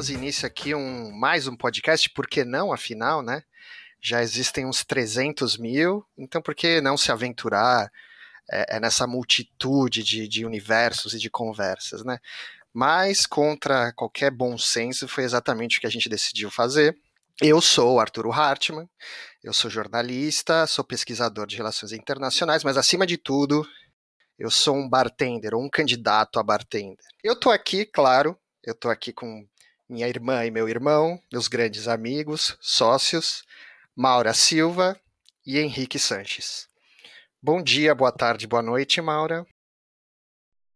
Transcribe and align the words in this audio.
damos 0.00 0.08
início 0.08 0.46
aqui 0.46 0.74
um, 0.74 1.12
mais 1.12 1.46
um 1.46 1.54
podcast, 1.54 2.08
por 2.08 2.26
que 2.26 2.42
não, 2.42 2.72
afinal, 2.72 3.20
né? 3.20 3.42
Já 4.00 4.22
existem 4.22 4.64
uns 4.64 4.82
300 4.82 5.58
mil, 5.58 6.02
então 6.16 6.40
por 6.40 6.54
que 6.54 6.80
não 6.80 6.96
se 6.96 7.12
aventurar 7.12 7.92
é, 8.50 8.76
é 8.76 8.80
nessa 8.80 9.06
multitude 9.06 10.02
de, 10.02 10.26
de 10.26 10.46
universos 10.46 11.12
e 11.12 11.18
de 11.18 11.28
conversas, 11.28 12.02
né? 12.02 12.18
Mas, 12.72 13.26
contra 13.26 13.92
qualquer 13.92 14.30
bom 14.30 14.56
senso, 14.56 15.06
foi 15.06 15.22
exatamente 15.22 15.76
o 15.76 15.80
que 15.82 15.86
a 15.86 15.90
gente 15.90 16.08
decidiu 16.08 16.50
fazer. 16.50 16.96
Eu 17.42 17.60
sou 17.60 18.00
Arturo 18.00 18.32
Hartmann, 18.32 18.88
eu 19.44 19.52
sou 19.52 19.70
jornalista, 19.70 20.66
sou 20.66 20.82
pesquisador 20.82 21.46
de 21.46 21.58
relações 21.58 21.92
internacionais, 21.92 22.64
mas 22.64 22.78
acima 22.78 23.06
de 23.06 23.18
tudo, 23.18 23.68
eu 24.38 24.50
sou 24.50 24.74
um 24.76 24.88
bartender 24.88 25.54
ou 25.54 25.62
um 25.62 25.68
candidato 25.68 26.38
a 26.38 26.42
bartender. 26.42 27.04
Eu 27.22 27.38
tô 27.38 27.50
aqui, 27.50 27.84
claro, 27.84 28.34
eu 28.64 28.74
tô 28.74 28.88
aqui 28.88 29.12
com 29.12 29.46
minha 29.90 30.06
irmã 30.06 30.46
e 30.46 30.52
meu 30.52 30.68
irmão, 30.68 31.20
meus 31.32 31.48
grandes 31.48 31.88
amigos, 31.88 32.56
sócios, 32.60 33.42
Maura 33.94 34.32
Silva 34.32 34.96
e 35.44 35.58
Henrique 35.58 35.98
Sanches. 35.98 36.68
Bom 37.42 37.60
dia, 37.60 37.92
boa 37.92 38.12
tarde, 38.12 38.46
boa 38.46 38.62
noite, 38.62 39.00
Maura. 39.00 39.44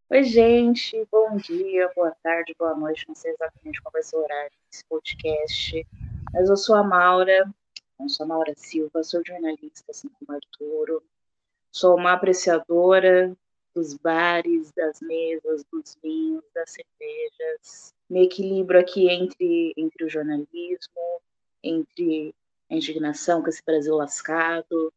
Oi, 0.09 0.23
gente, 0.23 1.07
bom 1.09 1.37
dia, 1.37 1.89
boa 1.95 2.11
tarde, 2.21 2.53
boa 2.59 2.75
noite. 2.75 3.05
Não 3.07 3.15
sei 3.15 3.31
exatamente 3.31 3.81
qual 3.81 3.93
vai 3.93 4.03
ser 4.03 4.17
o 4.17 4.19
horário 4.19 4.51
desse 4.69 4.83
podcast, 4.83 5.87
mas 6.33 6.49
eu 6.49 6.57
sou 6.57 6.75
a 6.75 6.83
Maura, 6.83 7.49
eu 7.97 8.09
sou 8.09 8.25
a 8.25 8.27
Maura 8.27 8.53
Silva, 8.57 9.01
sou 9.01 9.23
jornalista, 9.25 9.91
assim 9.91 10.09
como 10.09 10.37
Arturo, 10.37 11.01
sou 11.71 11.95
uma 11.95 12.11
apreciadora 12.11 13.33
dos 13.75 13.93
bares, 13.93 14.71
das 14.71 15.01
mesas, 15.01 15.65
dos 15.71 15.97
vinhos, 16.01 16.43
das 16.53 16.71
cervejas. 16.71 17.93
Me 18.09 18.23
equilibro 18.23 18.79
aqui 18.79 19.09
entre, 19.09 19.73
entre 19.75 20.05
o 20.05 20.09
jornalismo, 20.09 21.21
entre 21.61 22.33
a 22.69 22.75
indignação 22.75 23.41
com 23.41 23.49
esse 23.49 23.63
Brasil 23.65 23.95
lascado 23.95 24.93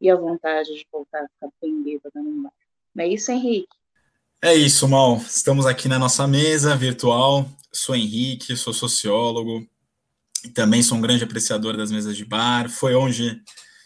e 0.00 0.08
a 0.08 0.16
vontade 0.16 0.74
de 0.74 0.86
voltar 0.90 1.24
a 1.24 1.28
ficar 1.28 1.48
bem 1.60 1.82
bêbada 1.82 2.22
no 2.22 2.42
bar. 2.42 2.52
Não 2.94 3.04
é 3.04 3.08
isso, 3.08 3.32
Henrique? 3.32 3.68
É 4.42 4.54
isso, 4.54 4.88
Mal. 4.88 5.16
Estamos 5.18 5.66
aqui 5.66 5.88
na 5.88 5.98
nossa 5.98 6.26
mesa 6.26 6.76
virtual. 6.76 7.46
Sou 7.72 7.94
Henrique, 7.94 8.56
sou 8.56 8.72
sociólogo 8.72 9.66
e 10.44 10.48
também 10.48 10.82
sou 10.82 10.96
um 10.96 11.00
grande 11.00 11.24
apreciador 11.24 11.76
das 11.76 11.90
mesas 11.90 12.16
de 12.16 12.24
bar. 12.24 12.70
Foi 12.70 12.94
onde 12.94 13.42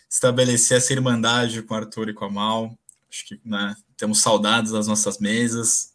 estabeleci 0.08 0.74
essa 0.74 0.92
irmandade 0.92 1.62
com 1.62 1.74
o 1.74 1.76
Arthur 1.76 2.10
e 2.10 2.14
com 2.14 2.26
a 2.26 2.30
Mal. 2.30 2.78
Acho 3.10 3.26
que 3.26 3.40
né, 3.44 3.74
temos 3.96 4.20
saudades 4.20 4.72
das 4.72 4.86
nossas 4.86 5.18
mesas. 5.18 5.92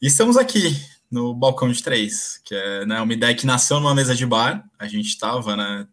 E 0.00 0.06
estamos 0.06 0.36
aqui 0.36 0.76
no 1.10 1.34
Balcão 1.34 1.70
de 1.70 1.82
Três, 1.82 2.40
que 2.44 2.54
é 2.54 2.84
né, 2.84 3.00
uma 3.00 3.12
ideia 3.12 3.34
que 3.34 3.46
nasceu 3.46 3.78
numa 3.78 3.94
mesa 3.94 4.14
de 4.14 4.26
bar. 4.26 4.64
A 4.78 4.86
gente 4.86 5.08
estava 5.08 5.56
né, 5.56 5.86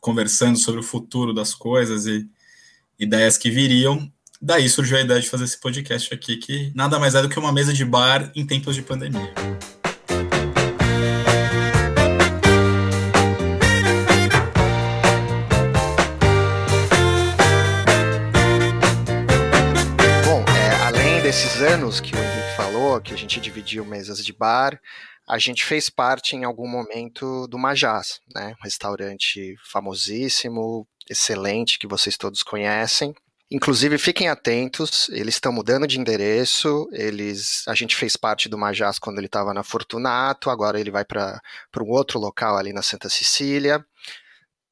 conversando 0.00 0.58
sobre 0.58 0.80
o 0.80 0.84
futuro 0.84 1.32
das 1.32 1.54
coisas 1.54 2.06
e 2.06 2.28
ideias 2.98 3.38
que 3.38 3.50
viriam. 3.50 4.12
Daí 4.40 4.68
surgiu 4.68 4.98
a 4.98 5.02
ideia 5.02 5.20
de 5.20 5.28
fazer 5.28 5.44
esse 5.44 5.60
podcast 5.60 6.12
aqui, 6.12 6.36
que 6.36 6.72
nada 6.74 6.98
mais 6.98 7.14
é 7.14 7.22
do 7.22 7.28
que 7.28 7.38
uma 7.38 7.52
mesa 7.52 7.72
de 7.72 7.84
bar 7.84 8.30
em 8.34 8.44
tempos 8.44 8.74
de 8.74 8.82
pandemia. 8.82 9.32
Anos 21.62 22.00
que 22.00 22.14
o 22.14 22.18
Henrique 22.18 22.56
falou, 22.56 23.00
que 23.00 23.12
a 23.12 23.16
gente 23.16 23.40
dividiu 23.40 23.84
mesas 23.84 24.24
de 24.24 24.32
bar, 24.32 24.80
a 25.28 25.38
gente 25.38 25.64
fez 25.64 25.90
parte 25.90 26.36
em 26.36 26.44
algum 26.44 26.68
momento 26.68 27.46
do 27.48 27.58
Majás, 27.58 28.20
né? 28.34 28.54
Um 28.60 28.64
restaurante 28.64 29.56
famosíssimo, 29.64 30.86
excelente, 31.10 31.78
que 31.78 31.86
vocês 31.86 32.16
todos 32.16 32.42
conhecem. 32.42 33.14
Inclusive, 33.50 33.98
fiquem 33.98 34.28
atentos, 34.28 35.08
eles 35.08 35.34
estão 35.34 35.52
mudando 35.52 35.86
de 35.86 35.98
endereço. 35.98 36.88
Eles, 36.92 37.64
a 37.66 37.74
gente 37.74 37.96
fez 37.96 38.16
parte 38.16 38.48
do 38.48 38.56
Majás 38.56 38.98
quando 38.98 39.18
ele 39.18 39.26
estava 39.26 39.52
na 39.52 39.62
Fortunato, 39.62 40.48
agora 40.48 40.78
ele 40.78 40.90
vai 40.90 41.04
para 41.04 41.40
um 41.80 41.90
outro 41.90 42.18
local 42.18 42.56
ali 42.56 42.72
na 42.72 42.82
Santa 42.82 43.08
Cecília. 43.08 43.84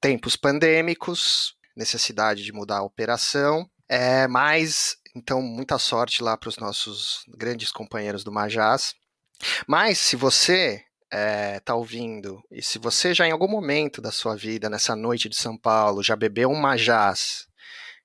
Tempos 0.00 0.36
pandêmicos, 0.36 1.54
necessidade 1.76 2.44
de 2.44 2.52
mudar 2.52 2.78
a 2.78 2.84
operação. 2.84 3.68
É, 3.88 4.28
mas 4.28 4.99
então, 5.14 5.42
muita 5.42 5.78
sorte 5.78 6.22
lá 6.22 6.36
para 6.36 6.48
os 6.48 6.56
nossos 6.56 7.24
grandes 7.28 7.72
companheiros 7.72 8.22
do 8.22 8.30
Majás. 8.30 8.94
Mas 9.66 9.98
se 9.98 10.14
você 10.16 10.84
está 11.10 11.16
eh, 11.16 11.62
é, 11.66 11.72
ouvindo 11.72 12.40
e 12.50 12.62
se 12.62 12.78
você 12.78 13.12
já 13.12 13.26
em 13.26 13.32
algum 13.32 13.48
momento 13.48 14.00
da 14.00 14.12
sua 14.12 14.36
vida, 14.36 14.70
nessa 14.70 14.94
noite 14.94 15.28
de 15.28 15.36
São 15.36 15.56
Paulo, 15.56 16.02
já 16.02 16.14
bebeu 16.14 16.50
um 16.50 16.60
Majás, 16.60 17.48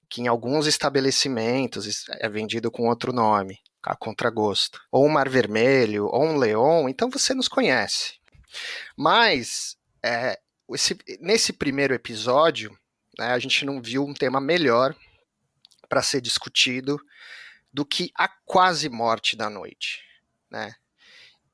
que 0.09 0.21
em 0.21 0.27
alguns 0.27 0.65
estabelecimentos 0.65 2.05
é 2.09 2.27
vendido 2.29 2.71
com 2.71 2.87
outro 2.87 3.13
nome, 3.13 3.59
a 3.83 3.95
contragosto, 3.95 4.79
ou 4.91 5.05
um 5.05 5.09
Mar 5.09 5.29
Vermelho, 5.29 6.07
ou 6.07 6.23
um 6.23 6.37
Leon, 6.37 6.89
então 6.89 7.09
você 7.09 7.33
nos 7.33 7.47
conhece. 7.47 8.15
Mas 8.97 9.77
é, 10.03 10.39
esse, 10.71 10.97
nesse 11.19 11.53
primeiro 11.53 11.93
episódio, 11.93 12.75
né, 13.19 13.27
a 13.27 13.39
gente 13.39 13.63
não 13.65 13.81
viu 13.81 14.03
um 14.03 14.13
tema 14.13 14.41
melhor 14.41 14.95
para 15.87 16.01
ser 16.01 16.21
discutido 16.21 16.99
do 17.73 17.85
que 17.85 18.11
a 18.17 18.27
quase 18.27 18.89
morte 18.89 19.35
da 19.35 19.49
noite, 19.49 20.01
né? 20.49 20.73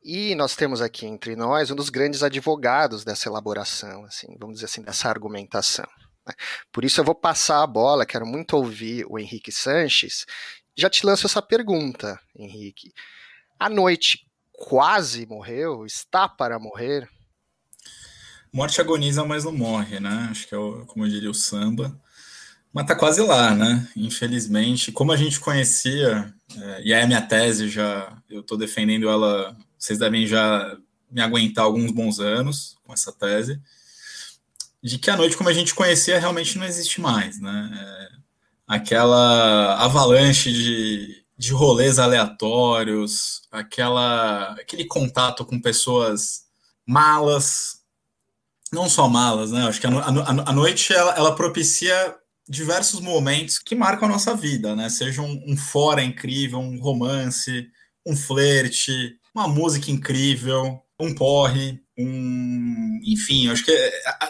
E 0.03 0.33
nós 0.33 0.55
temos 0.55 0.81
aqui 0.81 1.05
entre 1.05 1.35
nós 1.35 1.69
um 1.69 1.75
dos 1.75 1.89
grandes 1.89 2.23
advogados 2.23 3.03
dessa 3.03 3.29
elaboração, 3.29 4.03
assim, 4.05 4.35
vamos 4.39 4.55
dizer 4.55 4.65
assim, 4.65 4.81
dessa 4.81 5.07
argumentação. 5.07 5.87
Né? 6.27 6.33
Por 6.71 6.83
isso 6.83 6.99
eu 6.99 7.05
vou 7.05 7.13
passar 7.13 7.61
a 7.61 7.67
bola, 7.67 8.05
quero 8.05 8.25
muito 8.25 8.55
ouvir 8.57 9.05
o 9.07 9.19
Henrique 9.19 9.51
Sanches. 9.51 10.25
Já 10.75 10.89
te 10.89 11.05
lanço 11.05 11.27
essa 11.27 11.41
pergunta, 11.41 12.19
Henrique. 12.35 12.91
A 13.59 13.69
noite 13.69 14.25
quase 14.51 15.25
morreu? 15.27 15.85
Está 15.85 16.27
para 16.27 16.57
morrer? 16.57 17.07
Morte 18.51 18.81
agoniza, 18.81 19.23
mas 19.23 19.43
não 19.43 19.51
morre, 19.51 19.99
né? 19.99 20.27
Acho 20.29 20.47
que 20.47 20.55
é, 20.55 20.57
o, 20.57 20.85
como 20.85 21.05
eu 21.05 21.09
diria, 21.09 21.29
o 21.29 21.33
samba. 21.33 21.95
Mas 22.73 22.85
tá 22.85 22.95
quase 22.95 23.21
lá, 23.21 23.53
né? 23.53 23.87
Infelizmente, 23.95 24.91
como 24.91 25.11
a 25.11 25.17
gente 25.17 25.39
conhecia, 25.39 26.33
é, 26.57 26.81
e 26.83 26.93
aí 26.93 27.03
a 27.03 27.07
minha 27.07 27.21
tese 27.21 27.67
já, 27.69 28.17
eu 28.29 28.39
estou 28.39 28.57
defendendo 28.57 29.09
ela, 29.09 29.55
vocês 29.77 29.99
devem 29.99 30.25
já 30.25 30.77
me 31.09 31.21
aguentar 31.21 31.65
alguns 31.65 31.91
bons 31.91 32.19
anos 32.19 32.77
com 32.83 32.93
essa 32.93 33.11
tese, 33.11 33.61
de 34.81 34.97
que 34.97 35.11
a 35.11 35.17
noite 35.17 35.35
como 35.35 35.49
a 35.49 35.53
gente 35.53 35.75
conhecia 35.75 36.17
realmente 36.17 36.57
não 36.57 36.65
existe 36.65 37.01
mais, 37.01 37.39
né? 37.41 37.71
É, 37.73 38.15
aquela 38.65 39.75
avalanche 39.83 40.51
de, 40.51 41.25
de 41.37 41.51
rolês 41.51 41.99
aleatórios, 41.99 43.41
aquela, 43.51 44.53
aquele 44.53 44.85
contato 44.85 45.43
com 45.43 45.59
pessoas 45.59 46.45
malas, 46.85 47.81
não 48.71 48.87
só 48.87 49.09
malas, 49.09 49.51
né? 49.51 49.67
Acho 49.67 49.81
que 49.81 49.87
a, 49.87 49.89
a, 49.89 50.49
a 50.49 50.53
noite 50.53 50.93
ela, 50.93 51.13
ela 51.15 51.35
propicia 51.35 52.15
diversos 52.51 52.99
momentos 52.99 53.57
que 53.57 53.73
marcam 53.73 54.09
a 54.09 54.11
nossa 54.11 54.35
vida, 54.35 54.75
né? 54.75 54.89
Seja 54.89 55.21
um, 55.21 55.41
um 55.47 55.55
fora 55.55 56.03
incrível, 56.03 56.59
um 56.59 56.77
romance, 56.81 57.69
um 58.05 58.13
flerte, 58.13 59.15
uma 59.33 59.47
música 59.47 59.89
incrível, 59.89 60.81
um 60.99 61.15
porre, 61.15 61.81
um. 61.97 62.99
Enfim, 63.05 63.49
acho 63.49 63.63
que 63.63 63.71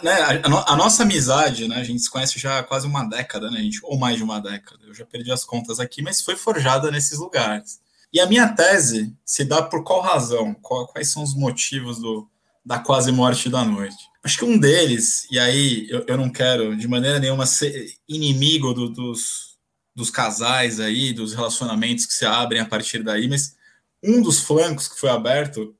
né, 0.04 0.12
a, 0.12 0.72
a, 0.72 0.76
nossa 0.76 1.02
amizade, 1.02 1.66
né? 1.66 1.76
A 1.76 1.84
gente 1.84 2.00
se 2.00 2.08
conhece 2.08 2.38
já 2.38 2.60
há 2.60 2.62
quase 2.62 2.86
uma 2.86 3.02
década, 3.02 3.50
né? 3.50 3.60
Gente, 3.60 3.80
ou 3.82 3.98
mais 3.98 4.16
de 4.16 4.22
uma 4.22 4.40
década. 4.40 4.78
Eu 4.86 4.94
já 4.94 5.04
perdi 5.04 5.32
as 5.32 5.44
contas 5.44 5.80
aqui, 5.80 6.00
mas 6.00 6.22
foi 6.22 6.36
forjada 6.36 6.92
nesses 6.92 7.18
lugares. 7.18 7.80
E 8.12 8.20
a 8.20 8.26
minha 8.26 8.48
tese 8.48 9.12
se 9.24 9.44
dá 9.44 9.62
por 9.62 9.82
qual 9.82 10.00
razão? 10.00 10.54
Qual, 10.62 10.86
quais 10.86 11.10
são 11.10 11.24
os 11.24 11.34
motivos 11.34 11.98
do, 11.98 12.30
da 12.64 12.78
quase 12.78 13.10
morte 13.10 13.48
da 13.48 13.64
noite? 13.64 14.11
Acho 14.24 14.38
que 14.38 14.44
um 14.44 14.58
deles, 14.58 15.26
e 15.30 15.38
aí 15.38 15.86
eu, 15.90 16.04
eu 16.06 16.16
não 16.16 16.30
quero 16.30 16.76
de 16.76 16.86
maneira 16.86 17.18
nenhuma 17.18 17.44
ser 17.44 17.92
inimigo 18.08 18.72
do, 18.72 18.88
dos, 18.88 19.58
dos 19.94 20.10
casais 20.10 20.78
aí, 20.78 21.12
dos 21.12 21.34
relacionamentos 21.34 22.06
que 22.06 22.14
se 22.14 22.24
abrem 22.24 22.60
a 22.60 22.66
partir 22.66 23.02
daí, 23.02 23.28
mas 23.28 23.56
um 24.02 24.22
dos 24.22 24.40
flancos 24.40 24.86
que 24.86 24.98
foi 24.98 25.10
aberto 25.10 25.74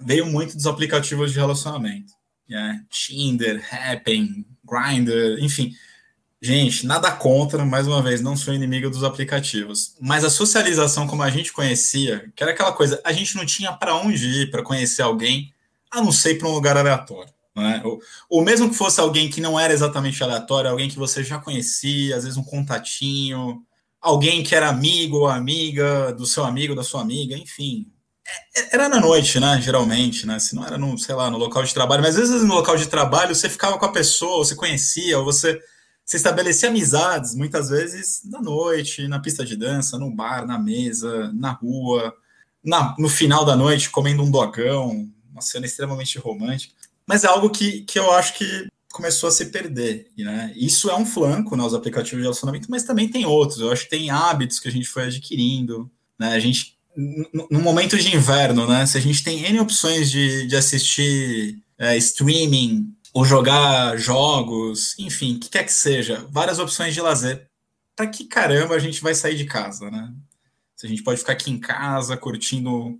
veio 0.00 0.26
muito 0.26 0.56
dos 0.56 0.66
aplicativos 0.66 1.32
de 1.32 1.38
relacionamento. 1.38 2.12
Yeah. 2.50 2.80
Tinder, 2.88 3.62
Happn, 3.72 4.44
Grindr, 4.64 5.38
enfim. 5.40 5.74
Gente, 6.40 6.86
nada 6.86 7.10
contra, 7.10 7.64
mais 7.64 7.86
uma 7.86 8.00
vez, 8.00 8.20
não 8.20 8.36
sou 8.36 8.54
inimigo 8.54 8.88
dos 8.88 9.02
aplicativos. 9.02 9.96
Mas 10.00 10.24
a 10.24 10.30
socialização 10.30 11.06
como 11.06 11.22
a 11.22 11.30
gente 11.30 11.52
conhecia, 11.52 12.32
que 12.34 12.42
era 12.42 12.52
aquela 12.52 12.72
coisa, 12.72 13.00
a 13.04 13.12
gente 13.12 13.36
não 13.36 13.44
tinha 13.44 13.72
para 13.72 13.96
onde 13.96 14.42
ir 14.42 14.50
para 14.50 14.62
conhecer 14.62 15.02
alguém, 15.02 15.52
a 15.90 16.00
não 16.00 16.12
ser 16.12 16.38
para 16.38 16.48
um 16.48 16.52
lugar 16.52 16.76
aleatório. 16.76 17.32
Né? 17.58 17.82
Ou, 17.84 18.00
ou 18.28 18.44
mesmo 18.44 18.68
que 18.68 18.76
fosse 18.76 19.00
alguém 19.00 19.28
que 19.30 19.40
não 19.40 19.58
era 19.58 19.72
exatamente 19.72 20.22
aleatório, 20.22 20.70
alguém 20.70 20.88
que 20.88 20.98
você 20.98 21.22
já 21.24 21.38
conhecia, 21.38 22.16
às 22.16 22.24
vezes 22.24 22.38
um 22.38 22.44
contatinho, 22.44 23.62
alguém 24.00 24.42
que 24.42 24.54
era 24.54 24.68
amigo 24.68 25.18
ou 25.18 25.28
amiga 25.28 26.12
do 26.12 26.26
seu 26.26 26.44
amigo, 26.44 26.74
da 26.74 26.82
sua 26.84 27.00
amiga, 27.00 27.36
enfim. 27.36 27.86
é, 28.56 28.74
era 28.74 28.88
na 28.88 29.00
noite, 29.00 29.40
né? 29.40 29.60
Geralmente, 29.60 30.26
né? 30.26 30.38
Se 30.38 30.54
não 30.54 30.64
era 30.64 30.78
no, 30.78 30.98
sei 30.98 31.14
lá, 31.14 31.30
no 31.30 31.38
local 31.38 31.62
de 31.64 31.74
trabalho, 31.74 32.02
mas 32.02 32.16
às 32.16 32.28
vezes 32.30 32.46
no 32.46 32.54
local 32.54 32.76
de 32.76 32.86
trabalho 32.88 33.34
você 33.34 33.48
ficava 33.48 33.78
com 33.78 33.86
a 33.86 33.92
pessoa, 33.92 34.44
você 34.44 34.54
conhecia, 34.54 35.18
ou 35.18 35.24
você, 35.24 35.60
você 36.04 36.16
estabelecia 36.16 36.68
amizades, 36.68 37.34
muitas 37.34 37.70
vezes 37.70 38.20
na 38.24 38.40
noite, 38.40 39.08
na 39.08 39.20
pista 39.20 39.44
de 39.44 39.56
dança, 39.56 39.98
no 39.98 40.10
bar, 40.14 40.46
na 40.46 40.58
mesa, 40.58 41.32
na 41.34 41.52
rua, 41.52 42.14
na, 42.64 42.94
no 42.98 43.08
final 43.08 43.44
da 43.44 43.56
noite, 43.56 43.90
comendo 43.90 44.22
um 44.22 44.30
dogão, 44.30 45.08
uma 45.32 45.42
cena 45.42 45.66
extremamente 45.66 46.18
romântica. 46.18 46.74
Mas 47.08 47.24
é 47.24 47.26
algo 47.26 47.48
que, 47.48 47.80
que 47.80 47.98
eu 47.98 48.12
acho 48.12 48.34
que 48.34 48.68
começou 48.92 49.28
a 49.30 49.32
se 49.32 49.46
perder, 49.46 50.10
né? 50.18 50.52
Isso 50.54 50.90
é 50.90 50.94
um 50.94 51.06
flanco 51.06 51.56
nos 51.56 51.72
né, 51.72 51.78
aplicativos 51.78 52.18
de 52.18 52.22
relacionamento, 52.22 52.70
mas 52.70 52.84
também 52.84 53.08
tem 53.08 53.24
outros. 53.24 53.60
Eu 53.60 53.72
acho 53.72 53.84
que 53.84 53.90
tem 53.90 54.10
hábitos 54.10 54.60
que 54.60 54.68
a 54.68 54.70
gente 54.70 54.86
foi 54.86 55.04
adquirindo, 55.04 55.90
né? 56.18 56.34
A 56.34 56.38
gente 56.38 56.76
no 57.50 57.60
momento 57.60 57.96
de 57.96 58.14
inverno, 58.14 58.66
né? 58.66 58.84
Se 58.84 58.98
a 58.98 59.00
gente 59.00 59.22
tem 59.22 59.44
N 59.44 59.60
opções 59.60 60.10
de, 60.10 60.46
de 60.48 60.56
assistir 60.56 61.62
é, 61.78 61.96
streaming 61.96 62.92
ou 63.14 63.24
jogar 63.24 63.96
jogos, 63.96 64.98
enfim, 64.98 65.36
o 65.36 65.40
que 65.40 65.48
quer 65.48 65.64
que 65.64 65.72
seja, 65.72 66.26
várias 66.28 66.58
opções 66.58 66.92
de 66.92 67.00
lazer. 67.00 67.46
Para 67.96 68.08
que 68.08 68.24
caramba 68.24 68.74
a 68.74 68.78
gente 68.78 69.00
vai 69.00 69.14
sair 69.14 69.36
de 69.36 69.44
casa, 69.44 69.90
né? 69.90 70.12
Se 70.76 70.86
a 70.86 70.88
gente 70.88 71.02
pode 71.02 71.20
ficar 71.20 71.32
aqui 71.32 71.50
em 71.50 71.58
casa 71.58 72.16
curtindo 72.16 72.98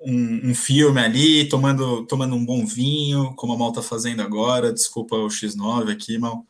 um, 0.00 0.50
um, 0.50 0.54
filme 0.54 1.00
ali, 1.00 1.48
tomando, 1.48 2.06
tomando 2.06 2.34
um 2.34 2.44
bom 2.44 2.64
vinho, 2.64 3.34
como 3.34 3.52
a 3.52 3.58
Mal 3.58 3.72
tá 3.72 3.82
fazendo 3.82 4.22
agora. 4.22 4.72
Desculpa 4.72 5.16
o 5.16 5.28
X9 5.28 5.92
aqui, 5.92 6.18
Mal. 6.18 6.46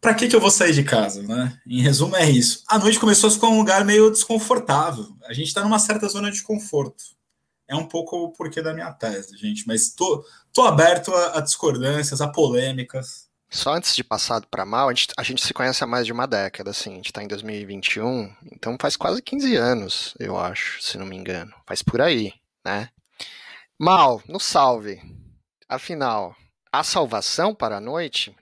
Pra 0.00 0.14
que, 0.14 0.28
que 0.28 0.36
eu 0.36 0.40
vou 0.40 0.50
sair 0.50 0.72
de 0.72 0.82
casa, 0.82 1.22
né? 1.22 1.58
Em 1.66 1.82
resumo, 1.82 2.16
é 2.16 2.28
isso. 2.28 2.62
A 2.68 2.78
noite 2.78 2.98
começou 2.98 3.28
a 3.28 3.32
ficar 3.32 3.48
um 3.48 3.58
lugar 3.58 3.84
meio 3.84 4.10
desconfortável. 4.10 5.06
A 5.26 5.34
gente 5.34 5.52
tá 5.52 5.62
numa 5.62 5.78
certa 5.78 6.08
zona 6.08 6.30
de 6.30 6.42
conforto. 6.42 7.04
É 7.68 7.76
um 7.76 7.86
pouco 7.86 8.16
o 8.16 8.32
porquê 8.32 8.62
da 8.62 8.72
minha 8.72 8.90
tese, 8.92 9.36
gente. 9.36 9.66
Mas 9.66 9.92
tô, 9.92 10.24
tô 10.52 10.62
aberto 10.62 11.14
a, 11.14 11.38
a 11.38 11.40
discordâncias, 11.40 12.20
a 12.20 12.28
polêmicas. 12.28 13.28
Só 13.50 13.74
antes 13.74 13.94
de 13.94 14.02
passar 14.02 14.40
para 14.46 14.64
mal, 14.64 14.88
a 14.88 14.94
gente, 14.94 15.08
a 15.18 15.22
gente, 15.22 15.44
se 15.44 15.52
conhece 15.52 15.84
há 15.84 15.86
mais 15.86 16.06
de 16.06 16.12
uma 16.12 16.26
década, 16.26 16.70
assim. 16.70 16.92
A 16.92 16.96
gente 16.96 17.12
tá 17.12 17.22
em 17.22 17.28
2021, 17.28 18.32
então 18.52 18.76
faz 18.80 18.96
quase 18.96 19.20
15 19.20 19.56
anos, 19.56 20.14
eu 20.18 20.38
acho, 20.38 20.80
se 20.80 20.96
não 20.96 21.04
me 21.04 21.16
engano. 21.16 21.52
Faz 21.66 21.82
por 21.82 22.00
aí 22.00 22.32
né? 22.64 22.90
Mal, 23.78 24.22
no 24.28 24.38
salve. 24.38 25.00
Afinal, 25.68 26.34
há 26.72 26.82
salvação 26.82 27.54
para 27.54 27.76
a 27.76 27.80
noite? 27.80 28.36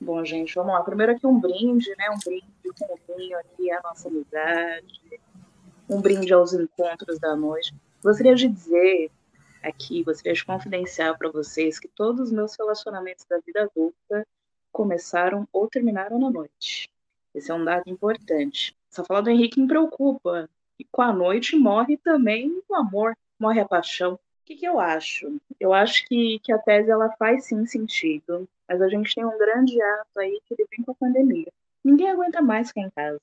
Bom, 0.00 0.24
gente, 0.24 0.54
vamos 0.54 0.74
lá. 0.74 0.82
Primeiro 0.82 1.12
aqui 1.12 1.26
um 1.26 1.40
brinde, 1.40 1.94
né? 1.96 2.10
Um 2.10 2.18
brinde 2.24 2.46
com 2.78 2.94
o 2.94 3.16
vinho 3.16 3.38
aqui, 3.38 3.70
a 3.70 3.80
nossa 3.82 4.08
amizade. 4.08 5.20
Um 5.88 6.00
brinde 6.00 6.32
aos 6.32 6.52
encontros 6.52 7.18
da 7.18 7.34
noite. 7.34 7.74
Gostaria 8.02 8.34
de 8.34 8.48
dizer 8.48 9.10
aqui, 9.62 10.04
gostaria 10.04 10.34
de 10.34 10.44
confidenciar 10.44 11.16
para 11.16 11.30
vocês 11.30 11.78
que 11.78 11.88
todos 11.88 12.26
os 12.28 12.32
meus 12.32 12.54
relacionamentos 12.54 13.24
da 13.24 13.38
vida 13.38 13.62
adulta 13.62 14.26
começaram 14.70 15.48
ou 15.52 15.68
terminaram 15.68 16.18
na 16.18 16.30
noite. 16.30 16.90
Esse 17.34 17.50
é 17.50 17.54
um 17.54 17.64
dado 17.64 17.88
importante. 17.88 18.76
Só 18.90 19.04
falar 19.04 19.22
do 19.22 19.30
Henrique 19.30 19.58
me 19.58 19.66
preocupa, 19.66 20.48
e 20.78 20.84
com 20.84 21.02
a 21.02 21.12
noite 21.12 21.56
morre 21.56 21.96
também 21.96 22.62
o 22.68 22.74
amor, 22.74 23.16
morre 23.38 23.60
a 23.60 23.64
paixão. 23.64 24.14
O 24.14 24.18
que, 24.44 24.56
que 24.56 24.66
eu 24.66 24.78
acho? 24.78 25.40
Eu 25.58 25.72
acho 25.72 26.06
que, 26.06 26.38
que 26.40 26.52
a 26.52 26.58
tese 26.58 26.90
ela 26.90 27.10
faz 27.16 27.46
sim 27.46 27.64
sentido, 27.66 28.48
mas 28.68 28.82
a 28.82 28.88
gente 28.88 29.14
tem 29.14 29.24
um 29.24 29.38
grande 29.38 29.80
ato 29.80 30.18
aí 30.20 30.40
que 30.46 30.54
ele 30.54 30.66
vem 30.70 30.84
com 30.84 30.92
a 30.92 30.94
pandemia. 30.94 31.50
Ninguém 31.82 32.10
aguenta 32.10 32.42
mais 32.42 32.68
ficar 32.68 32.82
em 32.82 32.90
casa. 32.90 33.20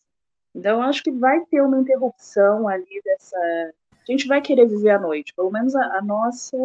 Então 0.54 0.78
eu 0.78 0.82
acho 0.82 1.04
que 1.04 1.12
vai 1.12 1.46
ter 1.46 1.62
uma 1.62 1.80
interrupção 1.80 2.68
ali 2.68 3.02
dessa. 3.04 3.38
A 3.38 4.12
gente 4.12 4.28
vai 4.28 4.42
querer 4.42 4.68
viver 4.68 4.92
a 4.92 5.00
noite, 5.00 5.34
pelo 5.34 5.52
menos 5.52 5.76
a, 5.76 5.98
a 5.98 6.02
nossa, 6.02 6.58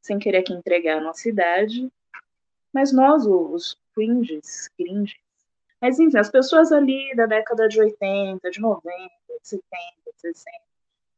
sem 0.00 0.18
querer 0.18 0.38
aqui 0.38 0.52
entregar 0.52 0.98
a 0.98 1.00
nossa 1.00 1.28
idade, 1.28 1.90
mas 2.72 2.92
nós, 2.92 3.26
os 3.26 3.76
cringes, 3.94 4.68
cringes, 4.76 5.18
mas 5.80 5.98
enfim, 5.98 6.16
as 6.18 6.30
pessoas 6.30 6.72
ali 6.72 7.14
da 7.16 7.26
década 7.26 7.68
de 7.68 7.80
80, 7.80 8.50
de 8.50 8.60
90, 8.60 8.94
de 9.42 9.48
70, 9.48 9.68
60, 10.20 10.50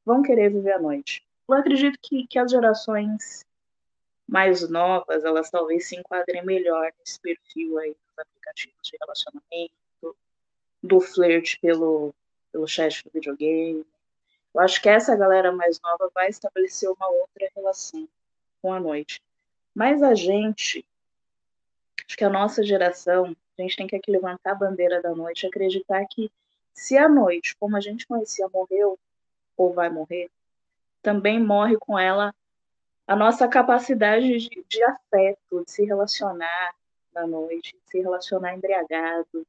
vão 0.05 0.23
querer 0.23 0.51
viver 0.51 0.73
a 0.73 0.79
noite. 0.79 1.25
Eu 1.49 1.55
acredito 1.57 1.99
que, 2.01 2.27
que 2.27 2.39
as 2.39 2.51
gerações 2.51 3.45
mais 4.27 4.69
novas, 4.69 5.25
elas 5.25 5.51
talvez 5.51 5.87
se 5.87 5.97
enquadrem 5.97 6.45
melhor 6.45 6.91
nesse 6.99 7.21
perfil 7.21 7.79
aí 7.79 7.91
dos 7.91 8.19
aplicativos 8.19 8.79
de 8.83 8.97
relacionamento, 8.99 10.17
do 10.83 11.01
flerte 11.01 11.59
pelo, 11.61 12.15
pelo 12.51 12.67
chat 12.67 13.05
do 13.05 13.11
videogame. 13.13 13.87
Eu 14.55 14.61
acho 14.61 14.81
que 14.81 14.89
essa 14.89 15.17
galera 15.17 15.53
mais 15.53 15.81
nova 15.81 16.11
vai 16.15 16.29
estabelecer 16.29 16.91
uma 16.91 17.09
outra 17.09 17.49
relação 17.55 18.09
com 18.61 18.73
a 18.73 18.81
noite. 18.81 19.23
Mas 19.75 20.03
a 20.03 20.15
gente, 20.15 20.85
acho 22.07 22.17
que 22.17 22.25
a 22.25 22.31
nossa 22.31 22.63
geração, 22.63 23.37
a 23.59 23.63
gente 23.63 23.77
tem 23.77 23.87
que 23.87 24.11
levantar 24.11 24.53
a 24.53 24.57
bandeira 24.57 25.01
da 25.01 25.15
noite, 25.15 25.47
acreditar 25.47 26.05
que 26.07 26.31
se 26.75 26.97
a 26.97 27.09
noite, 27.09 27.57
como 27.59 27.77
a 27.77 27.81
gente 27.81 28.07
conhecia, 28.07 28.49
morreu 28.49 28.99
ou 29.57 29.73
vai 29.73 29.91
morrer, 29.91 30.31
também 31.03 31.43
morre 31.43 31.77
com 31.77 31.99
ela 31.99 32.35
a 33.07 33.17
nossa 33.17 33.49
capacidade 33.49 34.39
de, 34.39 34.65
de 34.69 34.83
afeto, 34.85 35.65
de 35.65 35.71
se 35.71 35.85
relacionar 35.85 36.75
na 37.15 37.27
noite, 37.27 37.75
de 37.75 37.91
se 37.91 38.01
relacionar 38.01 38.55
embriagado, 38.55 39.47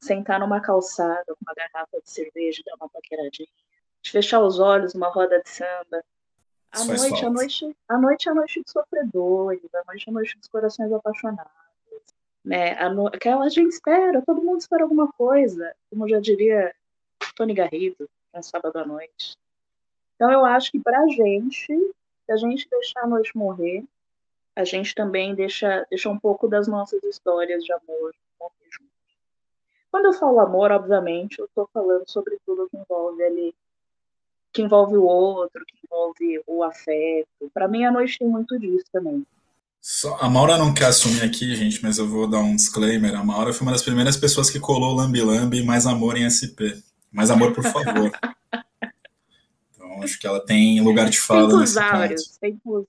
sentar 0.00 0.38
numa 0.38 0.60
calçada 0.60 1.24
com 1.26 1.38
uma 1.42 1.54
garrafa 1.54 2.00
de 2.00 2.10
cerveja, 2.10 2.62
dar 2.64 2.76
uma 2.76 2.88
paqueradinha, 2.88 3.48
de 4.02 4.10
fechar 4.10 4.40
os 4.40 4.58
olhos 4.58 4.94
numa 4.94 5.08
roda 5.08 5.40
de 5.42 5.48
samba. 5.48 6.04
A 6.70 6.84
noite, 6.84 7.24
a 7.24 7.30
noite, 7.30 7.76
a 7.88 7.98
noite 7.98 8.28
é 8.28 8.32
a 8.32 8.34
noite 8.34 8.62
de 8.62 8.70
sofredores, 8.70 9.74
a 9.74 9.84
noite 9.86 10.08
é 10.08 10.10
a 10.10 10.14
noite 10.14 10.38
dos 10.38 10.48
corações 10.48 10.92
apaixonados 10.92 11.61
né? 12.44 12.72
A. 12.72 12.88
Aquela 13.08 13.48
gente 13.48 13.72
espera, 13.72 14.22
todo 14.22 14.42
mundo 14.42 14.60
espera 14.60 14.82
alguma 14.82 15.10
coisa, 15.12 15.74
como 15.90 16.08
já 16.08 16.20
diria 16.20 16.74
Tony 17.34 17.54
Garrido, 17.54 18.08
no 18.34 18.42
sábado 18.42 18.78
à 18.78 18.86
noite. 18.86 19.36
Então 20.16 20.30
eu 20.30 20.44
acho 20.44 20.70
que 20.70 20.80
para 20.80 21.00
a 21.00 21.08
gente, 21.08 21.66
se 21.66 22.32
a 22.32 22.36
gente 22.36 22.68
deixar 22.68 23.02
a 23.02 23.06
noite 23.06 23.36
morrer, 23.36 23.84
a 24.54 24.64
gente 24.64 24.94
também 24.94 25.34
deixa, 25.34 25.86
deixa 25.88 26.08
um 26.10 26.18
pouco 26.18 26.46
das 26.46 26.68
nossas 26.68 27.02
histórias 27.04 27.64
de 27.64 27.72
amor 27.72 28.14
morrer 28.38 28.68
junto. 28.70 28.90
Quando 29.90 30.06
eu 30.06 30.12
falo 30.12 30.40
amor, 30.40 30.70
obviamente, 30.70 31.38
eu 31.38 31.46
estou 31.46 31.68
falando 31.72 32.08
sobre 32.08 32.38
tudo 32.44 32.68
que 32.68 32.76
envolve 32.76 33.22
ali, 33.22 33.54
que 34.52 34.62
envolve 34.62 34.96
o 34.96 35.04
outro, 35.04 35.64
que 35.66 35.76
envolve 35.84 36.42
o 36.46 36.62
afeto. 36.62 37.50
Para 37.52 37.68
mim, 37.68 37.84
a 37.84 37.90
noite 37.90 38.18
tem 38.18 38.28
muito 38.28 38.58
disso 38.58 38.86
também. 38.92 39.26
Só, 39.84 40.16
a 40.20 40.30
Maura 40.30 40.56
não 40.56 40.72
quer 40.72 40.84
assumir 40.86 41.24
aqui, 41.24 41.56
gente, 41.56 41.82
mas 41.82 41.98
eu 41.98 42.08
vou 42.08 42.28
dar 42.28 42.38
um 42.38 42.54
disclaimer. 42.54 43.16
A 43.16 43.24
Maura 43.24 43.52
foi 43.52 43.66
uma 43.66 43.72
das 43.72 43.82
primeiras 43.82 44.16
pessoas 44.16 44.48
que 44.48 44.60
colou 44.60 44.94
Lambi 44.94 45.20
Lambi 45.20 45.64
mais 45.64 45.88
amor 45.88 46.16
em 46.16 46.30
SP. 46.30 46.78
Mais 47.10 47.32
amor, 47.32 47.52
por 47.52 47.64
favor. 47.64 48.12
então, 49.74 50.02
acho 50.04 50.20
que 50.20 50.26
ela 50.26 50.38
tem 50.46 50.80
lugar 50.80 51.10
de 51.10 51.18
fala 51.18 51.58
nesse 51.58 51.80
ponto. 51.80 52.88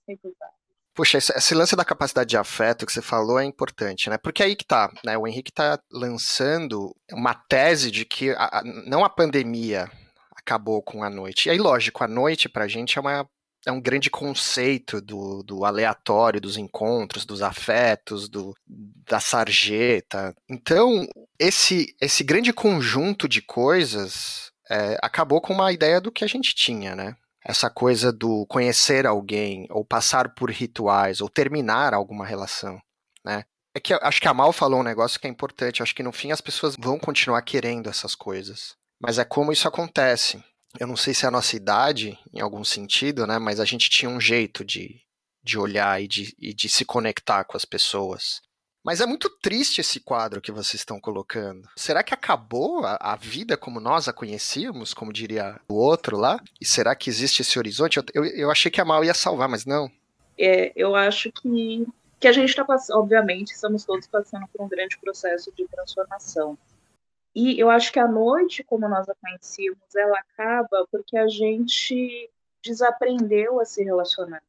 Puxa, 0.94 1.18
esse 1.18 1.56
lance 1.56 1.76
da 1.76 1.84
capacidade 1.84 2.30
de 2.30 2.38
afeto 2.38 2.86
que 2.86 2.94
você 2.94 3.02
falou 3.02 3.40
é 3.40 3.44
importante, 3.44 4.12
né? 4.12 4.20
Porque 4.20 4.44
aí 4.44 4.56
que 4.56 4.64
tá, 4.64 4.94
né? 5.04 5.18
O 5.18 5.28
Henrique 5.28 5.52
tá 5.52 5.80
lançando 5.92 6.96
uma 7.12 7.34
tese 7.34 7.90
de 7.90 8.06
que 8.06 8.30
a, 8.30 8.60
a, 8.60 8.64
não 8.64 9.04
a 9.04 9.10
pandemia 9.10 9.90
acabou 10.36 10.84
com 10.84 11.04
a 11.04 11.10
noite. 11.10 11.48
E 11.48 11.52
aí, 11.52 11.58
lógico, 11.58 12.04
a 12.04 12.08
noite 12.08 12.48
pra 12.48 12.68
gente 12.68 13.00
é 13.00 13.02
uma 13.02 13.28
é 13.66 13.72
um 13.72 13.82
grande 13.82 14.10
conceito 14.10 15.02
do, 15.02 15.42
do 15.44 15.66
aleatório, 15.66 16.42
dos 16.42 16.58
encontros, 16.58 17.26
dos 17.26 17.42
afetos, 17.42 18.28
do, 18.28 18.54
da 18.68 19.20
sarjeta. 19.20 20.36
Então, 20.50 21.08
esse, 21.40 21.96
esse 22.02 22.24
grande 22.24 22.52
conjunto 22.52 23.28
de 23.28 23.42
coisas 23.42 24.52
é, 24.70 24.98
acabou 25.02 25.40
com 25.42 25.54
uma 25.54 25.72
ideia 25.72 26.02
do 26.02 26.12
que 26.12 26.24
a 26.24 26.28
gente 26.28 26.54
tinha, 26.54 26.96
né? 26.96 27.16
Essa 27.46 27.70
coisa 27.70 28.12
do 28.12 28.46
conhecer 28.48 29.06
alguém, 29.06 29.68
ou 29.70 29.84
passar 29.84 30.34
por 30.34 30.50
rituais, 30.50 31.20
ou 31.20 31.30
terminar 31.30 31.94
alguma 31.94 32.26
relação, 32.26 32.82
né? 33.24 33.44
É 33.76 33.80
que 33.80 33.94
acho 33.94 34.22
que 34.22 34.28
a 34.28 34.34
Mal 34.34 34.54
falou 34.54 34.82
um 34.82 34.84
negócio 34.84 35.20
que 35.20 35.26
é 35.26 35.30
importante. 35.30 35.82
Acho 35.82 35.96
que 35.96 36.04
no 36.04 36.12
fim 36.12 36.32
as 36.32 36.42
pessoas 36.42 36.76
vão 36.78 37.00
continuar 37.00 37.42
querendo 37.42 37.90
essas 37.90 38.14
coisas. 38.14 38.76
Mas 39.02 39.18
é 39.18 39.26
como 39.26 39.52
isso 39.52 39.68
acontece 39.68 40.44
eu 40.80 40.88
não 40.88 40.96
sei 40.96 41.14
se 41.14 41.26
é 41.26 41.28
a 41.28 41.32
nossa 41.32 41.56
idade, 41.56 42.18
em 42.34 42.42
algum 42.42 42.64
sentido, 42.64 43.28
né? 43.28 43.38
Mas 43.40 43.60
a 43.60 43.66
gente 43.66 43.90
tinha 43.90 44.10
um 44.10 44.20
jeito 44.20 44.66
de, 44.66 45.02
de 45.44 45.58
olhar 45.58 46.02
e 46.02 46.08
de, 46.08 46.36
e 46.40 46.54
de 46.54 46.68
se 46.68 46.84
conectar 46.84 47.44
com 47.44 47.56
as 47.56 47.66
pessoas. 47.66 48.42
Mas 48.84 49.00
é 49.00 49.06
muito 49.06 49.30
triste 49.30 49.80
esse 49.80 50.02
quadro 50.02 50.42
que 50.42 50.52
vocês 50.52 50.82
estão 50.82 51.00
colocando. 51.00 51.70
Será 51.76 52.04
que 52.04 52.14
acabou 52.14 52.86
a, 52.86 52.98
a, 53.00 53.16
vida 53.16 53.56
como 53.56 53.80
nós 53.80 54.10
a 54.10 54.14
conhecíamos, 54.14 54.94
como 54.94 55.14
diria 55.14 55.58
o 55.70 55.76
outro 55.76 56.18
lá? 56.18 56.38
E 56.60 56.66
será 56.66 56.94
que 56.94 57.10
existe 57.10 57.42
esse 57.42 57.58
horizonte? 57.58 57.98
Eu, 57.98 58.04
eu, 58.14 58.26
eu 58.26 58.52
achei 58.52 58.70
que 58.70 58.82
a 58.82 58.86
Mal 58.86 59.06
ia 59.06 59.14
salvar, 59.14 59.48
mas 59.48 59.66
não. 59.66 59.90
É, 60.38 60.74
eu 60.76 60.96
acho 60.96 61.32
que, 61.32 61.88
que 62.20 62.28
a 62.28 62.34
gente 62.34 62.50
está 62.50 62.66
passando, 62.66 62.98
obviamente, 62.98 63.54
estamos 63.54 63.86
todos 63.86 64.06
passando 64.08 64.46
por 64.48 64.66
um 64.66 64.68
grande 64.68 64.98
processo 64.98 65.54
de 65.56 65.66
transformação. 65.66 66.58
E 67.36 67.60
eu 67.60 67.70
acho 67.70 67.92
que 67.92 68.00
a 68.00 68.08
noite, 68.08 68.64
como 68.64 68.88
nós 68.88 69.10
a 69.10 69.16
conhecíamos, 69.16 69.96
ela 69.96 70.20
acaba 70.20 70.88
porque 70.92 71.18
a 71.18 71.28
gente 71.28 72.30
desaprendeu 72.62 73.60
a 73.60 73.66
se 73.66 73.84
relacionar. 73.84 74.44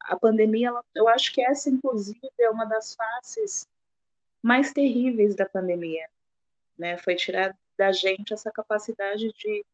A 0.00 0.18
pandemia, 0.18 0.68
ela, 0.68 0.84
eu 0.94 1.08
acho 1.08 1.32
que 1.32 1.42
essa, 1.42 1.68
inclusive, 1.68 2.18
é 2.38 2.50
uma 2.50 2.64
das 2.64 2.94
faces 2.94 3.68
mais 4.42 4.72
terríveis 4.72 5.34
da 5.34 5.44
pandemia. 5.44 6.08
Né? 6.78 6.96
Foi 6.96 7.14
tirar 7.14 7.56
da 7.76 7.92
gente 7.92 8.32
essa 8.32 8.50
capacidade 8.50 9.30
de, 9.32 9.64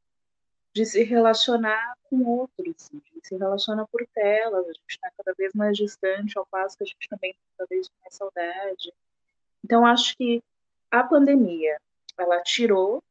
de 0.74 0.84
se 0.84 1.04
relacionar 1.04 1.96
com 2.10 2.24
outros, 2.24 2.90
de 2.90 3.20
se 3.22 3.36
relacionar 3.36 3.86
por 3.86 4.04
telas. 4.12 4.64
A 4.64 4.72
gente 4.72 4.84
está 4.88 5.10
cada 5.16 5.32
vez 5.34 5.54
mais 5.54 5.76
distante, 5.76 6.36
ao 6.36 6.44
passo 6.46 6.76
que 6.76 6.84
a 6.84 6.86
gente 6.86 7.08
também 7.08 7.32
tem 7.32 7.40
cada 7.56 7.68
vez 7.68 7.88
mais 8.02 8.14
saudade. 8.14 8.92
Então, 9.64 9.86
acho 9.86 10.16
que 10.16 10.42
a 10.90 11.02
pandemia, 11.02 11.80
ela 12.18 12.40
tirou 12.42 13.02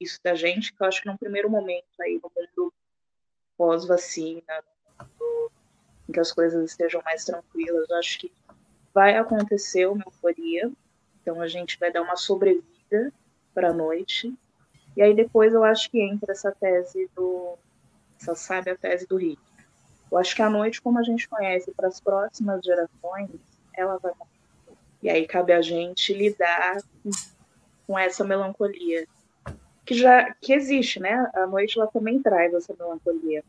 isso 0.00 0.18
da 0.22 0.34
gente, 0.34 0.72
que 0.72 0.82
eu 0.82 0.86
acho 0.86 1.02
que 1.02 1.08
num 1.08 1.16
primeiro 1.16 1.48
momento 1.50 1.84
aí 2.00 2.20
no 2.22 2.30
mundo 2.34 2.72
pós-vacina, 3.56 4.64
em 6.08 6.12
que 6.12 6.20
as 6.20 6.32
coisas 6.32 6.70
estejam 6.70 7.00
mais 7.04 7.24
tranquilas, 7.24 7.88
eu 7.88 7.96
acho 7.96 8.18
que 8.18 8.32
vai 8.92 9.16
acontecer 9.16 9.86
uma 9.86 10.04
euforia, 10.04 10.70
então 11.20 11.40
a 11.40 11.48
gente 11.48 11.78
vai 11.78 11.92
dar 11.92 12.02
uma 12.02 12.16
sobrevida 12.16 13.12
para 13.54 13.70
a 13.70 13.72
noite, 13.72 14.34
e 14.96 15.02
aí 15.02 15.14
depois 15.14 15.52
eu 15.52 15.64
acho 15.64 15.90
que 15.90 16.00
entra 16.00 16.32
essa 16.32 16.52
tese 16.52 17.10
do, 17.14 17.56
essa 18.20 18.34
sabe 18.34 18.70
a 18.70 18.76
tese 18.76 19.06
do 19.06 19.16
Rick. 19.16 19.40
Eu 20.10 20.18
acho 20.18 20.34
que 20.34 20.42
a 20.42 20.50
noite, 20.50 20.80
como 20.80 20.98
a 20.98 21.02
gente 21.02 21.28
conhece 21.28 21.72
para 21.72 21.88
as 21.88 22.00
próximas 22.00 22.64
gerações, 22.64 23.30
ela 23.76 23.98
vai. 23.98 24.12
E 25.02 25.10
aí 25.10 25.26
cabe 25.26 25.52
a 25.52 25.60
gente 25.60 26.14
lidar 26.14 26.78
com 27.86 27.98
essa 27.98 28.24
melancolia 28.24 29.06
que 29.84 29.94
já 29.94 30.32
que 30.40 30.52
existe, 30.52 30.98
né? 30.98 31.30
A 31.34 31.46
noite 31.46 31.78
ela 31.78 31.86
também 31.88 32.20
traz 32.22 32.54
essa 32.54 32.74
melancolia. 32.78 33.44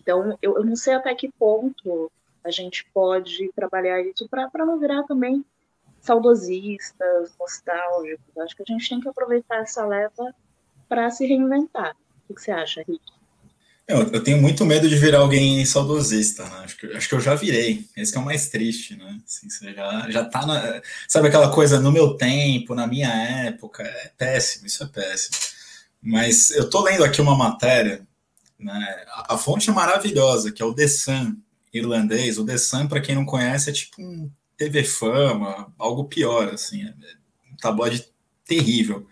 Então, 0.00 0.36
eu, 0.40 0.56
eu 0.56 0.64
não 0.64 0.74
sei 0.74 0.94
até 0.94 1.14
que 1.14 1.30
ponto 1.30 2.10
a 2.42 2.50
gente 2.50 2.86
pode 2.92 3.52
trabalhar 3.52 4.00
isso 4.00 4.26
para 4.28 4.64
não 4.64 4.78
virar 4.78 5.02
também 5.02 5.44
saudosistas, 6.00 7.36
nostálgicos. 7.38 8.38
Acho 8.38 8.56
que 8.56 8.62
a 8.62 8.72
gente 8.72 8.88
tem 8.88 9.00
que 9.00 9.08
aproveitar 9.08 9.58
essa 9.58 9.84
leva 9.84 10.34
para 10.88 11.10
se 11.10 11.26
reinventar. 11.26 11.94
O 12.28 12.34
que 12.34 12.40
você 12.40 12.50
acha, 12.50 12.82
Rick? 12.82 13.19
Eu, 13.90 14.08
eu, 14.12 14.22
tenho 14.22 14.40
muito 14.40 14.64
medo 14.64 14.88
de 14.88 14.96
virar 14.96 15.18
alguém 15.18 15.64
saudosista, 15.66 16.44
né? 16.44 16.60
Acho 16.64 16.76
que, 16.76 16.86
acho 16.86 17.08
que 17.08 17.14
eu 17.14 17.20
já 17.20 17.34
virei. 17.34 17.84
Esse 17.96 18.16
é 18.16 18.20
o 18.20 18.24
mais 18.24 18.48
triste, 18.48 18.96
né? 18.96 19.18
Assim, 19.26 19.50
você 19.50 19.74
já, 19.74 20.10
já 20.10 20.24
tá 20.24 20.46
na. 20.46 20.80
Sabe 21.08 21.26
aquela 21.26 21.50
coisa 21.50 21.80
no 21.80 21.90
meu 21.90 22.14
tempo, 22.14 22.74
na 22.74 22.86
minha 22.86 23.08
época? 23.08 23.82
É 23.82 24.12
péssimo, 24.16 24.66
isso 24.66 24.84
é 24.84 24.86
péssimo. 24.86 25.36
Mas 26.00 26.50
eu 26.50 26.70
tô 26.70 26.82
lendo 26.82 27.02
aqui 27.02 27.20
uma 27.20 27.36
matéria, 27.36 28.06
né? 28.58 29.04
A, 29.08 29.34
a 29.34 29.38
fonte 29.38 29.68
é 29.68 29.72
maravilhosa, 29.72 30.52
que 30.52 30.62
é 30.62 30.64
o 30.64 30.72
The 30.72 30.86
Sun 30.86 31.36
irlandês. 31.72 32.38
O 32.38 32.46
The 32.46 32.58
Sun, 32.58 32.86
para 32.86 33.00
quem 33.00 33.14
não 33.14 33.24
conhece, 33.24 33.70
é 33.70 33.72
tipo 33.72 34.00
um 34.00 34.30
TV 34.56 34.84
Fama, 34.84 35.72
algo 35.76 36.04
pior, 36.04 36.48
assim. 36.48 36.84
É 36.84 36.94
um 37.52 37.56
tabloide 37.56 38.06
terrível. 38.44 39.06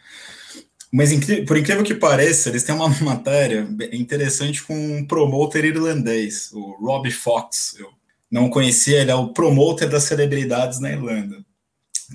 Mas 0.90 1.10
por 1.46 1.56
incrível 1.56 1.84
que 1.84 1.94
pareça, 1.94 2.48
eles 2.48 2.64
têm 2.64 2.74
uma 2.74 2.88
matéria 3.02 3.68
interessante 3.92 4.62
com 4.62 4.74
um 4.74 5.06
promoter 5.06 5.64
irlandês, 5.64 6.50
o 6.52 6.72
Robbie 6.80 7.10
Fox. 7.10 7.76
Eu 7.78 7.90
não 8.30 8.48
conhecia, 8.48 9.00
ele 9.00 9.10
é 9.10 9.14
o 9.14 9.28
promoter 9.28 9.88
das 9.88 10.04
celebridades 10.04 10.80
na 10.80 10.90
Irlanda. 10.90 11.44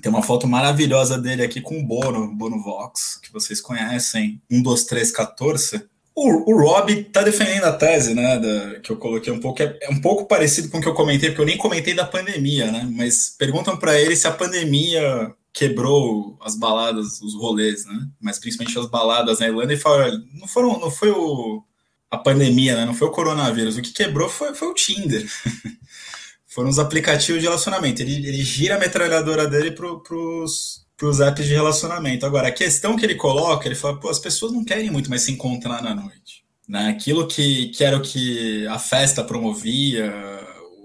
Tem 0.02 0.10
uma 0.10 0.22
foto 0.22 0.46
maravilhosa 0.48 1.16
dele 1.16 1.44
aqui 1.44 1.60
com 1.60 1.78
o 1.78 1.86
Bono, 1.86 2.34
Bono 2.34 2.60
Vox, 2.62 3.16
que 3.22 3.32
vocês 3.32 3.60
conhecem, 3.60 4.42
1, 4.50 4.60
2, 4.60 4.84
3, 4.84 5.12
14. 5.12 5.88
O, 6.16 6.52
o 6.52 6.58
Rob 6.58 6.92
está 6.92 7.22
defendendo 7.22 7.64
a 7.64 7.72
tese, 7.72 8.14
né, 8.14 8.38
da, 8.38 8.80
que 8.80 8.90
eu 8.90 8.96
coloquei 8.96 9.32
um 9.32 9.40
pouco, 9.40 9.62
é, 9.62 9.78
é, 9.82 9.90
um 9.90 10.00
pouco 10.00 10.26
parecido 10.26 10.68
com 10.68 10.78
o 10.78 10.80
que 10.80 10.88
eu 10.88 10.94
comentei, 10.94 11.30
porque 11.30 11.42
eu 11.42 11.46
nem 11.46 11.58
comentei 11.58 11.94
da 11.94 12.04
pandemia, 12.04 12.70
né, 12.70 12.88
mas 12.92 13.34
perguntam 13.36 13.76
para 13.76 14.00
ele 14.00 14.14
se 14.16 14.26
a 14.26 14.32
pandemia 14.32 15.32
quebrou 15.54 16.36
as 16.42 16.56
baladas, 16.56 17.22
os 17.22 17.34
rolês, 17.34 17.86
né? 17.86 18.08
Mas 18.20 18.40
principalmente 18.40 18.76
as 18.76 18.86
baladas 18.86 19.38
na 19.38 19.46
Irlanda 19.46 19.72
e 19.72 19.76
fala, 19.76 20.10
não 20.34 20.48
foram, 20.48 20.80
não 20.80 20.90
foi 20.90 21.10
o 21.10 21.62
a 22.10 22.18
pandemia, 22.18 22.76
né? 22.76 22.84
Não 22.84 22.94
foi 22.94 23.08
o 23.08 23.12
coronavírus. 23.12 23.76
O 23.76 23.82
que 23.82 23.92
quebrou 23.92 24.28
foi, 24.28 24.54
foi 24.54 24.68
o 24.68 24.74
Tinder. 24.74 25.26
Foram 26.46 26.68
os 26.68 26.78
aplicativos 26.78 27.40
de 27.40 27.48
relacionamento. 27.48 28.00
Ele, 28.00 28.28
ele 28.28 28.44
gira 28.44 28.76
a 28.76 28.78
metralhadora 28.78 29.44
dele 29.48 29.72
pro, 29.72 30.00
pros, 30.00 30.86
pros 30.96 31.18
apps 31.18 31.46
de 31.46 31.52
relacionamento. 31.52 32.24
Agora, 32.24 32.46
a 32.46 32.52
questão 32.52 32.96
que 32.96 33.04
ele 33.04 33.16
coloca, 33.16 33.66
ele 33.66 33.74
fala, 33.74 33.98
pô, 33.98 34.08
as 34.08 34.20
pessoas 34.20 34.52
não 34.52 34.64
querem 34.64 34.88
muito 34.88 35.10
mais 35.10 35.22
se 35.22 35.32
encontrar 35.32 35.82
na 35.82 35.92
noite. 35.92 36.44
Né? 36.68 36.90
Aquilo 36.90 37.26
que, 37.26 37.70
que 37.70 37.82
era 37.82 37.96
o 37.96 38.02
que 38.02 38.64
a 38.68 38.78
festa 38.78 39.24
promovia, 39.24 40.14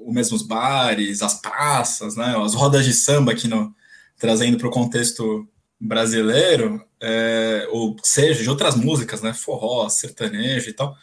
os 0.08 0.12
mesmos 0.12 0.42
bares, 0.42 1.22
as 1.22 1.36
praças, 1.36 2.16
né? 2.16 2.36
As 2.44 2.56
rodas 2.56 2.84
de 2.84 2.94
samba 2.94 3.34
aqui 3.34 3.48
no, 3.48 3.72
trazendo 4.20 4.58
para 4.58 4.68
o 4.68 4.72
contexto 4.72 5.48
brasileiro, 5.80 6.86
é, 7.02 7.68
ou 7.72 7.96
seja, 8.04 8.44
de 8.44 8.50
outras 8.50 8.76
músicas, 8.76 9.22
né, 9.22 9.34
forró, 9.34 9.88
sertanejo 9.88 10.70
e 10.70 10.74
tal, 10.74 10.96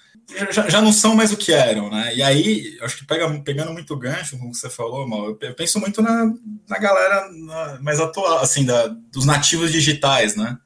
já, 0.51 0.69
já 0.69 0.83
não 0.83 0.93
são 0.93 1.15
mais 1.15 1.33
o 1.33 1.37
que 1.37 1.53
eram, 1.53 1.89
né? 1.89 2.15
E 2.15 2.23
aí, 2.23 2.77
acho 2.83 2.99
que 2.99 3.07
pega, 3.07 3.29
pegando 3.43 3.73
muito 3.73 3.97
gancho, 3.97 4.37
como 4.39 4.53
você 4.53 4.69
falou, 4.69 5.07
Mal, 5.09 5.37
eu, 5.41 5.55
penso 5.55 5.79
muito 5.81 6.03
na, 6.03 6.27
na 6.69 6.79
galera 6.79 7.29
na, 7.33 7.81
mais 7.81 8.01
atual, 8.01 8.39
assim, 8.39 8.65
da, 8.65 8.89
dos 8.89 9.25
nativos 9.25 9.71
digitais, 9.71 10.35
né? 10.35 10.59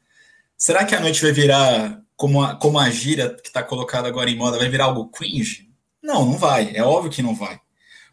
Será 0.56 0.84
que 0.84 0.94
a 0.94 1.00
noite 1.00 1.22
vai 1.22 1.32
virar, 1.32 2.00
como 2.16 2.42
a, 2.42 2.56
como 2.56 2.78
a 2.78 2.90
gíria 2.90 3.30
que 3.30 3.48
está 3.48 3.62
colocada 3.62 4.08
agora 4.08 4.30
em 4.30 4.36
moda, 4.36 4.58
vai 4.58 4.68
virar 4.68 4.86
algo 4.86 5.10
cringe? 5.10 5.68
Não, 6.02 6.24
não 6.24 6.38
vai, 6.38 6.74
é 6.74 6.82
óbvio 6.82 7.12
que 7.12 7.22
não 7.22 7.34
vai. 7.34 7.60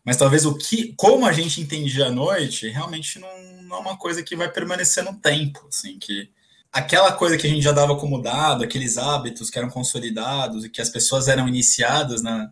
Mas 0.05 0.17
talvez 0.17 0.45
o 0.45 0.57
que, 0.57 0.93
como 0.97 1.25
a 1.25 1.31
gente 1.31 1.61
entendia 1.61 2.07
a 2.07 2.11
noite, 2.11 2.69
realmente 2.69 3.19
não, 3.19 3.29
não 3.67 3.77
é 3.77 3.79
uma 3.79 3.97
coisa 3.97 4.23
que 4.23 4.35
vai 4.35 4.51
permanecer 4.51 5.03
no 5.03 5.19
tempo, 5.19 5.67
assim, 5.67 5.99
que 5.99 6.31
aquela 6.71 7.11
coisa 7.11 7.37
que 7.37 7.45
a 7.45 7.49
gente 7.49 7.61
já 7.61 7.71
dava 7.71 7.95
como 7.97 8.21
dado, 8.21 8.63
aqueles 8.63 8.97
hábitos 8.97 9.49
que 9.49 9.57
eram 9.57 9.69
consolidados 9.69 10.65
e 10.65 10.69
que 10.69 10.81
as 10.81 10.89
pessoas 10.89 11.27
eram 11.27 11.47
iniciadas 11.47 12.21
na, 12.21 12.51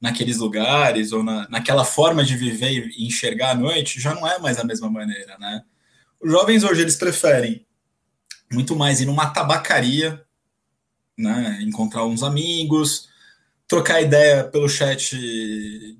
naqueles 0.00 0.38
lugares 0.38 1.12
ou 1.12 1.22
na, 1.22 1.48
naquela 1.48 1.84
forma 1.84 2.24
de 2.24 2.36
viver 2.36 2.88
e 2.96 3.06
enxergar 3.06 3.50
a 3.50 3.54
noite, 3.54 4.00
já 4.00 4.14
não 4.14 4.26
é 4.26 4.38
mais 4.38 4.58
a 4.58 4.64
mesma 4.64 4.90
maneira, 4.90 5.36
né? 5.38 5.62
Os 6.20 6.30
jovens 6.30 6.64
hoje 6.64 6.82
eles 6.82 6.96
preferem 6.96 7.66
muito 8.50 8.76
mais 8.76 9.00
ir 9.00 9.06
numa 9.06 9.30
tabacaria, 9.30 10.24
né, 11.18 11.58
encontrar 11.62 12.04
uns 12.04 12.22
amigos, 12.22 13.08
trocar 13.66 14.00
ideia 14.00 14.44
pelo 14.44 14.68
chat 14.68 15.16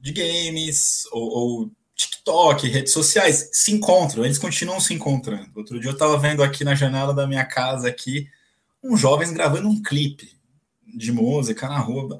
de 0.00 0.12
games 0.12 1.04
ou, 1.10 1.28
ou 1.28 1.70
TikTok, 1.96 2.68
redes 2.68 2.92
sociais, 2.92 3.48
se 3.52 3.72
encontram, 3.72 4.24
eles 4.24 4.38
continuam 4.38 4.78
se 4.78 4.92
encontrando. 4.92 5.50
Outro 5.54 5.80
dia 5.80 5.88
eu 5.88 5.94
estava 5.94 6.18
vendo 6.18 6.42
aqui 6.42 6.62
na 6.62 6.74
janela 6.74 7.14
da 7.14 7.26
minha 7.26 7.44
casa 7.44 7.88
aqui 7.88 8.28
uns 8.82 9.00
jovens 9.00 9.32
gravando 9.32 9.68
um 9.68 9.82
clipe 9.82 10.30
de 10.86 11.10
música 11.10 11.68
na 11.68 11.78
rua, 11.78 12.18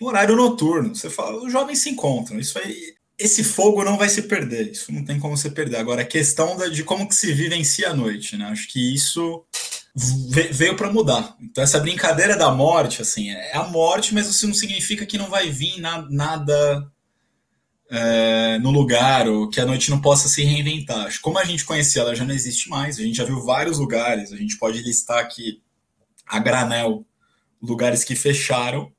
no 0.00 0.06
horário 0.06 0.36
noturno. 0.36 0.94
Você 0.94 1.08
fala, 1.08 1.42
os 1.42 1.52
jovens 1.52 1.78
se 1.78 1.90
encontram. 1.90 2.38
Isso 2.38 2.58
aí, 2.58 2.94
esse 3.18 3.42
fogo 3.42 3.84
não 3.84 3.96
vai 3.96 4.08
se 4.08 4.22
perder. 4.22 4.72
Isso 4.72 4.92
não 4.92 5.04
tem 5.04 5.18
como 5.18 5.36
se 5.36 5.50
perder. 5.50 5.76
Agora 5.76 6.02
a 6.02 6.06
questão 6.06 6.56
de 6.70 6.84
como 6.84 7.08
que 7.08 7.14
se 7.14 7.32
vivencia 7.32 7.90
a 7.90 7.94
noite, 7.94 8.36
né? 8.36 8.46
Acho 8.46 8.68
que 8.68 8.94
isso 8.94 9.44
veio 10.50 10.76
para 10.76 10.92
mudar. 10.92 11.36
Então 11.40 11.62
essa 11.62 11.78
brincadeira 11.78 12.36
da 12.36 12.50
morte, 12.50 13.02
assim, 13.02 13.30
é 13.30 13.56
a 13.56 13.64
morte, 13.64 14.14
mas 14.14 14.26
isso 14.26 14.46
não 14.46 14.54
significa 14.54 15.06
que 15.06 15.18
não 15.18 15.28
vai 15.28 15.50
vir 15.50 15.80
nada 15.80 16.90
é, 17.92 18.58
no 18.58 18.70
lugar 18.70 19.28
ou 19.28 19.50
que 19.50 19.60
a 19.60 19.66
noite 19.66 19.90
não 19.90 20.00
possa 20.00 20.26
se 20.26 20.42
reinventar. 20.42 21.12
Como 21.20 21.38
a 21.38 21.44
gente 21.44 21.64
conhecia, 21.66 22.00
ela 22.00 22.14
já 22.14 22.24
não 22.24 22.34
existe 22.34 22.70
mais. 22.70 22.98
A 22.98 23.02
gente 23.02 23.16
já 23.16 23.24
viu 23.24 23.42
vários 23.42 23.78
lugares. 23.78 24.32
A 24.32 24.36
gente 24.36 24.56
pode 24.56 24.80
listar 24.80 25.18
aqui 25.18 25.60
a 26.26 26.38
granel 26.38 27.04
lugares 27.60 28.02
que 28.02 28.16
fecharam 28.16 28.90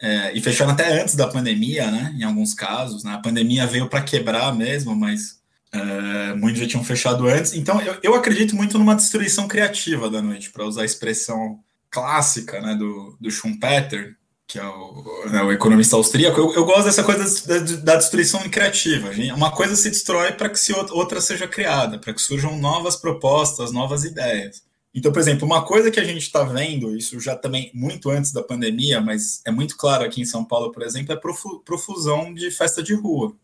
é, 0.00 0.32
e 0.34 0.40
fecharam 0.40 0.72
até 0.72 1.00
antes 1.02 1.14
da 1.14 1.28
pandemia, 1.28 1.90
né? 1.90 2.14
Em 2.18 2.22
alguns 2.22 2.54
casos, 2.54 3.04
né? 3.04 3.12
A 3.12 3.18
pandemia 3.18 3.66
veio 3.66 3.88
para 3.88 4.02
quebrar 4.02 4.54
mesmo, 4.54 4.96
mas 4.96 5.40
é, 5.70 6.34
muitos 6.34 6.60
já 6.62 6.66
tinham 6.66 6.84
fechado 6.84 7.26
antes. 7.28 7.52
Então, 7.52 7.80
eu, 7.82 7.98
eu 8.02 8.14
acredito 8.14 8.56
muito 8.56 8.78
numa 8.78 8.96
destruição 8.96 9.46
criativa 9.46 10.08
da 10.08 10.22
noite, 10.22 10.50
para 10.50 10.64
usar 10.64 10.82
a 10.82 10.86
expressão 10.86 11.60
clássica, 11.90 12.58
né? 12.60 12.74
Do, 12.74 13.18
do 13.20 13.30
Schumpeter, 13.30 14.16
que 14.46 14.58
é 14.58 14.64
o, 14.64 15.28
né, 15.28 15.42
o 15.42 15.50
economista 15.50 15.96
austríaco, 15.96 16.38
eu, 16.38 16.54
eu, 16.54 16.64
gosto 16.64 16.84
dessa 16.84 17.02
coisa 17.02 17.46
da, 17.46 17.76
da 17.76 17.96
destruição 17.96 18.40
criativa. 18.48 19.10
Uma 19.34 19.50
coisa 19.50 19.74
se 19.74 19.90
destrói 19.90 20.32
para 20.32 20.48
que 20.48 20.58
se 20.58 20.72
outra 20.72 21.20
seja 21.20 21.48
criada, 21.48 21.98
para 21.98 22.14
que 22.14 22.22
surjam 22.22 22.56
novas 22.56 22.94
propostas, 22.94 23.72
novas 23.72 24.04
ideias. 24.04 24.62
Então, 24.94 25.12
por 25.12 25.18
exemplo, 25.18 25.44
uma 25.44 25.62
coisa 25.64 25.90
que 25.90 26.00
a 26.00 26.04
gente 26.04 26.22
está 26.22 26.44
vendo, 26.44 26.96
isso 26.96 27.18
já 27.20 27.36
também 27.36 27.70
muito 27.74 28.08
antes 28.08 28.32
da 28.32 28.42
pandemia, 28.42 29.00
mas 29.00 29.42
é 29.44 29.50
muito 29.50 29.76
claro 29.76 30.04
aqui 30.04 30.22
em 30.22 30.24
São 30.24 30.44
Paulo, 30.44 30.72
por 30.72 30.82
exemplo, 30.82 31.12
é 31.12 31.20
profusão 31.64 32.32
de 32.32 32.50
festa 32.50 32.82
de 32.82 32.94
rua. 32.94 33.36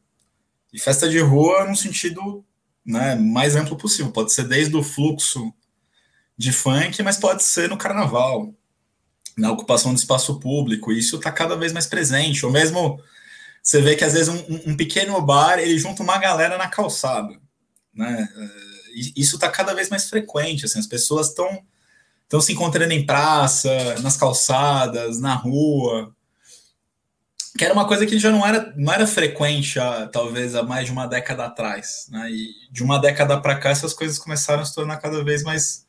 E 0.73 0.79
festa 0.79 1.09
de 1.09 1.19
rua 1.19 1.67
no 1.67 1.77
sentido 1.77 2.45
né, 2.87 3.17
mais 3.17 3.57
amplo 3.57 3.77
possível. 3.77 4.11
Pode 4.13 4.33
ser 4.33 4.45
desde 4.45 4.75
o 4.77 4.83
fluxo 4.83 5.53
de 6.39 6.53
funk, 6.53 7.03
mas 7.03 7.19
pode 7.19 7.43
ser 7.43 7.69
no 7.69 7.77
carnaval, 7.77 8.55
na 9.37 9.51
ocupação 9.51 9.93
do 9.93 9.99
espaço 9.99 10.39
público. 10.39 10.93
Isso 10.93 11.17
está 11.17 11.31
cada 11.31 11.57
vez 11.57 11.73
mais 11.73 11.87
presente. 11.87 12.45
Ou 12.45 12.53
mesmo 12.53 13.01
você 13.63 13.81
vê 13.81 13.97
que 13.97 14.05
às 14.05 14.13
vezes 14.13 14.29
um, 14.29 14.73
um 14.73 14.77
pequeno 14.77 15.21
bar 15.21 15.59
ele 15.59 15.79
junta 15.79 16.03
uma 16.03 16.19
galera 16.19 16.59
na 16.59 16.69
calçada, 16.69 17.35
né? 17.95 18.29
É, 18.37 18.73
isso 19.17 19.37
está 19.37 19.49
cada 19.49 19.75
vez 19.75 19.89
mais 19.89 20.09
frequente. 20.09 20.65
Assim, 20.65 20.79
as 20.79 20.87
pessoas 20.87 21.29
estão 21.29 21.65
estão 22.25 22.41
se 22.41 22.53
encontrando 22.53 22.93
em 22.95 23.05
praça, 23.05 23.71
nas 24.01 24.17
calçadas, 24.17 25.21
na 25.21 25.35
rua, 25.35 26.15
que 27.57 27.65
era 27.65 27.75
uma 27.75 27.87
coisa 27.87 28.07
que 28.07 28.19
já 28.19 28.31
não 28.31 28.47
era, 28.47 28.73
não 28.77 28.93
era 28.93 29.07
frequente, 29.07 29.79
há, 29.79 30.07
talvez, 30.07 30.55
há 30.55 30.63
mais 30.63 30.87
de 30.87 30.93
uma 30.93 31.07
década 31.07 31.45
atrás. 31.45 32.07
Né? 32.11 32.31
E 32.31 32.55
de 32.71 32.83
uma 32.83 32.99
década 32.99 33.39
para 33.41 33.59
cá, 33.59 33.71
essas 33.71 33.93
coisas 33.93 34.19
começaram 34.19 34.63
a 34.63 34.65
se 34.65 34.75
tornar 34.75 34.97
cada 34.97 35.23
vez 35.23 35.43
mais, 35.43 35.87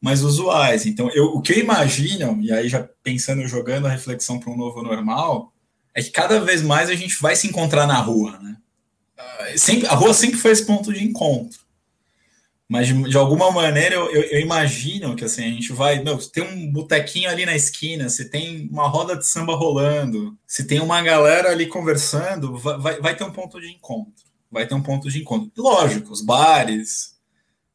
mais 0.00 0.22
usuais. 0.22 0.86
Então, 0.86 1.10
eu, 1.10 1.26
o 1.26 1.42
que 1.42 1.52
eu 1.52 1.58
imagino, 1.58 2.40
e 2.40 2.52
aí 2.52 2.68
já 2.68 2.88
pensando, 3.02 3.46
jogando 3.46 3.86
a 3.86 3.90
reflexão 3.90 4.38
para 4.38 4.50
um 4.50 4.56
novo 4.56 4.82
normal, 4.82 5.52
é 5.94 6.02
que 6.02 6.10
cada 6.10 6.40
vez 6.40 6.62
mais 6.62 6.88
a 6.88 6.94
gente 6.94 7.20
vai 7.20 7.36
se 7.36 7.46
encontrar 7.46 7.86
na 7.86 7.98
rua. 7.98 8.38
Né? 8.38 8.56
Ah, 9.18 9.46
sempre, 9.56 9.86
a 9.86 9.94
rua 9.94 10.14
sempre 10.14 10.38
foi 10.38 10.52
esse 10.52 10.64
ponto 10.64 10.92
de 10.92 11.04
encontro. 11.04 11.60
Mas 12.70 12.86
de, 12.86 13.02
de 13.02 13.16
alguma 13.16 13.50
maneira 13.50 13.96
eu, 13.96 14.08
eu, 14.12 14.22
eu, 14.22 14.40
imagino 14.40 15.16
que 15.16 15.24
assim, 15.24 15.42
a 15.42 15.48
gente 15.48 15.72
vai. 15.72 16.04
Meu, 16.04 16.20
se 16.20 16.30
tem 16.30 16.44
um 16.44 16.70
botequinho 16.70 17.28
ali 17.28 17.44
na 17.44 17.56
esquina, 17.56 18.08
se 18.08 18.30
tem 18.30 18.68
uma 18.70 18.86
roda 18.86 19.16
de 19.16 19.26
samba 19.26 19.56
rolando, 19.56 20.38
se 20.46 20.64
tem 20.64 20.78
uma 20.78 21.02
galera 21.02 21.50
ali 21.50 21.66
conversando, 21.66 22.56
vai, 22.56 22.78
vai, 22.78 23.00
vai 23.00 23.16
ter 23.16 23.24
um 23.24 23.32
ponto 23.32 23.60
de 23.60 23.66
encontro. 23.66 24.24
Vai 24.48 24.68
ter 24.68 24.74
um 24.74 24.82
ponto 24.82 25.10
de 25.10 25.20
encontro. 25.20 25.50
Lógico, 25.56 26.12
os 26.12 26.22
bares, 26.22 27.16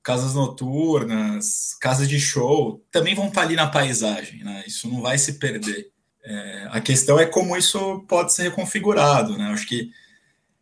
casas 0.05 0.35
noturnas, 0.35 1.75
casas 1.81 2.07
de 2.07 2.19
show, 2.19 2.79
também 2.91 3.15
vão 3.15 3.27
estar 3.27 3.41
ali 3.41 3.55
na 3.55 3.65
paisagem, 3.65 4.43
né? 4.43 4.63
Isso 4.67 4.87
não 4.87 5.01
vai 5.01 5.17
se 5.17 5.33
perder. 5.39 5.89
É, 6.23 6.67
a 6.69 6.79
questão 6.79 7.19
é 7.19 7.25
como 7.25 7.57
isso 7.57 8.05
pode 8.07 8.31
ser 8.31 8.43
reconfigurado, 8.43 9.35
né? 9.35 9.45
Acho 9.45 9.65
que 9.65 9.89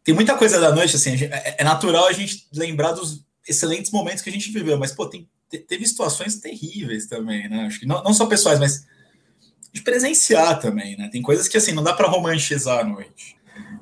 tem 0.01 0.15
muita 0.15 0.37
coisa 0.37 0.61
da 0.61 0.73
noite, 0.73 0.95
assim, 0.95 1.17
gente, 1.17 1.33
é, 1.33 1.57
é 1.59 1.63
natural 1.63 2.07
a 2.07 2.13
gente 2.13 2.47
lembrar 2.53 2.93
dos 2.93 3.25
excelentes 3.45 3.91
momentos 3.91 4.21
que 4.21 4.29
a 4.29 4.33
gente 4.33 4.49
viveu, 4.49 4.79
mas, 4.79 4.93
pô, 4.93 5.07
tem, 5.07 5.29
teve 5.67 5.85
situações 5.85 6.37
terríveis 6.37 7.07
também, 7.07 7.49
né? 7.49 7.65
Acho 7.65 7.81
que 7.81 7.85
não, 7.85 8.01
não 8.01 8.13
só 8.13 8.25
pessoais, 8.27 8.59
mas 8.59 8.85
de 9.73 9.81
presenciar 9.81 10.57
também, 10.57 10.95
né? 10.95 11.09
Tem 11.11 11.21
coisas 11.21 11.49
que, 11.49 11.57
assim, 11.57 11.73
não 11.73 11.83
dá 11.83 11.91
para 11.91 12.07
romantizar 12.07 12.79
a 12.79 12.85
noite. 12.85 13.35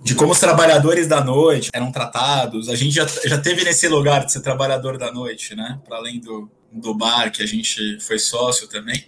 De 0.03 0.15
como 0.15 0.31
os 0.31 0.39
trabalhadores 0.39 1.07
da 1.07 1.23
noite 1.23 1.69
eram 1.73 1.91
tratados. 1.91 2.69
A 2.69 2.75
gente 2.75 2.95
já, 2.95 3.05
já 3.25 3.37
teve 3.37 3.63
nesse 3.63 3.87
lugar 3.87 4.25
de 4.25 4.31
ser 4.31 4.41
trabalhador 4.41 4.97
da 4.97 5.11
noite, 5.11 5.55
né? 5.55 5.79
Para 5.85 5.97
além 5.97 6.19
do, 6.19 6.49
do 6.71 6.93
bar, 6.93 7.31
que 7.31 7.43
a 7.43 7.45
gente 7.45 7.99
foi 7.99 8.17
sócio 8.17 8.67
também. 8.67 9.05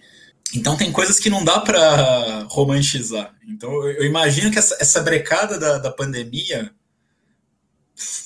Então 0.54 0.78
tem 0.78 0.92
coisas 0.92 1.20
que 1.20 1.30
não 1.30 1.44
dá 1.44 1.60
para 1.60 2.46
romantizar. 2.50 3.34
Então 3.48 3.72
eu 3.88 4.06
imagino 4.06 4.52
que 4.52 4.60
essa, 4.60 4.78
essa 4.80 5.02
brecada 5.02 5.60
da, 5.60 5.80
da 5.80 5.92
pandemia 5.92 6.72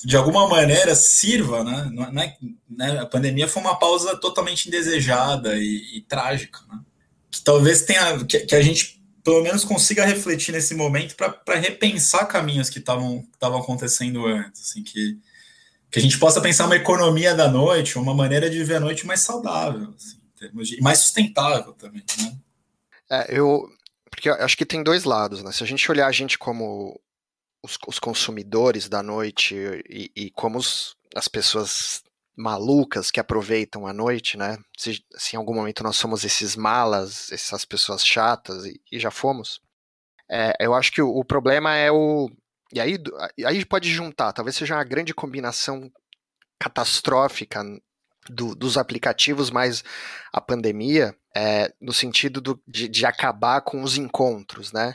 de 0.04 0.16
alguma 0.16 0.48
maneira 0.48 0.94
sirva, 0.94 1.62
né? 1.62 1.90
Não 1.92 2.04
é, 2.04 2.38
né? 2.68 2.98
A 3.00 3.06
pandemia 3.06 3.48
foi 3.48 3.62
uma 3.62 3.78
pausa 3.78 4.16
totalmente 4.16 4.66
indesejada 4.66 5.56
e, 5.56 5.98
e 5.98 6.00
trágica, 6.02 6.60
né? 6.70 6.80
Que 7.30 7.42
talvez 7.42 7.82
tenha 7.82 8.24
que, 8.24 8.40
que, 8.40 8.54
a 8.54 8.62
gente 8.62 8.97
pelo 9.28 9.42
menos 9.42 9.62
consiga 9.62 10.06
refletir 10.06 10.52
nesse 10.52 10.74
momento 10.74 11.14
para 11.14 11.56
repensar 11.56 12.26
caminhos 12.26 12.70
que 12.70 12.78
estavam 12.78 13.28
acontecendo 13.58 14.24
antes, 14.24 14.62
assim, 14.62 14.82
que, 14.82 15.18
que 15.90 15.98
a 15.98 16.02
gente 16.02 16.18
possa 16.18 16.40
pensar 16.40 16.64
uma 16.64 16.76
economia 16.76 17.34
da 17.34 17.46
noite, 17.46 17.98
uma 17.98 18.14
maneira 18.14 18.48
de 18.48 18.56
viver 18.56 18.76
a 18.76 18.80
noite 18.80 19.06
mais 19.06 19.20
saudável, 19.20 19.92
assim, 19.94 20.18
de, 20.62 20.80
mais 20.80 21.00
sustentável 21.00 21.74
também, 21.74 22.02
né? 22.18 22.38
É, 23.10 23.38
eu 23.38 23.70
porque 24.10 24.30
eu 24.30 24.34
acho 24.36 24.56
que 24.56 24.64
tem 24.64 24.82
dois 24.82 25.04
lados, 25.04 25.42
né? 25.42 25.52
Se 25.52 25.62
a 25.62 25.66
gente 25.66 25.90
olhar 25.90 26.06
a 26.06 26.12
gente 26.12 26.38
como 26.38 26.98
os, 27.62 27.76
os 27.86 27.98
consumidores 27.98 28.88
da 28.88 29.02
noite 29.02 29.54
e, 29.90 30.10
e 30.16 30.30
como 30.30 30.56
os, 30.56 30.96
as 31.14 31.28
pessoas 31.28 32.02
malucas 32.38 33.10
que 33.10 33.18
aproveitam 33.18 33.86
a 33.86 33.92
noite, 33.92 34.36
né? 34.36 34.56
Se, 34.76 35.04
se, 35.16 35.34
em 35.34 35.38
algum 35.38 35.54
momento 35.54 35.82
nós 35.82 35.96
somos 35.96 36.24
esses 36.24 36.54
malas, 36.54 37.30
essas 37.32 37.64
pessoas 37.64 38.06
chatas, 38.06 38.64
e, 38.64 38.80
e 38.92 38.98
já 38.98 39.10
fomos, 39.10 39.60
é, 40.30 40.54
eu 40.60 40.72
acho 40.74 40.92
que 40.92 41.02
o, 41.02 41.08
o, 41.08 41.24
problema 41.24 41.74
é 41.74 41.90
o. 41.90 42.30
E 42.72 42.80
aí, 42.80 42.96
aí 43.44 43.64
pode 43.64 43.90
juntar, 43.90 44.32
talvez 44.32 44.56
seja 44.56 44.76
uma 44.76 44.84
grande 44.84 45.12
combinação 45.12 45.90
catastrófica 46.60 47.62
do, 48.30 48.54
dos 48.54 48.78
aplicativos 48.78 49.50
mais 49.50 49.82
a 50.32 50.40
pandemia, 50.40 51.16
é, 51.34 51.72
no 51.80 51.92
sentido 51.92 52.40
do, 52.40 52.62
de, 52.66 52.88
de 52.88 53.04
acabar 53.04 53.62
com 53.62 53.82
os 53.82 53.96
encontros, 53.96 54.72
né? 54.72 54.94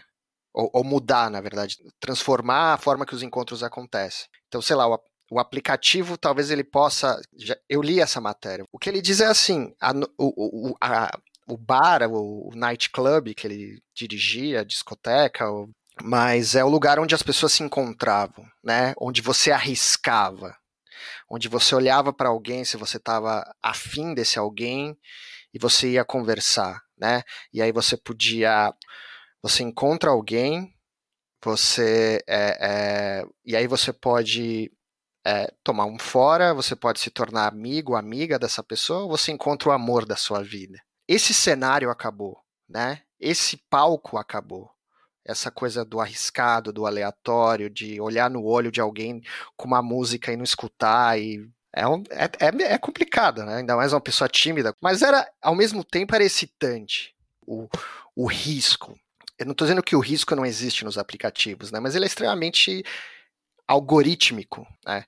ou, 0.54 0.70
ou, 0.72 0.84
mudar, 0.84 1.32
na 1.32 1.42
verdade, 1.42 1.78
transformar 2.00 2.74
a 2.74 2.78
forma 2.78 3.06
que 3.06 3.16
os 3.16 3.24
encontros 3.24 3.64
acontecem. 3.64 4.28
Então, 4.48 4.62
sei 4.62 4.76
lá, 4.76 4.88
o, 4.88 5.00
o 5.34 5.40
aplicativo 5.40 6.18
talvez 6.18 6.52
ele 6.52 6.64
possa. 6.64 7.20
Já, 7.36 7.58
eu 7.68 7.82
li 7.82 8.00
essa 8.00 8.22
matéria. 8.22 8.66
O 8.72 8.78
que 8.78 8.88
ele 8.88 9.02
diz 9.02 9.20
é 9.20 9.26
assim: 9.26 9.74
a, 9.82 9.92
o, 10.18 10.70
o, 10.70 10.76
a, 10.80 11.10
o 11.48 11.58
bar, 11.58 12.04
o, 12.04 12.50
o 12.50 12.56
nightclub 12.56 13.34
que 13.34 13.48
ele 13.48 13.82
dirigia, 13.96 14.62
a 14.62 14.64
discoteca, 14.64 15.50
o, 15.50 15.70
mas 16.04 16.54
é 16.56 16.64
o 16.64 16.70
lugar 16.70 17.00
onde 17.00 17.16
as 17.16 17.24
pessoas 17.24 17.54
se 17.54 17.64
encontravam, 17.64 18.46
né? 18.64 18.94
Onde 19.00 19.22
você 19.22 19.52
arriscava, 19.52 20.56
onde 21.30 21.48
você 21.48 21.74
olhava 21.74 22.14
para 22.14 22.30
alguém 22.30 22.64
se 22.64 22.78
você 22.78 22.98
estava 22.98 23.44
afim 23.62 24.14
desse 24.14 24.38
alguém 24.38 24.96
e 25.52 25.58
você 25.58 25.94
ia 25.94 26.06
conversar, 26.06 26.80
né? 26.98 27.24
E 27.52 27.60
aí 27.60 27.72
você 27.72 27.98
podia 27.98 28.72
você 29.42 29.64
encontra 29.64 30.12
alguém, 30.12 30.74
você 31.44 32.24
é, 32.28 32.58
é, 32.62 33.26
e 33.46 33.56
aí 33.56 33.68
você 33.68 33.92
pode 33.92 34.72
é, 35.26 35.52
tomar 35.64 35.86
um 35.86 35.98
fora, 35.98 36.54
você 36.54 36.76
pode 36.76 37.00
se 37.00 37.10
tornar 37.10 37.48
amigo, 37.48 37.96
amiga 37.96 38.38
dessa 38.38 38.64
pessoa, 38.64 39.08
você 39.08 39.32
encontra 39.32 39.70
o 39.70 39.72
amor 39.72 40.06
da 40.06 40.16
sua 40.16 40.44
vida. 40.44 40.80
Esse 41.08 41.34
cenário 41.34 41.90
acabou, 41.90 42.40
né? 42.68 43.02
Esse 43.20 43.58
palco 43.70 44.18
acabou. 44.18 44.70
Essa 45.26 45.50
coisa 45.50 45.86
do 45.86 46.02
arriscado, 46.02 46.74
do 46.74 46.86
aleatório, 46.86 47.70
de 47.70 48.00
olhar 48.02 48.30
no 48.30 48.44
olho 48.44 48.72
de 48.72 48.82
alguém 48.82 49.22
com 49.56 49.68
uma 49.68 49.82
música 49.82 50.34
e 50.34 50.36
não 50.36 50.44
escutar 50.44 51.18
e 51.18 51.50
é, 51.76 51.88
um, 51.88 52.04
é, 52.10 52.26
é, 52.40 52.74
é 52.74 52.78
complicado, 52.78 53.44
né? 53.44 53.58
Ainda 53.58 53.76
mais 53.76 53.94
uma 53.94 54.02
pessoa 54.02 54.28
tímida. 54.28 54.76
Mas 54.82 55.02
era, 55.02 55.28
ao 55.42 55.56
mesmo 55.56 55.84
tempo, 55.84 56.14
era 56.14 56.24
excitante. 56.24 57.16
O, 57.48 57.68
o 58.16 58.28
risco, 58.28 58.98
eu 59.40 59.46
não 59.46 59.54
estou 59.54 59.66
dizendo 59.66 59.82
que 59.82 59.96
o 59.96 60.00
risco 60.00 60.36
não 60.36 60.46
existe 60.46 60.86
nos 60.86 60.98
aplicativos, 60.98 61.72
né? 61.72 61.80
Mas 61.80 61.96
ele 61.96 62.06
é 62.06 62.08
extremamente 62.08 62.84
algorítmico, 63.68 64.68
né? 64.86 65.06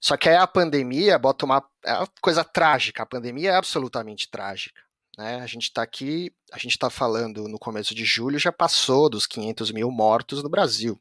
Só 0.00 0.16
que 0.16 0.28
aí 0.28 0.36
a 0.36 0.46
pandemia 0.46 1.18
bota 1.18 1.44
uma, 1.44 1.64
é 1.84 1.94
uma 1.94 2.08
coisa 2.20 2.42
trágica. 2.42 3.02
A 3.02 3.06
pandemia 3.06 3.50
é 3.50 3.54
absolutamente 3.54 4.28
trágica. 4.28 4.80
Né? 5.16 5.40
A 5.40 5.46
gente 5.46 5.64
está 5.64 5.80
aqui, 5.80 6.34
a 6.52 6.58
gente 6.58 6.72
está 6.72 6.90
falando 6.90 7.46
no 7.46 7.58
começo 7.58 7.94
de 7.94 8.04
julho, 8.04 8.36
já 8.36 8.50
passou 8.50 9.08
dos 9.08 9.28
500 9.28 9.70
mil 9.70 9.92
mortos 9.92 10.42
no 10.42 10.48
Brasil. 10.48 11.00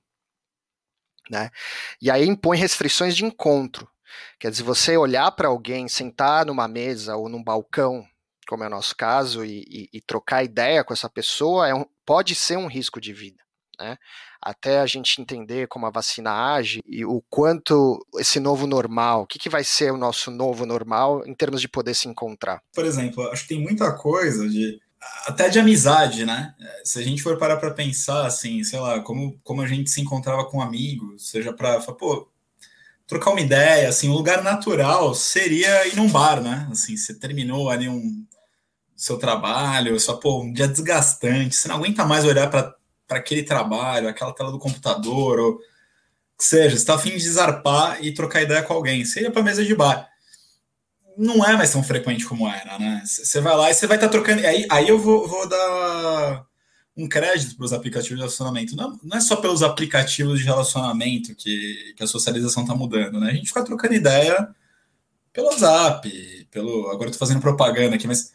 Né? 1.31 1.49
E 1.99 2.11
aí 2.11 2.27
impõe 2.27 2.57
restrições 2.57 3.15
de 3.15 3.25
encontro. 3.25 3.89
Quer 4.39 4.51
dizer, 4.51 4.63
você 4.63 4.95
olhar 4.95 5.31
para 5.31 5.47
alguém, 5.47 5.87
sentar 5.87 6.45
numa 6.45 6.67
mesa 6.67 7.15
ou 7.15 7.27
num 7.27 7.43
balcão 7.43 8.07
como 8.51 8.65
é 8.65 8.67
o 8.67 8.71
nosso 8.71 8.93
caso, 8.97 9.45
e, 9.45 9.63
e, 9.69 9.89
e 9.93 10.01
trocar 10.01 10.43
ideia 10.43 10.83
com 10.83 10.93
essa 10.93 11.09
pessoa 11.09 11.69
é 11.69 11.73
um, 11.73 11.85
pode 12.05 12.35
ser 12.35 12.57
um 12.57 12.67
risco 12.67 12.99
de 12.99 13.13
vida. 13.13 13.41
Né? 13.79 13.97
Até 14.41 14.79
a 14.79 14.85
gente 14.85 15.21
entender 15.21 15.67
como 15.67 15.85
a 15.85 15.91
vacina 15.91 16.53
age 16.53 16.81
e 16.85 17.05
o 17.05 17.21
quanto 17.29 18.05
esse 18.17 18.39
novo 18.39 18.65
normal, 18.65 19.21
o 19.21 19.27
que, 19.27 19.37
que 19.37 19.49
vai 19.49 19.63
ser 19.63 19.91
o 19.91 19.97
nosso 19.97 20.31
novo 20.31 20.65
normal 20.65 21.25
em 21.27 21.33
termos 21.33 21.61
de 21.61 21.67
poder 21.67 21.93
se 21.93 22.07
encontrar. 22.07 22.61
Por 22.73 22.85
exemplo, 22.85 23.23
acho 23.29 23.43
que 23.43 23.49
tem 23.49 23.61
muita 23.61 23.91
coisa 23.93 24.47
de 24.49 24.79
até 25.25 25.49
de 25.49 25.59
amizade, 25.59 26.25
né? 26.25 26.53
Se 26.83 26.99
a 26.99 27.03
gente 27.03 27.23
for 27.23 27.37
parar 27.37 27.57
para 27.57 27.71
pensar, 27.71 28.25
assim, 28.25 28.63
sei 28.63 28.79
lá, 28.79 28.99
como, 28.99 29.39
como 29.43 29.61
a 29.61 29.67
gente 29.67 29.89
se 29.89 29.99
encontrava 29.99 30.45
com 30.45 30.61
amigos, 30.61 31.29
seja 31.29 31.51
para, 31.53 31.79
pô, 31.79 32.29
trocar 33.07 33.31
uma 33.31 33.41
ideia, 33.41 33.89
assim, 33.89 34.09
um 34.09 34.13
lugar 34.13 34.43
natural 34.43 35.13
seria 35.13 35.87
ir 35.87 35.95
num 35.95 36.09
bar, 36.09 36.41
né? 36.41 36.67
Assim, 36.71 36.95
você 36.95 37.13
terminou 37.13 37.69
ali 37.69 37.89
um 37.89 38.25
seu 38.95 39.17
trabalho, 39.17 39.99
só 39.99 40.15
pô, 40.15 40.43
um 40.43 40.53
dia 40.53 40.67
desgastante, 40.67 41.55
você 41.55 41.67
não 41.67 41.77
aguenta 41.77 42.05
mais 42.05 42.23
olhar 42.23 42.49
para 42.49 42.75
aquele 43.17 43.43
trabalho, 43.43 44.07
aquela 44.07 44.33
tela 44.33 44.51
do 44.51 44.59
computador, 44.59 45.39
ou 45.39 45.59
que 46.37 46.45
seja, 46.45 46.75
está 46.75 46.95
afim 46.95 47.11
de 47.11 47.29
zarpar 47.29 48.03
e 48.03 48.13
trocar 48.13 48.41
ideia 48.41 48.63
com 48.63 48.73
alguém, 48.73 49.05
seria 49.05 49.31
para 49.31 49.43
mesa 49.43 49.63
de 49.63 49.75
bar. 49.75 50.09
Não 51.17 51.45
é 51.45 51.55
mais 51.55 51.71
tão 51.71 51.83
frequente 51.83 52.25
como 52.25 52.47
era, 52.47 52.79
né? 52.79 53.03
Você 53.05 53.39
vai 53.41 53.55
lá 53.55 53.69
e 53.69 53.73
você 53.73 53.85
vai 53.85 53.97
estar 53.97 54.07
tá 54.07 54.11
trocando. 54.11 54.45
Aí, 54.45 54.65
aí 54.69 54.87
eu 54.87 54.97
vou, 54.97 55.27
vou 55.27 55.47
dar 55.47 56.45
um 56.95 57.07
crédito 57.07 57.55
para 57.55 57.65
os 57.65 57.73
aplicativos 57.73 58.15
de 58.15 58.21
relacionamento. 58.21 58.75
Não, 58.75 58.99
não, 59.03 59.17
é 59.17 59.21
só 59.21 59.35
pelos 59.35 59.61
aplicativos 59.61 60.39
de 60.39 60.45
relacionamento 60.45 61.35
que, 61.35 61.93
que 61.95 62.03
a 62.03 62.07
socialização 62.07 62.63
está 62.63 62.75
mudando, 62.75 63.19
né? 63.19 63.29
A 63.29 63.33
gente 63.33 63.47
fica 63.47 63.63
trocando 63.63 63.93
ideia 63.93 64.49
pelo 65.33 65.47
WhatsApp, 65.47 66.47
pelo. 66.49 66.89
Agora 66.89 67.11
tô 67.11 67.17
fazendo 67.17 67.41
propaganda 67.41 67.95
aqui, 67.95 68.07
mas 68.07 68.31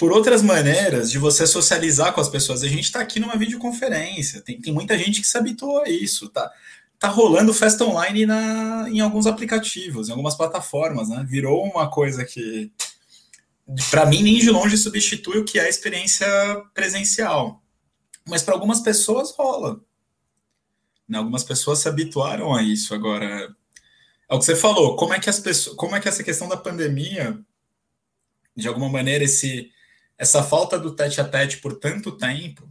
por 0.00 0.12
outras 0.12 0.40
maneiras 0.40 1.10
de 1.10 1.18
você 1.18 1.46
socializar 1.46 2.14
com 2.14 2.22
as 2.22 2.28
pessoas. 2.30 2.62
A 2.62 2.68
gente 2.68 2.84
está 2.84 3.00
aqui 3.00 3.20
numa 3.20 3.36
videoconferência, 3.36 4.40
tem, 4.40 4.58
tem 4.58 4.72
muita 4.72 4.96
gente 4.96 5.20
que 5.20 5.26
se 5.26 5.36
habituou 5.36 5.82
a 5.82 5.90
isso, 5.90 6.30
tá? 6.30 6.50
Tá 6.98 7.08
rolando 7.08 7.52
festa 7.52 7.84
online 7.84 8.24
na, 8.24 8.88
em 8.88 9.00
alguns 9.00 9.26
aplicativos, 9.26 10.08
em 10.08 10.12
algumas 10.12 10.34
plataformas, 10.34 11.10
né? 11.10 11.22
Virou 11.28 11.62
uma 11.64 11.90
coisa 11.90 12.24
que, 12.24 12.72
para 13.90 14.06
mim, 14.06 14.22
nem 14.22 14.38
de 14.38 14.50
longe 14.50 14.78
substitui 14.78 15.36
o 15.36 15.44
que 15.44 15.58
é 15.58 15.66
a 15.66 15.68
experiência 15.68 16.26
presencial. 16.72 17.62
Mas 18.26 18.42
para 18.42 18.54
algumas 18.54 18.80
pessoas 18.80 19.32
rola. 19.32 19.82
Né? 21.06 21.18
Algumas 21.18 21.44
pessoas 21.44 21.80
se 21.80 21.88
habituaram 21.90 22.54
a 22.54 22.62
isso. 22.62 22.94
Agora, 22.94 23.54
é 24.30 24.34
o 24.34 24.38
que 24.38 24.46
você 24.46 24.56
falou, 24.56 24.96
como 24.96 25.12
é 25.12 25.20
que 25.20 25.28
as 25.28 25.40
pessoas, 25.40 25.76
como 25.76 25.94
é 25.94 26.00
que 26.00 26.08
essa 26.08 26.24
questão 26.24 26.48
da 26.48 26.56
pandemia, 26.56 27.38
de 28.56 28.66
alguma 28.66 28.88
maneira, 28.88 29.24
esse, 29.24 29.70
essa 30.20 30.42
falta 30.42 30.78
do 30.78 30.94
tete 30.94 31.18
a 31.18 31.24
tete 31.24 31.56
por 31.56 31.76
tanto 31.76 32.12
tempo, 32.12 32.68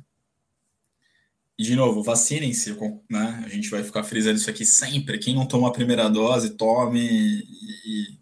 e 1.58 1.64
de 1.64 1.76
novo, 1.76 2.04
vacinem-se, 2.04 2.78
né? 3.10 3.44
A 3.44 3.50
gente 3.50 3.70
vai 3.70 3.84
ficar 3.84 4.04
frisando 4.04 4.38
isso 4.38 4.50
aqui 4.50 4.64
sempre. 4.64 5.18
Quem 5.18 5.34
não 5.34 5.48
toma 5.48 5.68
a 5.68 5.74
primeira 5.74 6.08
dose, 6.08 6.52
tome 6.52 7.02
e, 7.02 7.44
e 7.86 8.20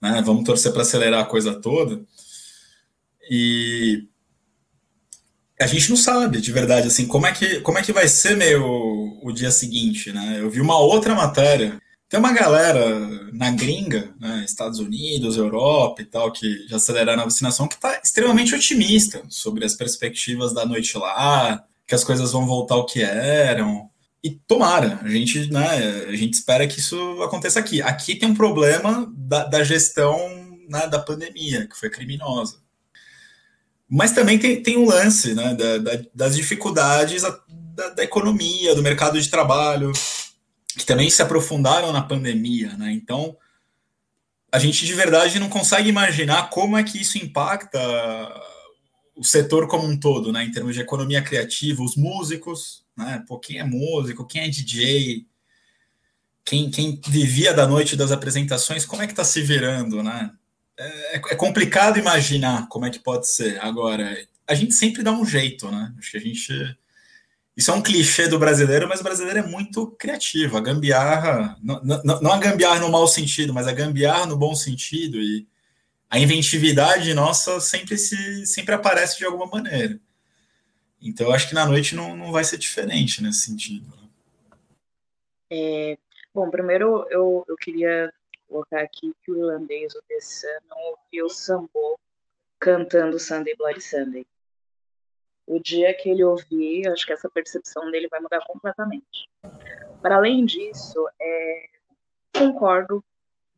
né? 0.00 0.22
vamos 0.22 0.44
torcer 0.44 0.72
para 0.72 0.82
acelerar 0.82 1.22
a 1.22 1.26
coisa 1.26 1.58
toda. 1.58 2.04
E 3.30 4.06
a 5.58 5.66
gente 5.66 5.88
não 5.88 5.96
sabe 5.96 6.40
de 6.40 6.52
verdade 6.52 6.86
assim 6.86 7.06
como 7.06 7.26
é 7.26 7.32
que 7.32 7.60
como 7.60 7.78
é 7.78 7.82
que 7.82 7.92
vai 7.92 8.08
ser 8.08 8.36
meu 8.36 9.18
o 9.22 9.32
dia 9.32 9.50
seguinte, 9.50 10.12
né? 10.12 10.38
Eu 10.38 10.50
vi 10.50 10.60
uma 10.60 10.78
outra 10.78 11.14
matéria 11.14 11.80
tem 12.10 12.18
uma 12.18 12.32
galera 12.32 13.30
na 13.32 13.52
gringa, 13.52 14.12
né, 14.18 14.44
Estados 14.44 14.80
Unidos, 14.80 15.36
Europa 15.36 16.02
e 16.02 16.04
tal, 16.04 16.32
que 16.32 16.66
já 16.66 16.74
aceleraram 16.74 17.22
a 17.22 17.26
vacinação, 17.26 17.68
que 17.68 17.76
está 17.76 18.00
extremamente 18.02 18.52
otimista 18.52 19.22
sobre 19.28 19.64
as 19.64 19.76
perspectivas 19.76 20.52
da 20.52 20.66
noite 20.66 20.98
lá, 20.98 21.64
que 21.86 21.94
as 21.94 22.02
coisas 22.02 22.32
vão 22.32 22.48
voltar 22.48 22.74
ao 22.74 22.84
que 22.84 23.00
eram. 23.00 23.88
E 24.24 24.30
tomara, 24.30 24.98
a 25.04 25.08
gente, 25.08 25.52
né, 25.52 26.04
a 26.08 26.16
gente 26.16 26.34
espera 26.34 26.66
que 26.66 26.80
isso 26.80 27.22
aconteça 27.22 27.60
aqui. 27.60 27.80
Aqui 27.80 28.16
tem 28.16 28.28
um 28.28 28.34
problema 28.34 29.08
da, 29.16 29.44
da 29.44 29.62
gestão 29.62 30.18
né, 30.68 30.88
da 30.88 30.98
pandemia, 30.98 31.68
que 31.68 31.78
foi 31.78 31.88
criminosa. 31.88 32.56
Mas 33.88 34.10
também 34.10 34.36
tem, 34.36 34.60
tem 34.60 34.76
um 34.76 34.84
lance 34.84 35.32
né, 35.32 35.54
da, 35.54 35.78
da, 35.78 36.02
das 36.12 36.34
dificuldades 36.34 37.22
da, 37.22 37.88
da 37.90 38.02
economia, 38.02 38.74
do 38.74 38.82
mercado 38.82 39.20
de 39.20 39.30
trabalho, 39.30 39.92
que 40.76 40.86
também 40.86 41.10
se 41.10 41.22
aprofundaram 41.22 41.92
na 41.92 42.02
pandemia, 42.02 42.76
né? 42.76 42.92
Então, 42.92 43.36
a 44.52 44.58
gente 44.58 44.84
de 44.84 44.94
verdade 44.94 45.38
não 45.38 45.48
consegue 45.48 45.88
imaginar 45.88 46.50
como 46.50 46.76
é 46.76 46.82
que 46.82 47.00
isso 47.00 47.18
impacta 47.18 47.78
o 49.14 49.24
setor 49.24 49.68
como 49.68 49.86
um 49.86 49.98
todo, 49.98 50.32
né? 50.32 50.44
Em 50.44 50.50
termos 50.50 50.74
de 50.74 50.80
economia 50.80 51.22
criativa, 51.22 51.82
os 51.82 51.96
músicos, 51.96 52.84
né? 52.96 53.22
Pô, 53.26 53.38
quem 53.38 53.58
é 53.58 53.64
músico, 53.64 54.26
quem 54.26 54.42
é 54.42 54.48
DJ, 54.48 55.26
quem, 56.44 56.70
quem 56.70 57.00
vivia 57.06 57.52
da 57.52 57.66
noite 57.66 57.96
das 57.96 58.12
apresentações, 58.12 58.84
como 58.84 59.02
é 59.02 59.06
que 59.06 59.12
está 59.12 59.24
se 59.24 59.42
virando, 59.42 60.02
né? 60.02 60.32
É, 60.78 61.16
é, 61.16 61.34
complicado 61.36 61.98
imaginar 61.98 62.66
como 62.68 62.86
é 62.86 62.90
que 62.90 62.98
pode 62.98 63.28
ser. 63.28 63.60
Agora, 63.60 64.16
a 64.46 64.54
gente 64.54 64.74
sempre 64.74 65.02
dá 65.02 65.12
um 65.12 65.24
jeito, 65.24 65.70
né? 65.70 65.94
Acho 65.98 66.12
que 66.12 66.16
a 66.16 66.20
gente 66.20 66.76
isso 67.60 67.70
é 67.70 67.74
um 67.74 67.82
clichê 67.82 68.26
do 68.26 68.38
brasileiro, 68.38 68.88
mas 68.88 69.00
o 69.00 69.04
brasileiro 69.04 69.40
é 69.40 69.42
muito 69.42 69.88
criativo. 69.88 70.56
A 70.56 70.62
gambiarra, 70.62 71.58
não, 71.62 71.78
não, 71.82 72.20
não 72.22 72.32
a 72.32 72.38
gambiarra 72.38 72.80
no 72.80 72.88
mau 72.88 73.06
sentido, 73.06 73.52
mas 73.52 73.68
a 73.68 73.72
gambiarra 73.72 74.24
no 74.24 74.34
bom 74.34 74.54
sentido. 74.54 75.18
E 75.18 75.46
a 76.08 76.18
inventividade 76.18 77.12
nossa 77.12 77.60
sempre, 77.60 77.98
se, 77.98 78.46
sempre 78.46 78.74
aparece 78.74 79.18
de 79.18 79.26
alguma 79.26 79.44
maneira. 79.44 80.00
Então, 81.02 81.26
eu 81.26 81.34
acho 81.34 81.50
que 81.50 81.54
na 81.54 81.66
noite 81.66 81.94
não, 81.94 82.16
não 82.16 82.32
vai 82.32 82.44
ser 82.44 82.56
diferente 82.56 83.22
nesse 83.22 83.40
sentido. 83.40 83.84
É, 85.50 85.98
bom, 86.32 86.48
primeiro 86.50 87.06
eu, 87.10 87.44
eu 87.46 87.56
queria 87.58 88.10
colocar 88.48 88.80
aqui 88.80 89.12
que 89.22 89.30
o 89.30 89.36
irlandês, 89.36 89.94
o 89.94 90.02
Dessan, 90.08 90.48
não 90.66 90.78
ouviu 90.78 91.26
o 91.26 91.28
Sambo 91.28 92.00
cantando 92.58 93.18
Sunday 93.18 93.54
Bloody 93.54 93.82
Sunday 93.82 94.26
o 95.50 95.58
dia 95.58 95.92
que 95.92 96.08
ele 96.08 96.22
ouvir, 96.22 96.88
acho 96.88 97.04
que 97.04 97.12
essa 97.12 97.28
percepção 97.28 97.90
dele 97.90 98.06
vai 98.08 98.20
mudar 98.20 98.40
completamente. 98.46 99.28
Para 100.00 100.16
além 100.16 100.44
disso, 100.44 101.08
é, 101.20 101.68
concordo 102.32 103.04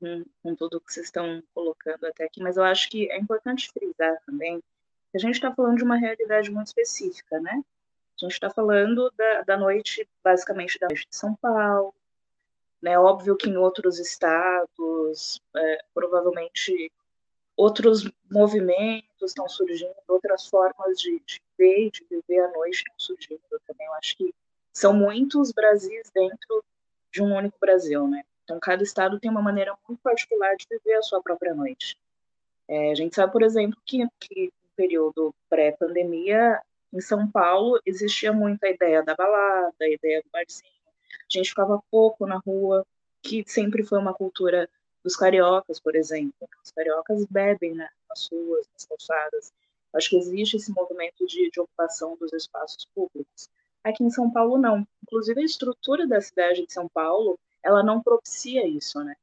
com, 0.01 0.25
com, 0.43 0.55
tudo 0.55 0.81
que 0.81 0.91
vocês 0.91 1.07
estão 1.07 1.43
colocando 1.55 2.07
até 2.07 2.25
aqui, 2.25 2.43
mas 2.43 2.57
eu 2.57 2.65
acho 2.65 2.89
que 2.89 3.11
é 3.11 3.19
importante 3.19 3.71
frisar 3.71 4.17
também 4.25 4.59
que 4.59 5.19
a 5.19 5.21
gente 5.21 5.35
está 5.35 5.55
falando 5.55 5.77
de 5.77 5.85
uma 5.85 5.97
realidade 5.97 6.51
muito 6.51 6.69
específica, 6.69 7.39
né? 7.39 7.63
A 8.17 8.25
gente 8.25 8.33
está 8.33 8.49
falando 8.49 9.13
da, 9.15 9.43
da 9.43 9.57
noite, 9.59 10.09
basicamente, 10.25 10.79
da 10.79 10.89
noite 10.89 11.07
de 11.11 11.15
São 11.15 11.35
Paulo, 11.35 11.95
né? 12.81 12.99
Óbvio 12.99 13.37
que 13.37 13.51
em 13.51 13.59
outros 13.59 13.99
estados, 13.99 15.43
é, 15.55 15.85
provavelmente 15.93 16.91
outros 17.55 18.11
movimentos 18.31 19.31
estão 19.31 19.47
surgindo, 19.47 19.95
outras 20.09 20.49
formas 20.49 20.99
de, 20.99 21.23
de 21.27 21.43
ver, 21.63 21.91
de 21.91 22.05
viver 22.11 22.41
a 22.41 22.51
noite 22.51 22.79
estão 22.79 22.95
surgindo 22.99 23.41
também. 23.67 23.87
Eu 23.87 23.95
acho 23.95 24.17
que 24.17 24.35
são 24.73 24.93
muitos 24.93 25.53
Brasis 25.53 26.11
dentro 26.13 26.65
de 27.13 27.23
um 27.23 27.37
único 27.37 27.57
Brasil, 27.61 28.09
né? 28.09 28.25
Então, 28.43 28.59
cada 28.59 28.83
estado 28.83 29.21
tem 29.21 29.31
uma 29.31 29.43
maneira 29.43 29.77
muito 29.87 30.01
particular 30.03 30.57
de 30.57 30.67
viver 30.69 30.95
a 30.95 31.03
sua 31.03 31.23
própria 31.23 31.55
noite. 31.55 31.97
É, 32.67 32.91
a 32.91 32.95
gente 32.95 33.15
sabe, 33.15 33.33
por 33.33 33.43
exemplo, 33.43 33.79
que, 33.85 34.05
que 34.19 34.47
no 34.47 34.71
período 34.75 35.35
pré-pandemia, 35.49 36.61
em 36.93 37.01
São 37.01 37.31
Paulo, 37.31 37.81
existia 37.87 38.33
muito 38.33 38.65
a 38.65 38.71
ideia 38.71 39.03
da 39.03 39.15
balada, 39.15 39.75
a 39.81 39.89
ideia 39.89 40.21
do 40.23 40.31
barzinho. 40.31 40.73
A 41.13 41.39
gente 41.39 41.51
ficava 41.51 41.83
pouco 41.91 42.27
na 42.27 42.39
rua, 42.39 42.85
que 43.23 43.45
sempre 43.47 43.85
foi 43.85 43.99
uma 43.99 44.13
cultura 44.13 44.69
dos 45.03 45.17
cariocas, 45.17 45.79
por 45.79 45.95
exemplo. 45.95 46.49
Os 46.65 46.71
cariocas 46.73 47.25
bebem 47.27 47.75
né, 47.75 47.89
nas 48.09 48.29
ruas, 48.29 48.67
nas 48.75 48.85
calçadas. 48.85 49.53
Acho 49.95 50.11
que 50.11 50.17
existe 50.17 50.57
esse 50.57 50.73
movimento 50.73 51.27
de, 51.27 51.51
de 51.51 51.61
ocupação 51.61 52.17
dos 52.17 52.33
espaços 52.33 52.87
públicos. 52.95 53.49
Aqui 53.85 54.03
em 54.03 54.11
São 54.11 54.31
Paulo, 54.31 54.59
não. 54.59 54.87
Inclusive, 55.03 55.41
a 55.41 55.45
estrutura 55.45 56.07
da 56.07 56.21
cidade 56.21 56.67
de 56.67 56.73
São 56.73 56.89
Paulo, 56.89 57.39
ela 57.63 57.83
não 57.83 58.03
propicia 58.03 58.67
isso, 58.67 59.03
né? 59.03 59.15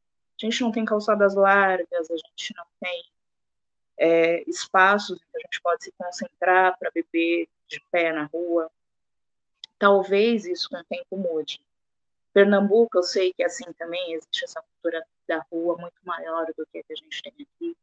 A 0.41 0.45
gente 0.45 0.61
não 0.61 0.71
tem 0.71 0.85
calçadas 0.85 1.35
largas, 1.35 2.09
a 2.11 2.15
gente 2.15 2.53
não 2.55 2.65
tem 2.79 3.03
é, 3.97 4.49
espaços 4.49 5.19
que 5.19 5.37
a 5.37 5.39
gente 5.39 5.61
pode 5.61 5.83
se 5.83 5.91
concentrar 5.91 6.77
para 6.79 6.91
beber 6.91 7.49
de 7.67 7.81
pé 7.91 8.13
na 8.13 8.25
rua. 8.25 8.71
Talvez 9.77 10.45
isso 10.45 10.69
com 10.69 10.77
o 10.77 10.83
tempo 10.83 11.17
mude. 11.17 11.61
Pernambuco, 12.33 12.97
eu 12.97 13.03
sei 13.03 13.33
que 13.33 13.43
assim 13.43 13.65
também 13.73 14.13
existe 14.13 14.45
essa 14.45 14.61
cultura 14.61 15.05
da 15.27 15.45
rua 15.51 15.77
muito 15.77 15.99
maior 16.03 16.45
do 16.55 16.65
que 16.67 16.79
a 16.79 16.83
que 16.83 16.93
a 16.93 16.95
gente 16.95 17.21
tem 17.21 17.33
aqui. 17.33 17.77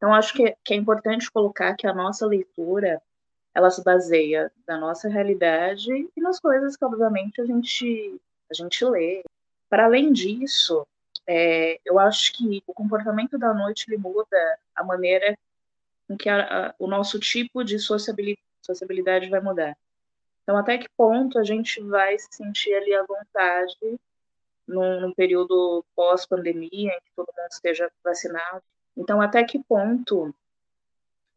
Então, 0.00 0.14
acho 0.14 0.32
que, 0.32 0.56
que 0.64 0.72
é 0.72 0.76
importante 0.78 1.30
colocar 1.30 1.74
que 1.74 1.86
a 1.86 1.92
nossa 1.92 2.26
leitura 2.26 3.02
ela 3.54 3.70
se 3.70 3.84
baseia 3.84 4.50
na 4.66 4.78
nossa 4.78 5.10
realidade 5.10 5.92
e 6.16 6.20
nas 6.22 6.40
coisas 6.40 6.74
que, 6.74 6.82
obviamente, 6.86 7.38
a 7.38 7.44
gente, 7.44 8.18
a 8.50 8.54
gente 8.54 8.82
lê. 8.86 9.22
Para 9.68 9.84
além 9.84 10.10
disso, 10.10 10.86
é, 11.26 11.78
eu 11.84 11.98
acho 11.98 12.32
que 12.32 12.62
o 12.66 12.72
comportamento 12.72 13.36
da 13.36 13.52
noite 13.52 13.84
ele 13.88 13.98
muda 13.98 14.58
a 14.74 14.82
maneira 14.82 15.36
em 16.08 16.16
que 16.16 16.30
a, 16.30 16.68
a, 16.68 16.74
o 16.78 16.86
nosso 16.86 17.20
tipo 17.20 17.62
de 17.62 17.78
sociabilidade, 17.78 18.40
sociabilidade 18.62 19.28
vai 19.28 19.40
mudar. 19.40 19.76
Então, 20.42 20.56
até 20.56 20.78
que 20.78 20.88
ponto 20.96 21.38
a 21.38 21.44
gente 21.44 21.78
vai 21.82 22.18
se 22.18 22.28
sentir 22.30 22.72
ali 22.72 22.94
à 22.94 23.02
vontade 23.02 24.00
num, 24.66 25.02
num 25.02 25.12
período 25.12 25.84
pós-pandemia, 25.94 26.90
em 26.90 27.00
que 27.00 27.12
todo 27.14 27.26
mundo 27.36 27.52
esteja 27.52 27.92
vacinado. 28.02 28.62
Então, 28.96 29.20
até 29.20 29.42
que 29.44 29.58
ponto 29.58 30.34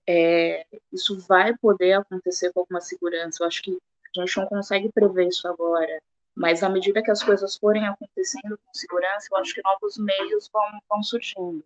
é, 0.07 0.65
isso 0.91 1.19
vai 1.19 1.55
poder 1.57 1.93
acontecer 1.93 2.51
com 2.51 2.61
alguma 2.61 2.81
segurança? 2.81 3.43
Eu 3.43 3.47
acho 3.47 3.61
que 3.61 3.77
a 4.17 4.19
gente 4.19 4.37
não 4.37 4.45
consegue 4.45 4.91
prever 4.91 5.27
isso 5.27 5.47
agora, 5.47 6.01
mas 6.35 6.63
à 6.63 6.69
medida 6.69 7.01
que 7.01 7.11
as 7.11 7.23
coisas 7.23 7.55
forem 7.55 7.87
acontecendo 7.87 8.57
com 8.57 8.73
segurança, 8.73 9.27
eu 9.31 9.37
acho 9.37 9.53
que 9.53 9.61
novos 9.63 9.97
meios 9.97 10.49
vão, 10.51 10.79
vão 10.89 11.03
surgindo. 11.03 11.63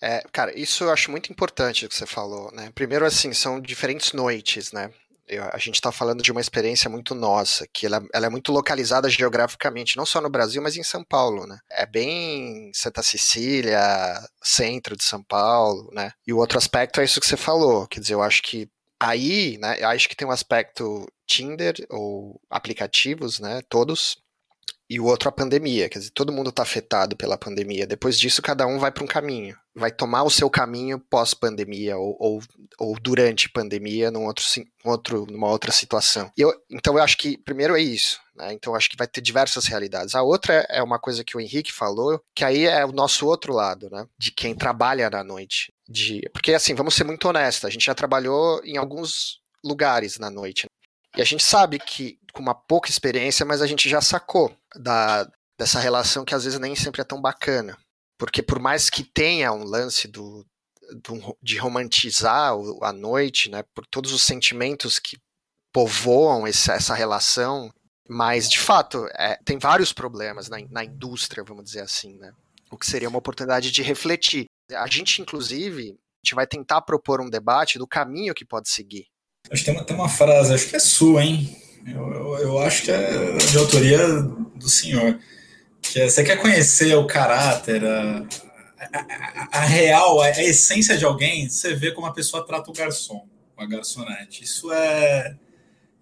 É, 0.00 0.22
cara, 0.32 0.56
isso 0.58 0.84
eu 0.84 0.90
acho 0.90 1.10
muito 1.10 1.30
importante 1.30 1.88
que 1.88 1.94
você 1.94 2.06
falou, 2.06 2.50
né? 2.52 2.70
Primeiro, 2.74 3.06
assim, 3.06 3.32
são 3.32 3.60
diferentes 3.60 4.12
noites, 4.12 4.72
né? 4.72 4.92
A 5.52 5.58
gente 5.58 5.76
está 5.76 5.90
falando 5.90 6.22
de 6.22 6.30
uma 6.30 6.40
experiência 6.40 6.90
muito 6.90 7.14
nossa, 7.14 7.66
que 7.72 7.86
ela, 7.86 8.04
ela, 8.12 8.26
é 8.26 8.28
muito 8.28 8.52
localizada 8.52 9.08
geograficamente, 9.08 9.96
não 9.96 10.04
só 10.04 10.20
no 10.20 10.28
Brasil, 10.28 10.62
mas 10.62 10.76
em 10.76 10.82
São 10.82 11.02
Paulo, 11.04 11.46
né? 11.46 11.58
É 11.70 11.86
bem 11.86 12.70
Santa 12.74 13.02
Cecília, 13.02 13.80
centro 14.42 14.96
de 14.96 15.04
São 15.04 15.22
Paulo, 15.22 15.90
né? 15.92 16.12
E 16.26 16.32
o 16.32 16.38
outro 16.38 16.58
aspecto 16.58 17.00
é 17.00 17.04
isso 17.04 17.20
que 17.20 17.26
você 17.26 17.36
falou, 17.36 17.86
quer 17.86 18.00
dizer, 18.00 18.14
eu 18.14 18.22
acho 18.22 18.42
que 18.42 18.68
aí, 19.00 19.58
né, 19.58 19.76
eu 19.80 19.88
acho 19.88 20.08
que 20.08 20.16
tem 20.16 20.26
um 20.26 20.30
aspecto 20.30 21.06
Tinder 21.26 21.74
ou 21.90 22.40
aplicativos, 22.50 23.40
né, 23.40 23.60
todos, 23.68 24.16
e 24.88 25.00
o 25.00 25.04
outro 25.04 25.28
a 25.28 25.32
pandemia. 25.32 25.88
Quer 25.88 25.98
dizer, 25.98 26.10
todo 26.10 26.32
mundo 26.32 26.50
está 26.50 26.62
afetado 26.62 27.16
pela 27.16 27.38
pandemia. 27.38 27.86
Depois 27.86 28.18
disso, 28.18 28.42
cada 28.42 28.66
um 28.66 28.78
vai 28.78 28.90
para 28.90 29.04
um 29.04 29.06
caminho. 29.06 29.56
Vai 29.74 29.90
tomar 29.90 30.22
o 30.22 30.30
seu 30.30 30.48
caminho 30.48 30.98
pós-pandemia 30.98 31.96
ou, 31.96 32.16
ou, 32.20 32.42
ou, 32.78 32.96
durante 33.00 33.48
pandemia 33.48 34.10
num 34.10 34.24
outro, 34.24 34.44
outro, 34.84 35.26
numa 35.26 35.48
outra 35.48 35.72
situação. 35.72 36.30
Eu, 36.36 36.52
então, 36.70 36.96
eu 36.96 37.02
acho 37.02 37.16
que, 37.16 37.36
primeiro, 37.38 37.76
é 37.76 37.80
isso. 37.80 38.20
Né? 38.36 38.52
Então, 38.52 38.72
eu 38.72 38.76
acho 38.76 38.88
que 38.88 38.96
vai 38.96 39.06
ter 39.06 39.20
diversas 39.20 39.66
realidades. 39.66 40.14
A 40.14 40.22
outra 40.22 40.66
é 40.68 40.82
uma 40.82 40.98
coisa 40.98 41.24
que 41.24 41.36
o 41.36 41.40
Henrique 41.40 41.72
falou, 41.72 42.20
que 42.34 42.44
aí 42.44 42.66
é 42.66 42.84
o 42.84 42.92
nosso 42.92 43.26
outro 43.26 43.52
lado, 43.52 43.88
né? 43.90 44.06
de 44.18 44.30
quem 44.30 44.54
trabalha 44.54 45.10
na 45.10 45.24
noite. 45.24 45.72
De, 45.88 46.22
porque, 46.32 46.54
assim, 46.54 46.74
vamos 46.74 46.94
ser 46.94 47.04
muito 47.04 47.28
honestos, 47.28 47.64
a 47.64 47.70
gente 47.70 47.84
já 47.84 47.94
trabalhou 47.94 48.60
em 48.64 48.76
alguns 48.76 49.40
lugares 49.64 50.18
na 50.18 50.30
noite. 50.30 50.66
E 51.16 51.22
a 51.22 51.24
gente 51.24 51.44
sabe 51.44 51.78
que, 51.78 52.18
com 52.34 52.42
uma 52.42 52.54
pouca 52.54 52.90
experiência, 52.90 53.46
mas 53.46 53.62
a 53.62 53.66
gente 53.66 53.88
já 53.88 54.00
sacou 54.00 54.54
da, 54.74 55.26
dessa 55.58 55.78
relação 55.78 56.24
que 56.24 56.34
às 56.34 56.44
vezes 56.44 56.58
nem 56.58 56.74
sempre 56.74 57.00
é 57.00 57.04
tão 57.04 57.20
bacana. 57.20 57.78
Porque 58.18 58.42
por 58.42 58.58
mais 58.58 58.90
que 58.90 59.04
tenha 59.04 59.52
um 59.52 59.64
lance 59.64 60.08
do, 60.08 60.44
do 61.02 61.36
de 61.42 61.56
romantizar 61.56 62.52
a 62.82 62.92
noite, 62.92 63.50
né, 63.50 63.62
por 63.74 63.86
todos 63.86 64.12
os 64.12 64.22
sentimentos 64.22 64.98
que 64.98 65.16
povoam 65.72 66.46
esse, 66.46 66.70
essa 66.70 66.94
relação, 66.94 67.72
mas 68.08 68.48
de 68.48 68.58
fato 68.58 69.06
é, 69.14 69.38
tem 69.44 69.58
vários 69.58 69.92
problemas 69.92 70.48
na, 70.48 70.58
na 70.70 70.84
indústria, 70.84 71.44
vamos 71.44 71.64
dizer 71.64 71.80
assim, 71.80 72.16
né? 72.18 72.32
O 72.70 72.76
que 72.76 72.86
seria 72.86 73.08
uma 73.08 73.18
oportunidade 73.18 73.70
de 73.70 73.82
refletir. 73.82 74.46
A 74.72 74.86
gente, 74.88 75.22
inclusive, 75.22 75.90
a 75.90 76.24
gente 76.24 76.34
vai 76.34 76.46
tentar 76.46 76.82
propor 76.82 77.20
um 77.20 77.30
debate 77.30 77.78
do 77.78 77.86
caminho 77.86 78.34
que 78.34 78.44
pode 78.44 78.68
seguir. 78.68 79.06
Acho 79.50 79.62
que 79.62 79.70
tem 79.70 79.74
uma, 79.74 79.84
tem 79.84 79.96
uma 79.96 80.08
frase, 80.08 80.54
acho 80.54 80.68
que 80.68 80.76
é 80.76 80.80
sua, 80.80 81.22
hein? 81.22 81.63
Eu, 81.86 82.12
eu, 82.12 82.38
eu, 82.38 82.58
acho 82.60 82.82
que 82.82 82.90
é 82.90 83.36
de 83.36 83.58
autoria 83.58 83.98
do 84.54 84.68
senhor. 84.68 85.18
Que 85.82 86.00
é, 86.00 86.08
você 86.08 86.24
quer 86.24 86.40
conhecer 86.40 86.94
o 86.96 87.06
caráter, 87.06 87.84
a, 87.84 88.26
a, 88.78 89.58
a, 89.58 89.60
real, 89.60 90.20
a, 90.20 90.30
essência 90.30 90.96
de 90.96 91.04
alguém, 91.04 91.48
você 91.48 91.74
vê 91.74 91.92
como 91.92 92.06
a 92.06 92.12
pessoa 92.12 92.46
trata 92.46 92.70
o 92.70 92.74
garçom, 92.74 93.26
a 93.56 93.66
garçonete. 93.66 94.44
Isso 94.44 94.72
é, 94.72 95.36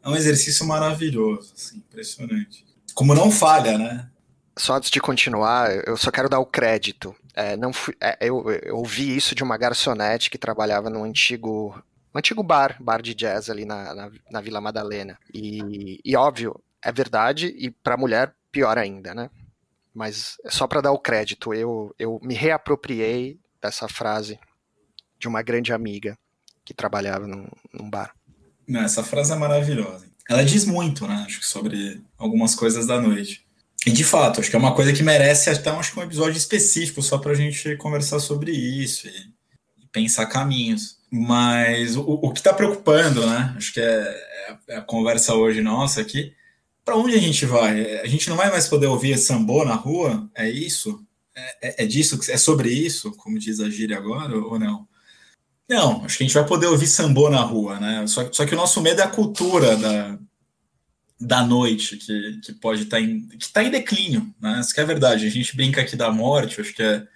é 0.03 0.09
um 0.09 0.15
exercício 0.15 0.65
maravilhoso, 0.65 1.53
assim, 1.57 1.79
impressionante. 1.79 2.65
Como 2.95 3.15
não 3.15 3.31
falha, 3.31 3.77
né? 3.77 4.09
Só 4.57 4.75
antes 4.75 4.91
de 4.91 5.01
continuar, 5.01 5.71
eu 5.87 5.97
só 5.97 6.11
quero 6.11 6.29
dar 6.29 6.39
o 6.39 6.47
crédito. 6.47 7.15
É, 7.35 7.57
não 7.57 7.73
fui, 7.73 7.97
é, 8.01 8.19
eu, 8.21 8.45
eu 8.63 8.77
ouvi 8.77 9.17
isso 9.17 9.35
de 9.35 9.43
uma 9.43 9.57
garçonete 9.57 10.31
que 10.31 10.37
trabalhava 10.37 10.91
no 10.91 11.03
antigo 11.03 11.75
um 12.15 12.19
antigo 12.19 12.43
bar, 12.43 12.77
bar 12.81 13.01
de 13.01 13.15
jazz 13.15 13.49
ali 13.49 13.65
na, 13.65 13.95
na, 13.95 14.11
na 14.31 14.41
Vila 14.41 14.61
Madalena. 14.61 15.19
E, 15.33 16.01
e, 16.05 16.17
óbvio, 16.17 16.61
é 16.83 16.93
verdade, 16.93 17.55
e 17.59 17.71
para 17.71 17.97
mulher, 17.97 18.35
pior 18.51 18.77
ainda, 18.77 19.15
né? 19.15 19.31
Mas 19.95 20.37
é 20.45 20.51
só 20.51 20.67
para 20.67 20.81
dar 20.81 20.93
o 20.93 20.99
crédito, 20.99 21.55
eu, 21.55 21.95
eu 21.99 22.19
me 22.23 22.35
reapropriei 22.35 23.39
dessa 23.61 23.89
frase 23.89 24.39
de 25.19 25.29
uma 25.29 25.43
grande 25.43 25.73
amiga 25.73 26.19
que 26.65 26.75
trabalhava 26.75 27.27
num, 27.27 27.47
num 27.73 27.89
bar. 27.89 28.15
Essa 28.69 29.03
frase 29.03 29.33
é 29.33 29.37
maravilhosa. 29.37 30.07
Ela 30.29 30.45
diz 30.45 30.65
muito, 30.65 31.07
né? 31.07 31.25
Acho 31.27 31.41
que 31.41 31.47
sobre 31.47 32.03
algumas 32.17 32.55
coisas 32.55 32.87
da 32.87 33.01
noite. 33.01 33.45
E 33.87 33.91
de 33.91 34.05
fato, 34.05 34.41
acho 34.41 34.49
que 34.49 34.57
é 34.57 34.59
uma 34.59 34.75
coisa 34.75 34.93
que 34.93 35.03
merece 35.03 35.51
até 35.51 35.71
acho 35.71 35.93
que 35.93 35.99
um 35.99 36.05
episódio 36.05 36.37
específico 36.37 37.03
só 37.03 37.19
para 37.19 37.33
a 37.33 37.35
gente 37.35 37.77
conversar 37.77 38.21
sobre 38.21 38.53
isso 38.53 39.09
e 39.09 39.33
pensar 39.93 40.27
caminhos. 40.27 40.99
Mas 41.11 41.95
o, 41.97 42.03
o 42.03 42.33
que 42.33 42.41
está 42.41 42.53
preocupando, 42.55 43.27
né? 43.27 43.55
Acho 43.57 43.75
que 43.75 43.81
é, 43.81 44.57
é, 44.69 44.77
a 44.77 44.81
conversa 44.81 45.35
hoje 45.35 45.61
nossa 45.61 46.01
aqui. 46.01 46.35
Para 46.85 46.97
onde 46.97 47.15
a 47.15 47.21
gente 47.21 47.45
vai? 47.45 48.01
A 48.01 48.07
gente 48.07 48.29
não 48.29 48.37
vai 48.37 48.51
mais 48.51 48.67
poder 48.67 48.87
ouvir 48.87 49.17
sambô 49.19 49.65
na 49.65 49.75
rua? 49.75 50.29
É 50.35 50.49
isso? 50.49 51.05
É, 51.35 51.69
é, 51.69 51.85
é 51.85 51.87
disso? 51.87 52.19
É 52.31 52.37
sobre 52.37 52.71
isso? 52.71 53.13
Como 53.13 53.39
diz 53.39 53.61
a 53.61 53.69
gíria 53.69 53.99
agora 53.99 54.37
ou 54.37 54.59
não? 54.59 54.89
Não, 55.69 56.05
acho 56.05 56.19
que 56.19 56.25
a 56.25 56.27
gente 56.27 56.35
vai 56.35 56.47
poder 56.47 56.67
ouvir 56.67 56.87
sambô 56.87 57.31
na 57.31 57.41
rua, 57.41 57.79
né? 57.79 58.07
Só, 58.07 58.31
só 58.33 58.45
que 58.45 58.55
o 58.55 58.57
nosso 58.57 58.81
medo 58.81 59.01
é 59.01 59.05
a 59.05 59.09
cultura 59.09 59.77
da, 59.77 60.19
da 61.21 61.47
noite, 61.47 61.97
que, 61.97 62.41
que 62.43 62.53
pode 62.55 62.83
estar 62.83 62.97
tá 62.97 63.03
em, 63.03 63.27
que 63.29 63.53
tá 63.53 63.63
em 63.63 63.71
declínio, 63.71 64.35
né? 64.41 64.61
Isso 64.61 64.75
que 64.75 64.81
é 64.81 64.85
verdade. 64.85 65.27
A 65.27 65.31
gente 65.31 65.57
brinca 65.57 65.81
aqui 65.81 65.97
da 65.97 66.11
morte, 66.11 66.61
acho 66.61 66.75
que 66.75 66.83
é, 66.83 67.07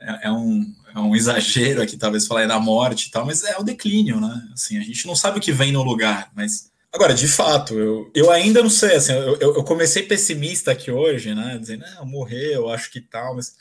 é, 0.00 0.26
é 0.28 0.32
um, 0.32 0.74
é 0.94 0.98
um 0.98 1.14
exagero 1.14 1.82
aqui, 1.82 1.96
talvez, 1.96 2.26
falar 2.26 2.46
da 2.46 2.58
morte 2.58 3.08
e 3.08 3.10
tal, 3.10 3.24
mas 3.24 3.44
é 3.44 3.56
o 3.58 3.62
declínio, 3.62 4.20
né? 4.20 4.48
Assim, 4.52 4.78
a 4.78 4.82
gente 4.82 5.06
não 5.06 5.14
sabe 5.14 5.38
o 5.38 5.40
que 5.40 5.52
vem 5.52 5.72
no 5.72 5.82
lugar, 5.82 6.30
mas. 6.34 6.70
Agora, 6.90 7.14
de 7.14 7.28
fato, 7.28 7.78
eu, 7.78 8.10
eu 8.14 8.30
ainda 8.30 8.62
não 8.62 8.70
sei, 8.70 8.96
assim, 8.96 9.12
eu, 9.12 9.38
eu 9.38 9.64
comecei 9.64 10.02
pessimista 10.02 10.72
aqui 10.72 10.90
hoje, 10.90 11.34
né? 11.34 11.58
Dizendo, 11.58 11.84
não, 11.94 12.06
morreu, 12.06 12.70
acho 12.70 12.90
que 12.90 13.00
tal, 13.00 13.36
mas 13.36 13.54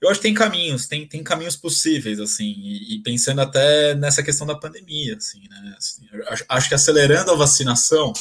eu 0.00 0.08
acho 0.08 0.18
que 0.18 0.26
tem 0.26 0.34
caminhos, 0.34 0.86
tem, 0.86 1.06
tem 1.06 1.22
caminhos 1.22 1.54
possíveis, 1.54 2.18
assim, 2.18 2.46
e, 2.46 2.94
e 2.94 3.02
pensando 3.02 3.40
até 3.40 3.94
nessa 3.94 4.22
questão 4.22 4.46
da 4.46 4.56
pandemia, 4.56 5.16
assim, 5.16 5.46
né? 5.48 5.74
Assim, 5.76 6.08
acho, 6.28 6.44
acho 6.48 6.68
que 6.68 6.74
acelerando 6.74 7.30
a 7.30 7.36
vacinação, 7.36 8.12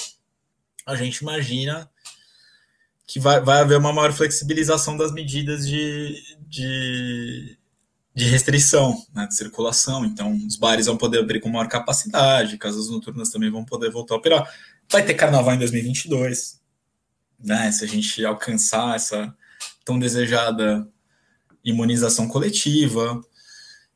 a 0.86 0.96
gente 0.96 1.18
imagina 1.18 1.90
que 3.08 3.20
vai, 3.20 3.42
vai 3.42 3.62
haver 3.62 3.78
uma 3.78 3.92
maior 3.92 4.14
flexibilização 4.14 4.96
das 4.96 5.12
medidas 5.12 5.68
de, 5.68 6.16
de, 6.48 7.58
de 8.14 8.26
restrição 8.26 9.02
né, 9.14 9.26
de 9.28 9.36
circulação. 9.36 10.06
Então, 10.06 10.34
os 10.48 10.56
bares 10.56 10.86
vão 10.86 10.98
poder 10.98 11.20
abrir 11.20 11.40
com 11.40 11.50
maior 11.50 11.68
capacidade, 11.68 12.58
casas 12.58 12.90
noturnas 12.90 13.30
também 13.30 13.50
vão 13.50 13.64
poder 13.64 13.90
voltar 13.90 14.16
a 14.16 14.18
operar. 14.18 14.54
Vai 14.90 15.04
ter 15.06 15.14
carnaval 15.14 15.56
em 15.56 15.60
2022, 15.60 16.60
né? 17.40 17.72
Se 17.72 17.86
a 17.86 17.88
gente 17.88 18.24
alcançar 18.26 18.96
essa 18.96 19.34
tão 19.86 19.98
desejada 19.98 20.88
imunização 21.64 22.28
coletiva. 22.28 23.22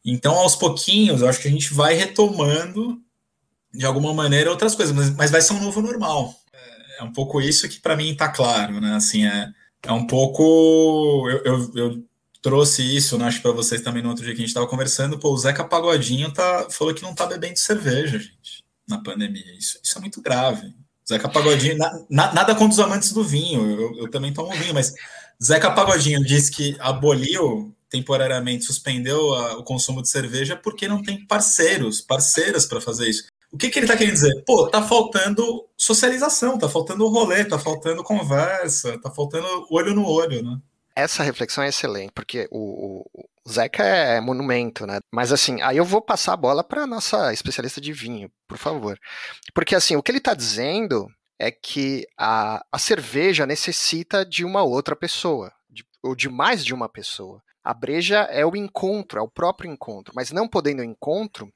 Então, 0.03 0.35
aos 0.35 0.55
pouquinhos, 0.55 1.21
eu 1.21 1.27
acho 1.27 1.41
que 1.41 1.47
a 1.47 1.51
gente 1.51 1.73
vai 1.73 1.95
retomando 1.95 3.01
de 3.73 3.85
alguma 3.85 4.13
maneira 4.13 4.49
outras 4.49 4.75
coisas, 4.75 4.95
mas, 4.95 5.09
mas 5.11 5.31
vai 5.31 5.41
ser 5.41 5.53
um 5.53 5.61
novo 5.61 5.81
normal. 5.81 6.33
É, 6.53 6.99
é 6.99 7.03
um 7.03 7.11
pouco 7.11 7.41
isso 7.41 7.67
que 7.67 7.79
para 7.79 7.97
mim 7.97 8.11
está 8.11 8.29
claro, 8.29 8.79
né? 8.79 8.95
Assim, 8.95 9.25
é, 9.25 9.51
é 9.83 9.91
um 9.91 10.07
pouco. 10.07 11.27
eu, 11.29 11.43
eu, 11.43 11.71
eu 11.75 12.03
trouxe 12.45 12.83
isso, 12.83 13.17
né, 13.17 13.25
acho 13.25 13.41
para 13.41 13.51
vocês 13.51 13.81
também 13.81 14.03
no 14.03 14.09
outro 14.09 14.23
dia 14.23 14.31
que 14.31 14.37
a 14.37 14.41
gente 14.41 14.49
estava 14.49 14.67
conversando, 14.67 15.17
pô, 15.17 15.33
o 15.33 15.37
Zeca 15.37 15.63
Pagodinho 15.63 16.31
tá, 16.31 16.67
falou 16.69 16.93
que 16.93 17.01
não 17.01 17.15
tá 17.15 17.25
bebendo 17.25 17.57
cerveja, 17.57 18.19
gente, 18.19 18.63
na 18.87 18.99
pandemia. 18.99 19.57
Isso, 19.57 19.79
isso 19.83 19.97
é 19.97 20.01
muito 20.01 20.21
grave. 20.21 20.71
Zeca 21.09 21.27
Pagodinho, 21.27 21.75
na, 21.75 22.05
na, 22.07 22.33
nada 22.35 22.53
contra 22.53 22.73
os 22.73 22.79
amantes 22.79 23.11
do 23.11 23.23
vinho, 23.23 23.67
eu, 23.67 23.97
eu 23.97 24.11
também 24.11 24.31
tomo 24.31 24.53
vinho, 24.53 24.75
mas 24.75 24.93
Zeca 25.43 25.71
Pagodinho 25.71 26.23
disse 26.23 26.51
que 26.51 26.77
aboliu 26.79 27.75
temporariamente, 27.89 28.65
suspendeu 28.65 29.33
a, 29.33 29.57
o 29.57 29.63
consumo 29.63 30.03
de 30.03 30.09
cerveja 30.09 30.55
porque 30.55 30.87
não 30.87 31.01
tem 31.01 31.25
parceiros, 31.25 31.99
parceiras 31.99 32.67
para 32.67 32.79
fazer 32.79 33.09
isso. 33.09 33.23
O 33.51 33.57
que, 33.57 33.71
que 33.71 33.79
ele 33.79 33.87
está 33.87 33.97
querendo 33.97 34.13
dizer? 34.13 34.43
Pô, 34.45 34.67
tá 34.67 34.83
faltando 34.83 35.65
socialização, 35.75 36.59
tá 36.59 36.69
faltando 36.69 37.07
rolê, 37.07 37.43
tá 37.43 37.57
faltando 37.57 38.03
conversa, 38.03 38.99
tá 38.99 39.09
faltando 39.09 39.47
olho 39.71 39.95
no 39.95 40.07
olho, 40.07 40.43
né? 40.43 40.59
Essa 40.95 41.23
reflexão 41.23 41.63
é 41.63 41.67
excelente, 41.67 42.11
porque 42.13 42.47
o, 42.49 43.03
o, 43.13 43.27
o 43.45 43.51
Zeca 43.51 43.83
é 43.83 44.21
monumento, 44.21 44.87
né? 44.87 44.99
Mas 45.11 45.31
assim, 45.31 45.61
aí 45.61 45.77
eu 45.77 45.85
vou 45.85 46.01
passar 46.01 46.33
a 46.33 46.37
bola 46.37 46.63
para 46.63 46.87
nossa 46.87 47.33
especialista 47.33 47.81
de 47.81 47.91
vinho, 47.91 48.31
por 48.47 48.57
favor. 48.57 48.97
Porque 49.53 49.75
assim, 49.75 49.95
o 49.95 50.01
que 50.01 50.09
ele 50.09 50.19
está 50.19 50.33
dizendo 50.33 51.07
é 51.37 51.51
que 51.51 52.07
a, 52.17 52.65
a 52.71 52.79
cerveja 52.79 53.45
necessita 53.45 54.25
de 54.25 54.45
uma 54.45 54.63
outra 54.63 54.95
pessoa, 54.95 55.51
de, 55.69 55.85
ou 56.01 56.15
de 56.15 56.29
mais 56.29 56.63
de 56.63 56.73
uma 56.73 56.87
pessoa. 56.87 57.43
A 57.61 57.73
breja 57.73 58.19
é 58.29 58.45
o 58.45 58.55
encontro, 58.55 59.19
é 59.19 59.21
o 59.21 59.27
próprio 59.27 59.69
encontro, 59.69 60.13
mas 60.15 60.31
não 60.31 60.47
podendo 60.47 60.83
encontro, 60.83 61.51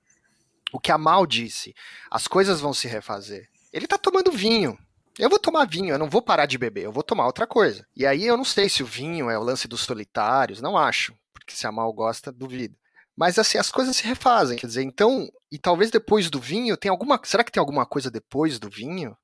o 0.74 0.80
que 0.80 0.92
a 0.92 0.98
Mal 0.98 1.26
disse, 1.26 1.74
as 2.12 2.28
coisas 2.28 2.60
vão 2.60 2.74
se 2.74 2.88
refazer. 2.88 3.48
Ele 3.72 3.86
está 3.86 3.98
tomando 3.98 4.32
vinho, 4.32 4.78
eu 5.20 5.30
vou 5.30 5.38
tomar 5.38 5.68
vinho, 5.68 5.94
eu 5.94 6.00
não 6.00 6.10
vou 6.10 6.22
parar 6.22 6.46
de 6.46 6.58
beber, 6.58 6.86
eu 6.86 6.92
vou 6.92 7.04
tomar 7.04 7.26
outra 7.26 7.46
coisa. 7.46 7.86
E 7.96 8.06
aí 8.06 8.26
eu 8.26 8.38
não 8.38 8.46
sei 8.46 8.70
se 8.70 8.82
o 8.82 8.86
vinho 8.86 9.30
é 9.30 9.38
o 9.38 9.44
lance 9.44 9.68
dos 9.68 9.82
solitários, 9.82 10.62
não 10.62 10.78
acho, 10.78 11.14
porque 11.34 11.54
se 11.54 11.68
a 11.68 11.72
mal 11.72 11.92
gosta, 11.92 12.32
duvido. 12.32 12.76
Mas 13.18 13.38
assim, 13.38 13.58
as 13.58 13.70
coisas 13.70 13.98
se 13.98 14.08
refazem, 14.08 14.58
quer 14.58 14.68
dizer, 14.68 14.84
então, 14.84 15.30
e 15.52 15.60
talvez 15.60 15.92
depois 15.92 16.30
do 16.30 16.40
vinho, 16.40 16.78
tem 16.78 16.90
alguma, 16.90 17.20
será 17.26 17.44
que 17.44 17.52
tem 17.52 17.60
alguma 17.60 17.86
coisa 17.86 18.10
depois 18.10 18.58
do 18.58 18.70
vinho? 18.70 19.16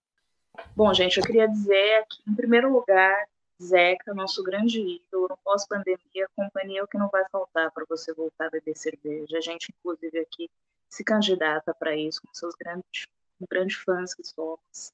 Bom, 0.76 0.94
gente, 0.94 1.18
eu 1.18 1.24
queria 1.24 1.48
dizer 1.48 2.06
que, 2.10 2.30
em 2.30 2.36
primeiro 2.36 2.72
lugar, 2.72 3.16
Zeca, 3.62 4.14
nosso 4.14 4.44
grande 4.44 4.82
ídolo, 4.82 5.38
pós-pandemia, 5.46 6.28
companhia 6.36 6.86
que 6.88 6.98
não 6.98 7.08
vai 7.08 7.24
faltar 7.32 7.72
para 7.72 7.86
você 7.88 8.14
voltar 8.14 8.48
a 8.48 8.50
beber 8.50 8.76
cerveja. 8.76 9.38
A 9.38 9.42
gente, 9.42 9.74
inclusive, 9.80 10.20
aqui 10.20 10.50
se 10.90 11.04
candidata 11.04 11.74
para 11.74 11.96
isso, 11.96 12.22
com 12.22 12.34
seus 12.34 12.54
grandes, 12.56 13.08
grandes 13.50 13.78
fãs 13.78 14.14
que 14.14 14.24
somos. 14.24 14.92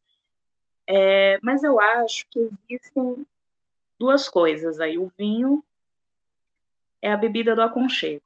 É, 0.93 1.39
mas 1.41 1.63
eu 1.63 1.79
acho 1.79 2.27
que 2.29 2.49
existem 2.69 3.25
duas 3.97 4.27
coisas 4.27 4.77
aí. 4.81 4.97
O 4.97 5.09
vinho 5.17 5.63
é 7.01 7.09
a 7.09 7.15
bebida 7.15 7.55
do 7.55 7.61
aconchego. 7.61 8.21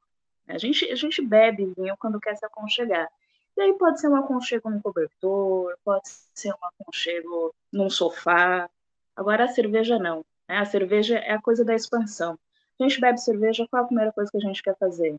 A 0.48 0.58
gente, 0.58 0.84
a 0.90 0.96
gente 0.96 1.22
bebe 1.22 1.72
vinho 1.76 1.96
quando 1.96 2.20
quer 2.20 2.36
se 2.36 2.44
aconchegar. 2.44 3.08
E 3.56 3.60
aí 3.60 3.72
pode 3.74 4.00
ser 4.00 4.08
um 4.08 4.16
aconchego 4.16 4.68
no 4.68 4.82
cobertor, 4.82 5.78
pode 5.84 6.08
ser 6.34 6.52
um 6.52 6.66
aconchego 6.66 7.54
num 7.72 7.88
sofá. 7.88 8.68
Agora 9.14 9.44
a 9.44 9.48
cerveja 9.48 9.96
não. 9.96 10.24
Né? 10.48 10.58
A 10.58 10.64
cerveja 10.64 11.18
é 11.18 11.34
a 11.34 11.40
coisa 11.40 11.64
da 11.64 11.74
expansão. 11.74 12.36
A 12.80 12.82
gente 12.82 13.00
bebe 13.00 13.18
cerveja, 13.18 13.66
qual 13.70 13.84
a 13.84 13.86
primeira 13.86 14.12
coisa 14.12 14.28
que 14.28 14.38
a 14.38 14.40
gente 14.40 14.60
quer 14.60 14.76
fazer? 14.76 15.16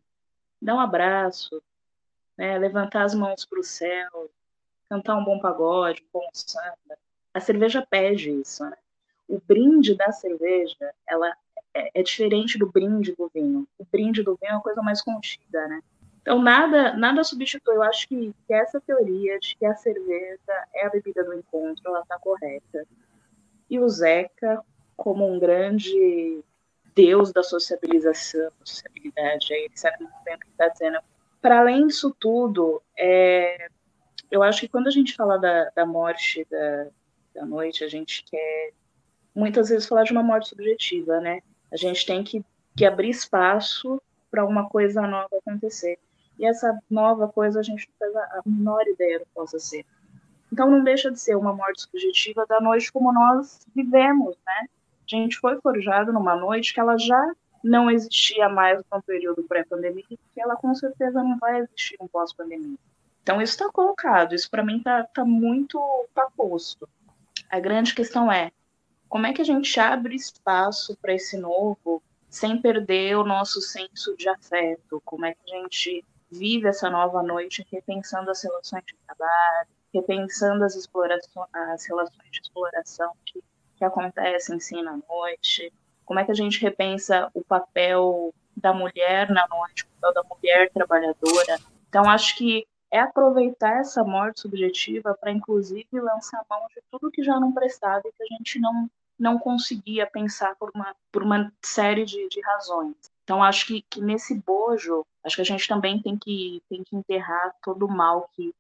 Dar 0.62 0.76
um 0.76 0.82
abraço, 0.82 1.64
né? 2.38 2.58
levantar 2.58 3.04
as 3.04 3.16
mãos 3.16 3.46
para 3.46 3.60
o 3.60 3.64
céu, 3.64 4.30
cantar 4.90 5.16
um 5.16 5.24
bom 5.24 5.40
pagode, 5.40 6.04
um 6.04 6.20
bom 6.20 6.30
samba. 6.34 6.98
A 7.38 7.40
cerveja 7.40 7.86
pede 7.88 8.32
isso, 8.32 8.64
né? 8.66 8.76
O 9.28 9.40
brinde 9.40 9.94
da 9.94 10.12
cerveja, 10.12 10.92
ela 11.08 11.32
é, 11.72 11.92
é, 11.94 12.02
diferente 12.02 12.58
do 12.58 12.66
brinde 12.66 13.14
do 13.16 13.30
vinho. 13.32 13.68
O 13.78 13.86
brinde 13.86 14.24
do 14.24 14.36
vinho 14.42 14.54
é 14.54 14.56
uma 14.56 14.62
coisa 14.64 14.82
mais 14.82 15.04
contida, 15.04 15.68
né? 15.68 15.82
Então, 16.20 16.42
nada, 16.42 16.98
nada 16.98 17.24
substitui. 17.24 17.76
Eu 17.76 17.84
acho 17.84 18.08
que, 18.08 18.34
que 18.48 18.54
essa 18.54 18.82
teoria 18.82 19.38
de 19.40 19.56
que 19.56 19.68
a 19.68 19.76
cerveja 19.76 20.68
é 20.74 20.88
a 20.88 20.90
bebida 20.90 21.24
do 21.24 21.36
encontro, 21.36 21.84
ela 21.86 22.02
está 22.02 22.18
correta. 22.18 22.88
E 23.70 23.80
o 23.80 23.88
Zeca, 23.88 24.64
como 24.96 25.32
um 25.32 25.38
grande 25.38 26.44
deus 26.96 27.32
da 27.32 27.44
sociabilização, 27.44 28.50
sociabilidade, 28.64 29.54
aí 29.54 29.66
ele 29.66 29.78
sabe 29.78 29.98
muito 30.00 30.24
bem 30.26 30.36
o 30.36 30.40
que 30.40 30.48
está 30.48 30.70
dizendo. 30.70 30.98
Para 31.40 31.60
além 31.60 31.86
disso 31.86 32.16
tudo, 32.20 32.82
é, 32.98 33.68
eu 34.32 34.42
acho 34.42 34.62
que 34.62 34.68
quando 34.68 34.88
a 34.88 34.92
gente 34.92 35.14
fala 35.14 35.38
da, 35.38 35.70
da 35.76 35.86
morte 35.86 36.44
da, 36.50 36.88
da 37.38 37.46
noite, 37.46 37.84
a 37.84 37.88
gente 37.88 38.24
quer 38.24 38.74
muitas 39.34 39.70
vezes 39.70 39.88
falar 39.88 40.04
de 40.04 40.12
uma 40.12 40.24
morte 40.24 40.50
subjetiva, 40.50 41.20
né? 41.20 41.42
A 41.72 41.78
gente 41.78 42.06
tem 42.06 42.24
que, 42.24 42.44
que 42.76 42.86
abrir 42.86 43.10
espaço 43.10 44.02
para 44.32 44.44
uma 44.44 44.68
coisa 44.68 45.02
nova 45.02 45.30
acontecer. 45.38 46.00
E 46.40 46.46
essa 46.46 46.78
nova 46.90 47.28
coisa 47.28 47.60
a 47.60 47.64
gente 47.64 47.88
não 47.88 47.96
faz 48.00 48.16
a 48.16 48.42
menor 48.46 48.88
ideia 48.88 49.20
do 49.20 49.26
que 49.26 49.32
possa 49.34 49.60
ser. 49.60 49.86
Então 50.52 50.70
não 50.70 50.84
deixa 50.84 51.12
de 51.12 51.20
ser 51.20 51.36
uma 51.36 51.54
morte 51.54 51.84
subjetiva 51.84 52.46
da 52.48 52.60
noite 52.60 52.92
como 52.92 53.14
nós 53.14 53.66
vivemos, 53.76 54.36
né? 54.46 54.68
A 55.06 55.16
gente 55.16 55.38
foi 55.38 55.60
forjado 55.62 56.12
numa 56.12 56.36
noite 56.36 56.74
que 56.74 56.80
ela 56.80 56.98
já 56.98 57.32
não 57.64 57.92
existia 57.92 58.50
mais 58.50 58.82
no 58.92 59.02
período 59.02 59.44
pré-pandemia 59.44 60.04
que 60.08 60.20
ela 60.38 60.56
com 60.56 60.74
certeza 60.74 61.22
não 61.24 61.38
vai 61.38 61.60
existir 61.60 61.98
no 62.00 62.08
pós-pandemia. 62.08 62.78
Então 63.22 63.42
isso 63.42 63.54
está 63.54 63.70
colocado, 63.72 64.34
isso 64.34 64.50
para 64.50 64.64
mim 64.64 64.78
está 64.78 65.04
tá 65.04 65.26
muito 65.26 65.80
tá 66.16 66.28
posto. 66.36 66.88
A 67.50 67.60
grande 67.60 67.94
questão 67.94 68.32
é 68.32 68.52
como 69.08 69.26
é 69.26 69.34
que 69.34 69.42
a 69.42 69.46
gente 69.46 69.80
abre 69.80 70.16
espaço 70.16 70.98
para 70.98 71.14
esse 71.14 71.38
novo 71.38 72.04
sem 72.30 72.62
perder 72.62 73.16
o 73.16 73.24
nosso 73.24 73.62
senso 73.62 74.16
de 74.18 74.28
afeto? 74.28 75.02
Como 75.06 75.26
é 75.26 75.34
que 75.34 75.40
a 75.54 75.58
gente 75.58 76.06
vive 76.30 76.68
essa 76.68 76.90
nova 76.90 77.24
noite 77.24 77.66
repensando 77.72 78.30
as 78.30 78.44
relações 78.44 78.84
de 78.86 78.96
trabalho, 79.06 79.70
repensando 79.94 80.66
as, 80.66 80.76
as 80.76 81.86
relações 81.88 82.32
de 82.32 82.42
exploração 82.42 83.14
que, 83.26 83.42
que 83.78 83.86
acontecem 83.86 84.60
sim 84.60 84.84
na 84.84 85.00
noite? 85.10 85.72
Como 86.06 86.20
é 86.20 86.26
que 86.26 86.32
a 86.32 86.36
gente 86.36 86.62
repensa 86.62 87.30
o 87.34 87.44
papel 87.44 88.34
da 88.56 88.74
mulher 88.74 89.30
na 89.30 89.48
noite, 89.48 89.84
o 89.84 90.02
papel 90.02 90.14
da 90.14 90.30
mulher 90.30 90.70
trabalhadora? 90.72 91.60
Então, 91.88 92.10
acho 92.10 92.36
que 92.36 92.68
é 92.92 93.00
aproveitar 93.00 93.80
essa 93.80 94.04
morte 94.04 94.42
subjetiva 94.42 95.16
para, 95.20 95.32
inclusive, 95.32 95.88
lançar 96.00 96.44
mão 96.50 96.66
de 96.70 96.82
tudo 96.90 97.12
que 97.12 97.24
já 97.24 97.40
não 97.40 97.52
prestava 97.52 98.02
e 98.06 98.12
que 98.12 98.24
a 98.24 98.38
gente 98.38 98.60
não, 98.60 98.90
não 99.20 99.38
conseguia 99.38 100.08
pensar 100.08 100.56
por 100.56 100.72
uma, 100.74 100.96
por 101.12 101.24
uma 101.24 101.52
série 101.62 102.06
de, 102.06 102.28
de 102.30 102.42
razões. 102.42 102.96
Então, 103.24 103.44
acho 103.44 103.68
que, 103.68 103.82
que 103.90 104.02
nesse 104.02 104.36
bojo, 104.36 105.06
acho 105.24 105.36
que 105.36 105.42
a 105.42 105.46
gente 105.46 105.68
também 105.68 106.02
tem 106.02 106.18
que, 106.18 106.64
tem 106.70 106.84
que 106.84 106.96
enterrar 106.96 107.54
todo 107.62 107.86
o 107.86 107.92
mal 107.92 108.30
que, 108.34 108.56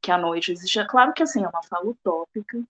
que 0.00 0.10
a 0.10 0.16
noite 0.16 0.52
existe. 0.52 0.78
É 0.78 0.86
claro 0.86 1.12
que, 1.12 1.22
assim, 1.22 1.44
é 1.44 1.48
uma 1.48 1.62
fala 1.62 1.90
utópica, 1.90 2.62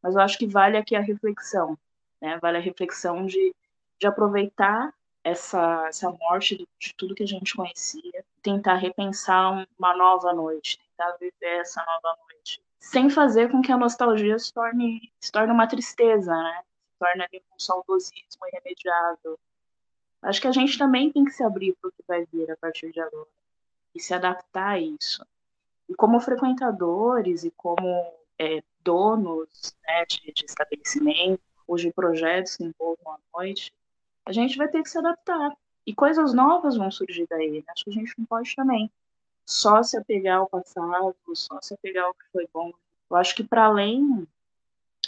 mas 0.00 0.14
eu 0.14 0.20
acho 0.20 0.38
que 0.38 0.46
vale 0.46 0.76
aqui 0.76 0.94
a 0.94 1.00
reflexão, 1.00 1.76
né? 2.20 2.38
Vale 2.40 2.58
a 2.58 2.60
reflexão 2.60 3.26
de, 3.26 3.54
de 3.98 4.06
aproveitar 4.06 4.94
essa, 5.24 5.86
essa 5.88 6.10
morte 6.10 6.56
de, 6.56 6.68
de 6.78 6.94
tudo 6.94 7.14
que 7.14 7.22
a 7.22 7.26
gente 7.26 7.54
conhecia, 7.54 8.24
tentar 8.42 8.74
repensar 8.74 9.66
uma 9.78 9.96
nova 9.96 10.32
noite, 10.32 10.78
tentar 10.78 11.12
viver 11.18 11.60
essa 11.60 11.84
nova 11.84 12.16
noite, 12.28 12.62
sem 12.80 13.08
fazer 13.08 13.50
com 13.50 13.62
que 13.62 13.70
a 13.70 13.78
nostalgia 13.78 14.38
se 14.38 14.52
torne, 14.52 15.12
se 15.20 15.30
torne 15.30 15.52
uma 15.52 15.68
tristeza, 15.68 16.34
né? 16.34 16.62
Se 16.90 16.98
torne 16.98 17.22
ali 17.22 17.42
um 17.54 17.58
saudosismo 17.58 18.46
irremediável. 18.48 19.38
Acho 20.20 20.40
que 20.40 20.48
a 20.48 20.52
gente 20.52 20.78
também 20.78 21.12
tem 21.12 21.24
que 21.24 21.32
se 21.32 21.42
abrir 21.42 21.76
para 21.80 21.88
o 21.88 21.92
que 21.92 22.02
vai 22.06 22.24
vir 22.26 22.50
a 22.50 22.56
partir 22.56 22.92
de 22.92 23.00
agora 23.00 23.28
e 23.94 24.00
se 24.00 24.14
adaptar 24.14 24.70
a 24.70 24.78
isso. 24.78 25.24
E 25.88 25.94
como 25.94 26.20
frequentadores 26.20 27.44
e 27.44 27.50
como 27.50 28.12
é, 28.38 28.62
donos 28.82 29.76
né, 29.86 30.04
de, 30.06 30.32
de 30.32 30.44
estabelecimento 30.44 31.40
de 31.76 31.90
projetos 31.92 32.56
que 32.56 32.64
envolvam 32.64 33.14
a 33.14 33.18
noite, 33.34 33.72
a 34.24 34.32
gente 34.32 34.56
vai 34.56 34.68
ter 34.68 34.82
que 34.82 34.90
se 34.90 34.98
adaptar. 34.98 35.52
E 35.86 35.94
coisas 35.94 36.32
novas 36.32 36.76
vão 36.76 36.90
surgir 36.90 37.26
daí. 37.28 37.50
Né? 37.50 37.64
Acho 37.68 37.84
que 37.84 37.90
a 37.90 37.94
gente 37.94 38.14
não 38.16 38.24
pode 38.24 38.54
também 38.54 38.90
só 39.44 39.82
se 39.82 39.96
apegar 39.96 40.38
ao 40.38 40.48
passado, 40.48 41.16
só 41.34 41.60
se 41.60 41.74
apegar 41.74 42.04
ao 42.04 42.14
que 42.14 42.24
foi 42.32 42.48
bom. 42.52 42.72
Eu 43.10 43.16
acho 43.16 43.34
que 43.34 43.42
para 43.42 43.66
além 43.66 44.26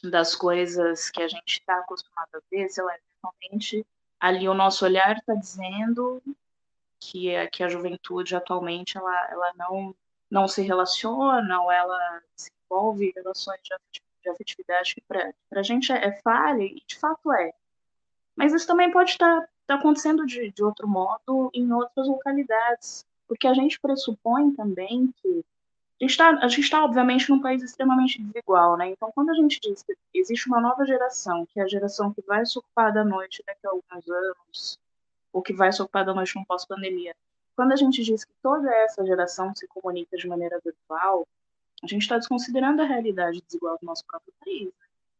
das 0.03 0.35
coisas 0.35 1.11
que 1.11 1.23
a 1.23 1.29
gente 1.29 1.61
está 1.61 1.79
acostumado 1.79 2.29
a 2.35 2.41
ver, 2.51 2.69
sei 2.69 2.85
lá, 2.85 2.95
realmente 3.23 3.87
ali 4.21 4.49
o 4.49 4.55
nosso 4.55 4.85
olhar 4.85 5.17
está 5.17 5.35
dizendo 5.35 6.23
que, 6.99 7.31
é, 7.31 7.47
que 7.47 7.63
a 7.63 7.69
juventude 7.69 8.35
atualmente 8.35 8.97
ela, 8.97 9.31
ela 9.31 9.53
não, 9.57 9.95
não 10.31 10.49
se 10.49 10.63
relaciona 10.63 11.61
ou 11.61 11.71
ela 11.71 12.23
desenvolve 12.37 13.13
relações 13.15 13.61
de 13.63 14.31
afetividade 14.31 14.95
que 14.95 15.03
para 15.03 15.33
a 15.53 15.63
gente 15.63 15.93
é, 15.93 16.07
é 16.07 16.13
falha, 16.23 16.63
e 16.63 16.83
de 16.87 16.97
fato 16.97 17.33
é. 17.33 17.53
Mas 18.37 18.53
isso 18.53 18.67
também 18.67 18.91
pode 18.91 19.11
estar, 19.11 19.49
estar 19.61 19.75
acontecendo 19.75 20.27
de, 20.27 20.51
de 20.51 20.65
outro 20.65 20.89
modo 20.89 21.51
em 21.55 21.73
outras 21.73 22.09
localidades, 22.09 23.05
porque 23.29 23.47
a 23.47 23.55
gente 23.55 23.81
pressupõe 23.81 24.53
também 24.53 25.13
que 25.23 25.45
a 26.01 26.05
gente 26.05 26.11
está, 26.11 26.47
está 26.47 26.85
obviamente 26.85 27.31
num 27.31 27.41
país 27.41 27.63
extremamente 27.63 28.21
desigual, 28.21 28.77
né? 28.77 28.91
Então, 28.91 29.13
quando 29.13 29.31
a 29.31 29.35
gente 29.35 29.61
diz 29.61 29.83
que 29.83 29.95
existe 30.13 30.49
uma 30.49 30.61
nova 30.61 30.85
geração, 30.85 31.47
que 31.47 31.61
é 31.61 31.63
a 31.63 31.69
geração 31.69 32.13
que 32.13 32.21
vai 32.23 32.45
se 32.45 32.59
ocupar 32.59 32.93
da 32.93 33.05
noite 33.05 33.43
daqui 33.47 33.67
a 33.67 33.71
alguns 33.71 34.09
anos, 34.09 34.79
ou 35.33 35.41
que 35.41 35.53
vai 35.53 35.73
se 35.73 35.81
ocupar 35.81 36.05
da 36.05 36.13
noite 36.13 36.37
no 36.37 36.45
pós-pandemia, 36.45 37.15
quando 37.55 37.73
a 37.73 37.77
gente 37.77 38.03
diz 38.03 38.25
que 38.25 38.33
toda 38.43 38.69
essa 38.75 39.05
geração 39.07 39.55
se 39.55 39.67
comunica 39.69 40.17
de 40.17 40.27
maneira 40.27 40.61
virtual, 40.65 41.27
a 41.83 41.87
gente 41.87 42.03
está 42.03 42.19
desconsiderando 42.19 42.83
a 42.83 42.85
realidade 42.85 43.43
desigual 43.47 43.79
do 43.81 43.87
nosso 43.87 44.05
próprio 44.05 44.33
país. 44.45 44.73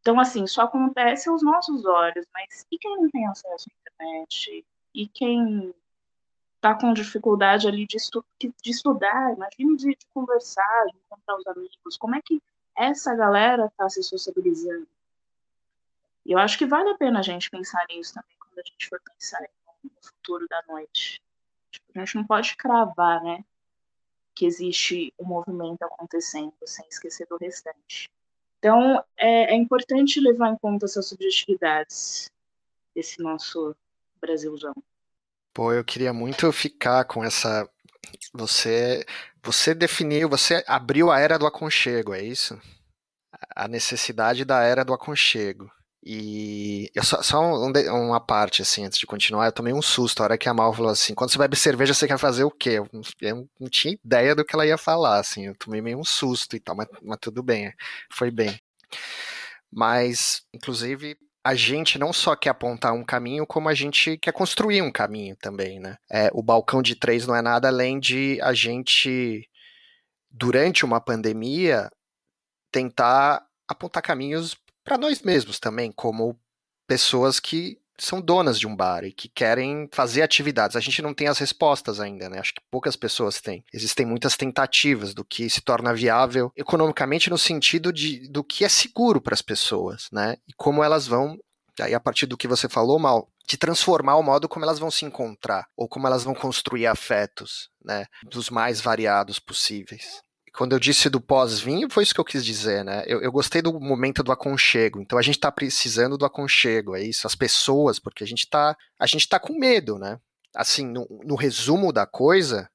Então, 0.05 0.19
assim, 0.19 0.43
isso 0.43 0.61
acontece 0.61 1.27
aos 1.27 1.41
nossos 1.41 1.83
olhos, 1.83 2.27
mas 2.31 2.63
e 2.71 2.77
quem 2.77 2.95
não 2.95 3.09
tem 3.09 3.25
acesso 3.25 3.67
à 3.67 3.91
internet? 3.91 4.63
E 4.93 5.07
quem 5.07 5.73
está 6.57 6.75
com 6.75 6.93
dificuldade 6.93 7.67
ali 7.67 7.87
de, 7.87 7.97
estu 7.97 8.23
de 8.39 8.53
estudar, 8.69 9.33
imagina 9.33 9.75
de, 9.75 9.95
de, 9.95 10.05
conversar, 10.13 10.85
de 10.91 10.97
encontrar 10.97 11.37
os 11.37 11.47
amigos, 11.47 11.97
como 11.97 12.13
é 12.13 12.21
que 12.21 12.39
essa 12.77 13.15
galera 13.15 13.65
está 13.65 13.89
se 13.89 14.03
sociabilizando? 14.03 14.87
E 16.23 16.33
eu 16.33 16.37
acho 16.37 16.59
que 16.59 16.67
vale 16.67 16.91
a 16.91 16.97
pena 16.99 17.17
a 17.17 17.23
gente 17.23 17.49
pensar 17.49 17.83
nisso 17.89 18.13
também 18.13 18.37
quando 18.37 18.59
a 18.59 18.63
gente 18.63 18.87
for 18.87 19.01
pensar 19.01 19.41
no 19.83 19.89
futuro 20.03 20.47
da 20.47 20.61
noite. 20.67 21.19
A 21.95 21.99
gente 22.01 22.17
não 22.17 22.27
pode 22.27 22.55
cravar, 22.55 23.23
né, 23.23 23.43
que 24.35 24.45
existe 24.45 25.11
um 25.19 25.25
movimento 25.25 25.81
acontecendo 25.81 26.53
sem 26.63 26.87
esquecer 26.89 27.25
do 27.25 27.37
restante. 27.37 28.07
Então, 28.65 28.99
é, 29.15 29.53
é 29.53 29.55
importante 29.55 30.19
levar 30.19 30.49
em 30.49 30.57
conta 30.57 30.87
essas 30.87 31.07
subjetividades 31.07 32.31
desse 32.95 33.21
nosso 33.21 33.75
Brasilzão. 34.19 34.73
Pô, 35.53 35.71
eu 35.71 35.85
queria 35.85 36.11
muito 36.11 36.51
ficar 36.51 37.05
com 37.05 37.23
essa. 37.23 37.69
Você, 38.33 39.05
você 39.43 39.75
definiu, 39.75 40.27
você 40.27 40.63
abriu 40.65 41.11
a 41.11 41.19
era 41.19 41.37
do 41.37 41.45
aconchego, 41.45 42.11
é 42.11 42.23
isso? 42.23 42.59
A 43.55 43.67
necessidade 43.67 44.43
da 44.43 44.63
era 44.63 44.83
do 44.83 44.95
aconchego. 44.95 45.71
E 46.05 46.91
só, 47.01 47.23
só 47.23 47.41
um, 47.41 47.71
uma 48.05 48.19
parte, 48.19 48.61
assim, 48.61 48.85
antes 48.85 48.99
de 48.99 49.07
continuar, 49.07 49.47
eu 49.47 49.51
tomei 49.51 49.73
um 49.73 49.81
susto. 49.81 50.21
A 50.21 50.25
hora 50.25 50.37
que 50.37 50.47
a 50.47 50.53
Mal 50.53 50.71
falou 50.71 50.91
assim: 50.91 51.15
quando 51.15 51.31
você 51.31 51.39
bebe 51.39 51.55
cerveja, 51.55 51.95
você 51.95 52.07
quer 52.07 52.19
fazer 52.19 52.43
o 52.43 52.51
quê? 52.51 52.71
Eu, 52.71 52.87
eu 53.21 53.49
não 53.59 53.67
tinha 53.67 53.95
ideia 53.95 54.35
do 54.35 54.45
que 54.45 54.55
ela 54.55 54.67
ia 54.67 54.77
falar, 54.77 55.19
assim. 55.19 55.47
Eu 55.47 55.55
tomei 55.55 55.81
meio 55.81 55.97
um 55.99 56.03
susto 56.03 56.55
e 56.55 56.59
tal, 56.59 56.75
mas, 56.75 56.87
mas 57.01 57.17
tudo 57.19 57.41
bem, 57.41 57.73
foi 58.11 58.29
bem. 58.29 58.59
Mas, 59.71 60.43
inclusive, 60.53 61.17
a 61.43 61.55
gente 61.55 61.97
não 61.97 62.13
só 62.13 62.35
quer 62.35 62.51
apontar 62.51 62.93
um 62.93 63.03
caminho, 63.03 63.45
como 63.47 63.67
a 63.67 63.73
gente 63.73 64.17
quer 64.17 64.31
construir 64.31 64.83
um 64.83 64.91
caminho 64.91 65.35
também, 65.37 65.79
né? 65.79 65.97
É, 66.11 66.29
o 66.33 66.43
balcão 66.43 66.83
de 66.83 66.95
três 66.95 67.25
não 67.25 67.35
é 67.35 67.41
nada 67.41 67.67
além 67.67 67.99
de 67.99 68.39
a 68.41 68.53
gente, 68.53 69.49
durante 70.29 70.85
uma 70.85 71.01
pandemia, 71.01 71.89
tentar 72.71 73.43
apontar 73.67 74.03
caminhos 74.03 74.55
para 74.85 74.97
nós 74.97 75.21
mesmos 75.23 75.59
também, 75.59 75.91
como 75.91 76.39
pessoas 76.87 77.39
que 77.39 77.77
são 77.97 78.21
donas 78.21 78.59
de 78.59 78.67
um 78.67 78.75
bar 78.75 79.03
e 79.03 79.11
que 79.11 79.27
querem 79.27 79.89
fazer 79.91 80.21
atividades. 80.21 80.75
A 80.75 80.81
gente 80.81 81.01
não 81.01 81.13
tem 81.13 81.27
as 81.27 81.39
respostas 81.39 81.99
ainda, 81.99 82.29
né? 82.29 82.39
Acho 82.39 82.53
que 82.53 82.61
poucas 82.69 82.95
pessoas 82.95 83.41
têm. 83.41 83.63
Existem 83.73 84.05
muitas 84.05 84.35
tentativas 84.35 85.13
do 85.13 85.23
que 85.23 85.49
se 85.49 85.61
torna 85.61 85.93
viável 85.93 86.51
economicamente 86.55 87.29
no 87.29 87.37
sentido 87.37 87.91
de, 87.91 88.29
do 88.29 88.43
que 88.43 88.65
é 88.65 88.69
seguro 88.69 89.21
para 89.21 89.33
as 89.33 89.41
pessoas, 89.41 90.07
né? 90.11 90.35
E 90.47 90.53
como 90.53 90.83
elas 90.83 91.07
vão 91.07 91.37
aí 91.79 91.93
a 91.93 91.99
partir 91.99 92.25
do 92.25 92.37
que 92.37 92.47
você 92.47 92.69
falou, 92.69 92.99
Mal, 92.99 93.29
de 93.47 93.57
transformar 93.57 94.15
o 94.15 94.23
modo 94.23 94.47
como 94.47 94.65
elas 94.65 94.79
vão 94.79 94.89
se 94.89 95.05
encontrar, 95.05 95.65
ou 95.75 95.87
como 95.87 96.07
elas 96.07 96.23
vão 96.23 96.33
construir 96.33 96.87
afetos, 96.87 97.69
né, 97.83 98.05
dos 98.23 98.49
mais 98.49 98.79
variados 98.79 99.39
possíveis 99.39 100.24
quando 100.55 100.73
eu 100.73 100.79
disse 100.79 101.09
do 101.09 101.19
pós-vinho, 101.19 101.89
foi 101.89 102.03
isso 102.03 102.13
que 102.13 102.19
eu 102.19 102.25
quis 102.25 102.43
dizer, 102.43 102.83
né? 102.83 103.03
Eu, 103.05 103.21
eu 103.21 103.31
gostei 103.31 103.61
do 103.61 103.79
momento 103.79 104.23
do 104.23 104.31
aconchego. 104.31 105.01
Então 105.01 105.19
a 105.19 105.21
gente 105.21 105.35
está 105.35 105.51
precisando 105.51 106.17
do 106.17 106.25
aconchego, 106.25 106.95
é 106.95 107.03
isso, 107.03 107.27
as 107.27 107.35
pessoas, 107.35 107.99
porque 107.99 108.23
a 108.23 108.27
gente 108.27 108.45
está 108.45 108.75
a 108.99 109.05
gente 109.05 109.27
tá 109.27 109.39
com 109.39 109.57
medo, 109.57 109.97
né? 109.99 110.19
Assim, 110.55 110.85
no, 110.85 111.05
no 111.23 111.35
resumo 111.35 111.91
da 111.91 112.05
coisa, 112.05 112.69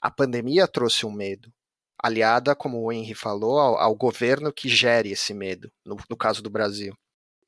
a 0.00 0.10
pandemia 0.10 0.68
trouxe 0.68 1.04
um 1.04 1.12
medo, 1.12 1.52
aliada, 1.98 2.54
como 2.54 2.78
o 2.80 2.92
Henry 2.92 3.14
falou, 3.14 3.58
ao, 3.58 3.78
ao 3.78 3.94
governo 3.94 4.52
que 4.52 4.68
gere 4.68 5.10
esse 5.10 5.34
medo, 5.34 5.70
no, 5.84 5.96
no 6.08 6.16
caso 6.16 6.42
do 6.42 6.50
Brasil. 6.50 6.94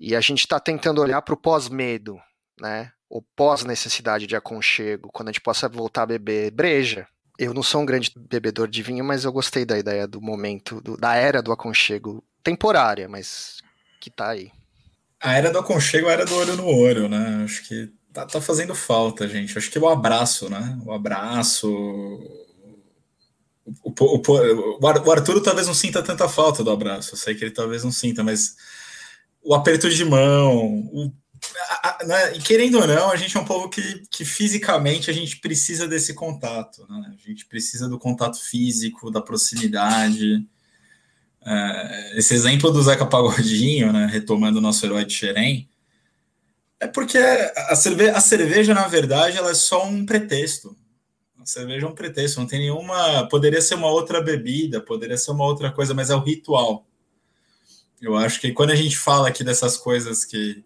E 0.01 0.17
a 0.17 0.21
gente 0.21 0.41
está 0.41 0.59
tentando 0.59 1.01
olhar 1.01 1.23
para 1.23 1.35
o 1.35 1.41
pós-medo, 1.41 2.19
né? 2.61 2.93
O 3.09 3.23
pós-necessidade 3.23 4.27
de 4.27 4.35
aconchego, 4.35 5.11
quando 5.13 5.29
a 5.29 5.33
gente 5.33 5.41
possa 5.41 5.69
voltar 5.69 6.03
a 6.03 6.07
beber 6.07 6.51
breja, 6.51 7.07
eu 7.39 7.53
não 7.53 7.63
sou 7.63 7.83
um 7.83 7.87
grande 7.87 8.13
bebedor 8.17 8.69
de 8.69 8.83
vinho, 8.83 9.05
mas 9.05 9.25
eu 9.25 9.33
gostei 9.33 9.65
da 9.65 9.79
ideia 9.79 10.07
do 10.07 10.21
momento, 10.21 10.81
do, 10.81 10.97
da 10.97 11.15
era 11.15 11.43
do 11.43 11.53
aconchego 11.53 12.23
temporária, 12.43 13.09
mas 13.09 13.59
que 14.01 14.11
tá 14.11 14.31
aí. 14.31 14.51
A 15.21 15.35
era 15.35 15.51
do 15.51 15.59
aconchego, 15.59 16.09
a 16.09 16.13
era 16.13 16.25
do 16.25 16.35
olho 16.35 16.57
no 16.57 16.67
olho, 16.67 17.09
né? 17.09 17.43
Acho 17.45 17.67
que 17.67 17.91
tá, 18.13 18.25
tá 18.27 18.41
fazendo 18.41 18.75
falta, 18.75 19.29
gente. 19.29 19.57
Acho 19.57 19.71
que 19.71 19.79
o 19.79 19.89
abraço, 19.89 20.49
né? 20.49 20.79
O 20.85 20.93
abraço. 20.93 21.69
O, 23.83 23.91
o, 23.91 24.23
o, 24.23 24.79
o 24.81 25.11
Arthur 25.11 25.43
talvez 25.43 25.67
não 25.67 25.75
sinta 25.75 26.03
tanta 26.03 26.29
falta 26.29 26.63
do 26.63 26.71
abraço. 26.71 27.15
Eu 27.15 27.19
sei 27.19 27.35
que 27.35 27.45
ele 27.45 27.51
talvez 27.51 27.83
não 27.83 27.91
sinta, 27.91 28.23
mas 28.23 28.55
o 29.43 29.55
aperto 29.55 29.89
de 29.89 30.05
mão, 30.05 30.89
o 30.93 31.13
né, 32.07 32.33
querendo 32.45 32.79
ou 32.79 32.87
não, 32.87 33.11
a 33.11 33.17
gente 33.17 33.37
é 33.37 33.41
um 33.41 33.45
povo 33.45 33.69
que, 33.69 34.03
que 34.11 34.25
fisicamente 34.25 35.11
a 35.11 35.13
gente 35.13 35.39
precisa 35.39 35.87
desse 35.89 36.15
contato, 36.15 36.87
né? 36.89 37.15
A 37.15 37.29
gente 37.29 37.47
precisa 37.47 37.89
do 37.89 37.99
contato 37.99 38.41
físico, 38.41 39.11
da 39.11 39.21
proximidade. 39.21 40.47
É, 41.45 42.19
esse 42.19 42.35
exemplo 42.35 42.71
do 42.71 42.83
Zeca 42.83 43.07
Pagodinho, 43.07 43.93
né, 43.93 44.07
retomando 44.11 44.59
o 44.59 44.63
nosso 44.63 44.85
herói 44.85 45.05
de 45.05 45.15
Xerém, 45.15 45.69
é 46.79 46.87
porque 46.87 47.19
a 47.19 47.75
cerveja, 47.75 48.13
a 48.13 48.21
cerveja, 48.21 48.75
na 48.75 48.87
verdade, 48.87 49.39
ela 49.39 49.51
é 49.51 49.55
só 49.55 49.87
um 49.87 50.05
pretexto. 50.05 50.77
A 51.41 51.47
cerveja 51.47 51.87
é 51.87 51.89
um 51.89 51.95
pretexto, 51.95 52.41
não 52.41 52.47
tem 52.47 52.59
nenhuma. 52.59 53.27
Poderia 53.29 53.63
ser 53.63 53.77
uma 53.77 53.89
outra 53.89 54.21
bebida, 54.21 54.81
poderia 54.81 55.17
ser 55.17 55.31
uma 55.31 55.45
outra 55.45 55.73
coisa, 55.73 55.95
mas 55.95 56.11
é 56.11 56.15
o 56.15 56.21
ritual. 56.21 56.87
Eu 58.01 58.15
acho 58.15 58.41
que 58.41 58.53
quando 58.53 58.71
a 58.71 58.75
gente 58.75 58.99
fala 58.99 59.29
aqui 59.29 59.43
dessas 59.43 59.77
coisas 59.77 60.25
que 60.25 60.63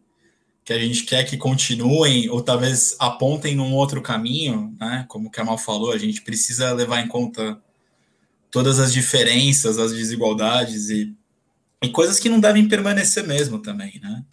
que 0.71 0.75
a 0.75 0.79
gente 0.79 1.03
quer 1.03 1.25
que 1.25 1.37
continuem 1.37 2.31
ou 2.31 2.41
talvez 2.41 2.95
apontem 3.01 3.57
num 3.57 3.75
outro 3.75 4.01
caminho, 4.01 4.73
né? 4.79 5.05
Como 5.09 5.27
o 5.27 5.31
Kamal 5.31 5.59
falou, 5.59 5.91
a 5.91 5.99
gente 5.99 6.23
precisa 6.23 6.73
levar 6.73 7.01
em 7.01 7.09
conta 7.09 7.61
todas 8.53 8.79
as 8.79 8.93
diferenças, 8.93 9.79
as 9.79 9.93
desigualdades 9.93 10.89
e, 10.89 11.12
e 11.83 11.89
coisas 11.89 12.21
que 12.21 12.29
não 12.29 12.39
devem 12.39 12.68
permanecer 12.68 13.27
mesmo 13.27 13.59
também, 13.59 13.99
né? 14.01 14.25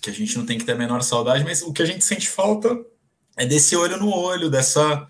Que 0.00 0.08
a 0.08 0.12
gente 0.14 0.38
não 0.38 0.46
tem 0.46 0.56
que 0.56 0.64
ter 0.64 0.72
a 0.72 0.78
menor 0.78 1.02
saudade, 1.02 1.44
mas 1.44 1.60
o 1.60 1.70
que 1.70 1.82
a 1.82 1.86
gente 1.86 2.02
sente 2.02 2.30
falta 2.30 2.74
é 3.36 3.44
desse 3.44 3.76
olho 3.76 3.98
no 3.98 4.08
olho, 4.08 4.48
dessa, 4.48 5.06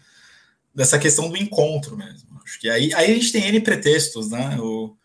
dessa 0.75 0.99
questão 0.99 1.29
do 1.29 1.37
encontro 1.37 1.97
mesmo. 1.97 2.37
Acho 2.45 2.59
que 2.59 2.69
aí, 2.69 2.93
aí 2.95 3.13
a 3.13 3.15
gente 3.15 3.31
tem 3.31 3.47
N 3.47 3.61
pretextos, 3.61 4.29
né? 4.29 4.59
O, 4.59 4.97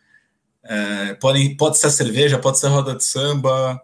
é, 0.64 1.14
pode, 1.14 1.50
pode 1.50 1.78
ser 1.78 1.86
a 1.86 1.90
cerveja, 1.90 2.40
pode 2.40 2.58
ser 2.58 2.66
a 2.66 2.70
roda 2.70 2.96
de 2.96 3.04
samba, 3.04 3.80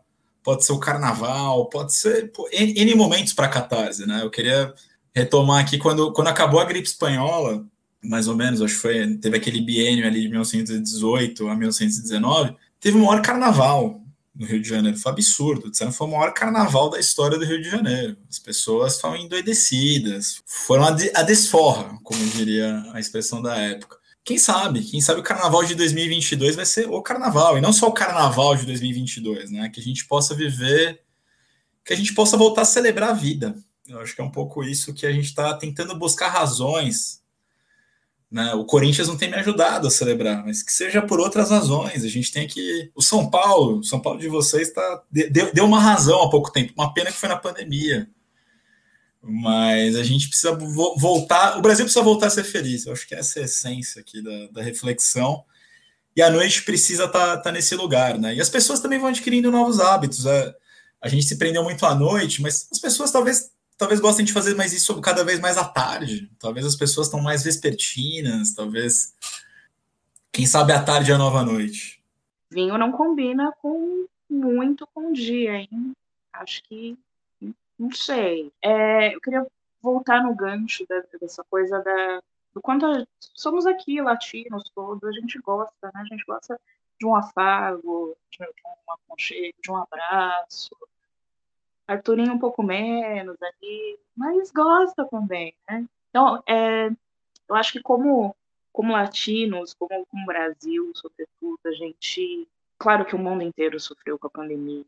pode 0.47 0.65
ser 0.65 0.73
o 0.75 0.79
carnaval, 0.79 1.69
pode 1.69 1.93
ser 1.93 2.31
pô, 2.31 2.49
N, 2.53 2.95
momentos 2.95 3.33
para 3.33 3.49
catarse, 3.49 4.07
né? 4.07 4.23
Eu 4.23 4.31
queria 4.31 4.73
retomar 5.13 5.61
aqui 5.61 5.77
quando, 5.77 6.13
quando 6.13 6.29
acabou 6.29 6.61
a 6.61 6.65
gripe 6.65 6.87
espanhola, 6.87 7.67
mais 8.01 8.29
ou 8.29 8.37
menos, 8.37 8.63
acho 8.63 8.77
que 8.77 8.81
foi, 8.81 9.17
teve 9.17 9.37
aquele 9.37 9.61
biênio 9.61 10.07
ali 10.07 10.21
de 10.21 10.29
1918 10.29 11.49
a 11.49 11.57
1919, 11.57 12.55
teve 12.79 12.97
o 12.97 13.05
maior 13.05 13.21
carnaval 13.23 14.01
no 14.37 14.47
Rio 14.47 14.63
de 14.63 14.69
Janeiro, 14.69 14.97
foi 14.97 15.11
absurdo, 15.11 15.69
disseram 15.69 15.91
que 15.91 15.99
foi 15.99 16.07
o 16.07 16.11
maior 16.13 16.33
carnaval 16.33 16.91
da 16.91 17.01
história 17.01 17.37
do 17.37 17.45
Rio 17.45 17.61
de 17.61 17.69
Janeiro. 17.69 18.17
As 18.31 18.39
pessoas 18.39 18.95
estavam 18.95 19.17
endoidecidas, 19.17 20.45
foram 20.47 20.85
a, 20.85 20.91
de, 20.93 21.11
a 21.13 21.23
desforra, 21.23 21.99
como 22.05 22.25
diria 22.25 22.85
a 22.93 23.01
expressão 23.01 23.43
da 23.43 23.57
época 23.57 23.97
quem 24.27 24.39
sabe, 24.39 24.83
quem 24.83 25.01
sabe 25.01 25.21
o 25.21 25.23
carnaval 25.23 25.63
de 25.63 25.77
2022 25.77 26.57
vai 26.57 26.67
ser 26.67 26.91
o 26.91 27.01
carnaval, 27.01 27.57
e 27.57 27.61
não 27.61 27.73
só 27.73 27.87
o 27.87 27.93
carnaval 27.93 28.57
de 28.57 28.67
2022, 28.67 29.53
né? 29.53 29.69
Que 29.69 29.79
a 29.79 29.83
gente 29.83 30.05
possa 30.05 30.35
viver, 30.35 31.01
que 31.85 31.93
a 31.93 31.97
gente 31.97 32.13
possa 32.13 32.37
voltar 32.37 32.63
a 32.63 32.65
celebrar 32.65 33.11
a 33.11 33.13
vida. 33.13 33.55
Eu 33.87 34.01
acho 34.01 34.17
que 34.17 34.21
é 34.21 34.25
um 34.25 34.31
pouco 34.31 34.65
isso 34.65 34.93
que 34.93 35.07
a 35.07 35.13
gente 35.13 35.27
está 35.27 35.55
tentando 35.55 35.97
buscar 35.97 36.27
razões. 36.27 37.23
Né? 38.29 38.53
O 38.55 38.65
Corinthians 38.65 39.07
não 39.07 39.17
tem 39.17 39.31
me 39.31 39.37
ajudado 39.37 39.87
a 39.87 39.93
celebrar, 39.93 40.45
mas 40.45 40.61
que 40.61 40.73
seja 40.73 41.01
por 41.01 41.21
outras 41.21 41.51
razões. 41.51 42.03
A 42.03 42.09
gente 42.09 42.33
tem 42.33 42.49
que. 42.49 42.91
O 42.97 43.03
São 43.03 43.31
Paulo, 43.31 43.79
o 43.79 43.85
São 43.85 44.01
Paulo 44.01 44.19
de 44.19 44.27
vocês, 44.27 44.73
tá, 44.73 45.05
deu, 45.09 45.55
deu 45.55 45.65
uma 45.65 45.79
razão 45.79 46.21
há 46.21 46.29
pouco 46.29 46.51
tempo. 46.51 46.73
Uma 46.77 46.93
pena 46.93 47.13
que 47.13 47.19
foi 47.19 47.29
na 47.29 47.37
pandemia. 47.37 48.11
Mas 49.29 49.97
a 49.97 50.05
gente 50.05 50.29
precisa 50.29 50.53
vo 50.53 50.97
voltar, 50.97 51.59
o 51.59 51.61
Brasil 51.61 51.85
precisa 51.85 52.05
voltar 52.05 52.29
a 52.29 52.31
ser 52.31 52.45
feliz. 52.45 52.87
Eu 52.87 52.93
acho 52.93 53.07
que 53.09 53.15
essa 53.15 53.41
é 53.41 53.43
a 53.43 53.45
essência 53.45 54.01
aqui 54.01 54.23
da, 54.23 54.47
da 54.53 54.63
reflexão. 54.63 55.45
E 56.15 56.23
a 56.23 56.31
noite 56.31 56.63
precisa 56.63 57.05
estar 57.05 57.37
tá, 57.37 57.43
tá 57.43 57.53
nesse 57.53 57.75
lugar, 57.75 58.19
né? 58.19 58.35
E 58.35 58.41
as 58.41 58.49
pessoas 58.49 58.81
também 58.81 58.99
vão 58.99 59.09
adquirindo 59.09 59.51
novos 59.51 59.81
hábitos. 59.81 60.25
É, 60.27 60.55
a 61.01 61.09
gente 61.09 61.27
se 61.27 61.37
prendeu 61.37 61.65
muito 61.65 61.85
à 61.85 61.95
noite, 61.95 62.41
mas 62.41 62.69
as 62.71 62.79
pessoas 62.79 63.11
talvez 63.11 63.51
talvez 63.77 64.01
gostem 64.01 64.25
de 64.25 64.33
fazer 64.33 64.55
mais 64.55 64.73
isso 64.73 64.99
cada 65.01 65.25
vez 65.25 65.41
mais 65.41 65.59
à 65.59 65.65
tarde. 65.65 66.31
Talvez 66.39 66.65
as 66.65 66.77
pessoas 66.77 67.09
estão 67.09 67.21
mais 67.21 67.43
vespertinas, 67.43 68.55
talvez. 68.55 69.15
Quem 70.33 70.47
sabe 70.47 70.73
à 70.73 70.83
tarde 70.83 71.11
é 71.11 71.15
a 71.15 71.19
nova 71.19 71.43
noite. 71.43 72.03
Vinho 72.51 72.79
não 72.79 72.93
combina 72.93 73.53
com 73.61 74.07
muito 74.31 74.87
com 74.95 75.13
dia, 75.13 75.57
hein? 75.57 75.93
Acho 76.33 76.63
que 76.65 76.97
não 77.79 77.93
sei. 77.93 78.53
É, 78.63 79.15
eu 79.15 79.21
queria 79.21 79.47
voltar 79.83 80.23
no 80.23 80.35
gancho 80.35 80.87
dessa 81.21 81.45
coisa 81.45 81.81
da, 81.81 82.23
do 82.55 82.61
quanto 82.61 82.87
a, 82.87 83.07
somos 83.19 83.67
aqui 83.67 84.01
latinos 84.01 84.71
todos, 84.75 85.05
a 85.05 85.13
gente 85.13 85.39
gosta, 85.39 85.91
né? 85.95 86.01
A 86.01 86.05
gente 86.05 86.25
gosta 86.25 86.61
de 86.99 87.07
um 87.07 87.15
afago, 87.15 88.17
de 88.31 88.43
um 88.43 88.93
aconchego, 88.93 89.59
de 89.63 89.71
um 89.71 89.77
abraço. 89.77 90.77
Arturinho 91.87 92.33
um 92.33 92.39
pouco 92.39 92.63
menos 92.63 93.37
ali, 93.41 93.99
mas 94.17 94.51
gosta 94.51 95.05
também, 95.05 95.55
né? 95.69 95.87
Então, 96.11 96.43
é, 96.49 96.89
eu 97.49 97.55
acho 97.55 97.73
que 97.73 97.81
como, 97.81 98.35
como 98.73 98.93
latinos, 98.93 99.75
como, 99.75 100.07
como 100.07 100.27
Brasil, 100.27 100.91
sobretudo, 100.95 101.61
a 101.67 101.73
gente... 101.73 102.49
Claro 102.79 103.07
que 103.07 103.15
o 103.15 103.19
mundo 103.19 103.43
inteiro 103.43 103.81
sofreu 103.81 104.19
com 104.19 104.27
a 104.27 104.31
pandemia, 104.31 104.85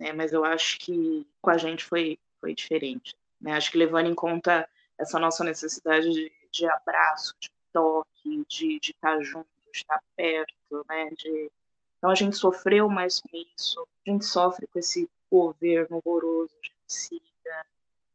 né? 0.00 0.12
Mas 0.14 0.32
eu 0.32 0.44
acho 0.44 0.78
que 0.78 1.26
com 1.42 1.50
a 1.50 1.58
gente 1.58 1.84
foi, 1.84 2.18
foi 2.40 2.54
diferente. 2.54 3.14
Né? 3.38 3.52
Acho 3.52 3.70
que 3.70 3.76
levando 3.76 4.08
em 4.08 4.14
conta 4.14 4.68
essa 4.98 5.18
nossa 5.18 5.44
necessidade 5.44 6.10
de, 6.10 6.32
de 6.50 6.66
abraço, 6.66 7.36
de 7.38 7.50
toque, 7.72 8.44
de, 8.48 8.80
de 8.80 8.90
estar 8.90 9.22
junto, 9.22 9.46
de 9.70 9.78
estar 9.78 10.02
perto, 10.16 10.84
né? 10.88 11.10
De... 11.10 11.50
Então 11.98 12.10
a 12.10 12.14
gente 12.14 12.36
sofreu 12.36 12.88
mais 12.88 13.20
com 13.20 13.28
isso, 13.54 13.86
a 14.06 14.10
gente 14.10 14.24
sofre 14.24 14.66
com 14.66 14.78
esse 14.78 15.08
governo 15.30 16.00
horroroso, 16.04 16.54
genocida. 16.62 17.66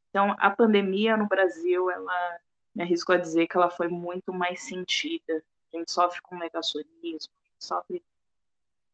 Então 0.10 0.36
a 0.40 0.50
pandemia 0.50 1.16
no 1.16 1.28
Brasil, 1.28 1.90
ela 1.90 2.40
me 2.74 2.84
arrisco 2.84 3.14
a 3.14 3.18
dizer 3.18 3.48
que 3.48 3.56
ela 3.56 3.70
foi 3.70 3.88
muito 3.88 4.34
mais 4.34 4.64
sentida. 4.64 5.44
A 5.74 5.78
gente 5.78 5.92
sofre 5.92 6.22
com 6.22 6.38
negacionismo, 6.38 7.34
a 7.42 7.46
gente 7.46 7.66
sofre 7.66 8.04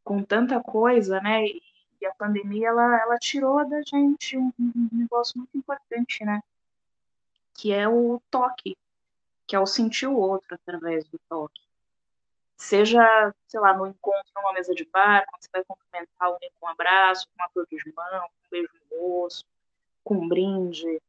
com 0.03 0.23
tanta 0.23 0.61
coisa, 0.61 1.19
né? 1.21 1.45
E 1.45 1.70
e 2.01 2.05
a 2.05 2.13
pandemia, 2.15 2.69
ela, 2.69 3.01
ela 3.01 3.17
tirou 3.19 3.67
da 3.69 3.81
gente 3.83 4.35
um, 4.35 4.51
um 4.59 4.89
negócio 4.91 5.37
muito 5.37 5.55
importante, 5.55 6.25
né? 6.25 6.41
Que 7.53 7.71
é 7.71 7.87
o 7.87 8.19
toque, 8.31 8.75
que 9.45 9.55
é 9.55 9.59
o 9.59 9.67
sentir 9.67 10.07
o 10.07 10.17
outro 10.17 10.55
através 10.55 11.07
do 11.07 11.19
toque. 11.29 11.61
Seja, 12.57 13.33
sei 13.47 13.59
lá, 13.59 13.77
no 13.77 13.87
encontro 13.87 14.31
numa 14.35 14.53
mesa 14.53 14.73
de 14.73 14.85
bar, 14.85 15.25
quando 15.29 15.43
você 15.43 15.49
vai 15.53 15.63
cumprimentar 15.63 16.27
alguém 16.27 16.51
com 16.59 16.65
um 16.65 16.69
abraço, 16.69 17.27
com 17.27 17.43
uma 17.43 17.49
flor 17.49 17.67
de 17.69 17.93
mão, 17.93 18.21
com 18.21 18.47
um 18.47 18.49
beijo 18.49 18.69
no 18.91 18.97
rosto, 18.99 19.45
com 20.03 20.15
um 20.15 20.27
brinde, 20.27 21.01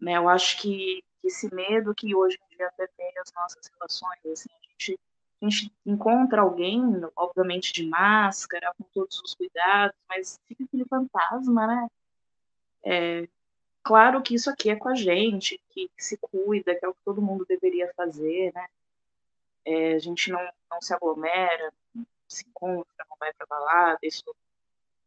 né? 0.00 0.16
Eu 0.16 0.28
acho 0.28 0.60
que 0.60 1.04
esse 1.22 1.52
medo 1.54 1.94
que 1.94 2.14
hoje 2.14 2.38
em 2.42 2.56
dia 2.56 2.72
permeia 2.76 3.22
as 3.22 3.32
nossas 3.34 3.70
relações, 3.74 4.24
assim, 4.26 4.48
a 4.50 4.70
gente 4.70 4.98
a 5.40 5.48
gente 5.48 5.72
encontra 5.86 6.42
alguém, 6.42 6.82
obviamente 7.16 7.72
de 7.72 7.86
máscara, 7.86 8.72
com 8.76 8.84
todos 8.92 9.20
os 9.22 9.34
cuidados, 9.34 9.96
mas 10.08 10.40
fica 10.46 10.64
aquele 10.64 10.84
fantasma, 10.84 11.66
né? 11.66 11.88
É, 12.84 13.28
claro 13.82 14.20
que 14.22 14.34
isso 14.34 14.50
aqui 14.50 14.70
é 14.70 14.76
com 14.76 14.88
a 14.88 14.94
gente, 14.94 15.60
que, 15.70 15.88
que, 15.96 16.04
se 16.04 16.16
cuida, 16.16 16.74
que 16.74 16.84
é 16.84 16.88
o 16.88 16.94
que 16.94 17.02
todo 17.04 17.22
mundo 17.22 17.46
deveria 17.46 17.92
fazer, 17.96 18.52
né? 18.52 18.66
É, 19.64 19.94
a 19.94 19.98
gente 19.98 20.30
não, 20.30 20.40
não 20.70 20.80
se 20.80 20.92
aglomera, 20.92 21.72
não 21.94 22.06
se 22.26 22.44
encontra, 22.48 23.06
não 23.08 23.16
vai 23.18 23.32
para 23.32 23.46
balada, 23.46 23.98
isso 24.02 24.24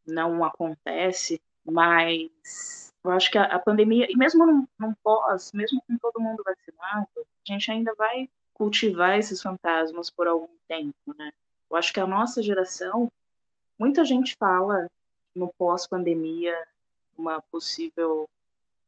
não 0.06 0.44
acontece, 0.44 1.42
Mas 1.66 2.94
eu 3.04 3.12
acho 3.12 3.32
que 3.32 3.38
a, 3.38 3.44
a 3.46 3.60
pandemia, 3.60 4.08
e 4.10 4.16
mesmo 4.16 4.46
num, 4.46 4.68
num 4.80 4.94
pós, 5.04 5.52
mesmo 5.54 5.82
com 5.88 5.98
todo 5.98 6.22
mundo 6.22 6.44
vacinado, 6.44 7.08
a 7.18 7.52
gente 7.52 7.72
ainda 7.72 7.94
vai 7.96 8.30
cultivar 8.62 9.18
esses 9.18 9.42
fantasmas 9.42 10.12
por 10.12 10.28
algum 10.28 10.48
tempo, 10.68 11.16
né? 11.18 11.32
Eu 11.68 11.76
acho 11.76 11.92
que 11.92 12.00
a 12.00 12.06
nossa 12.06 12.44
geração, 12.44 13.12
muita 13.76 14.06
gente 14.06 14.36
fala 14.36 14.88
no 15.34 15.52
pós-pandemia, 15.58 16.56
uma 17.18 17.42
possível 17.42 18.30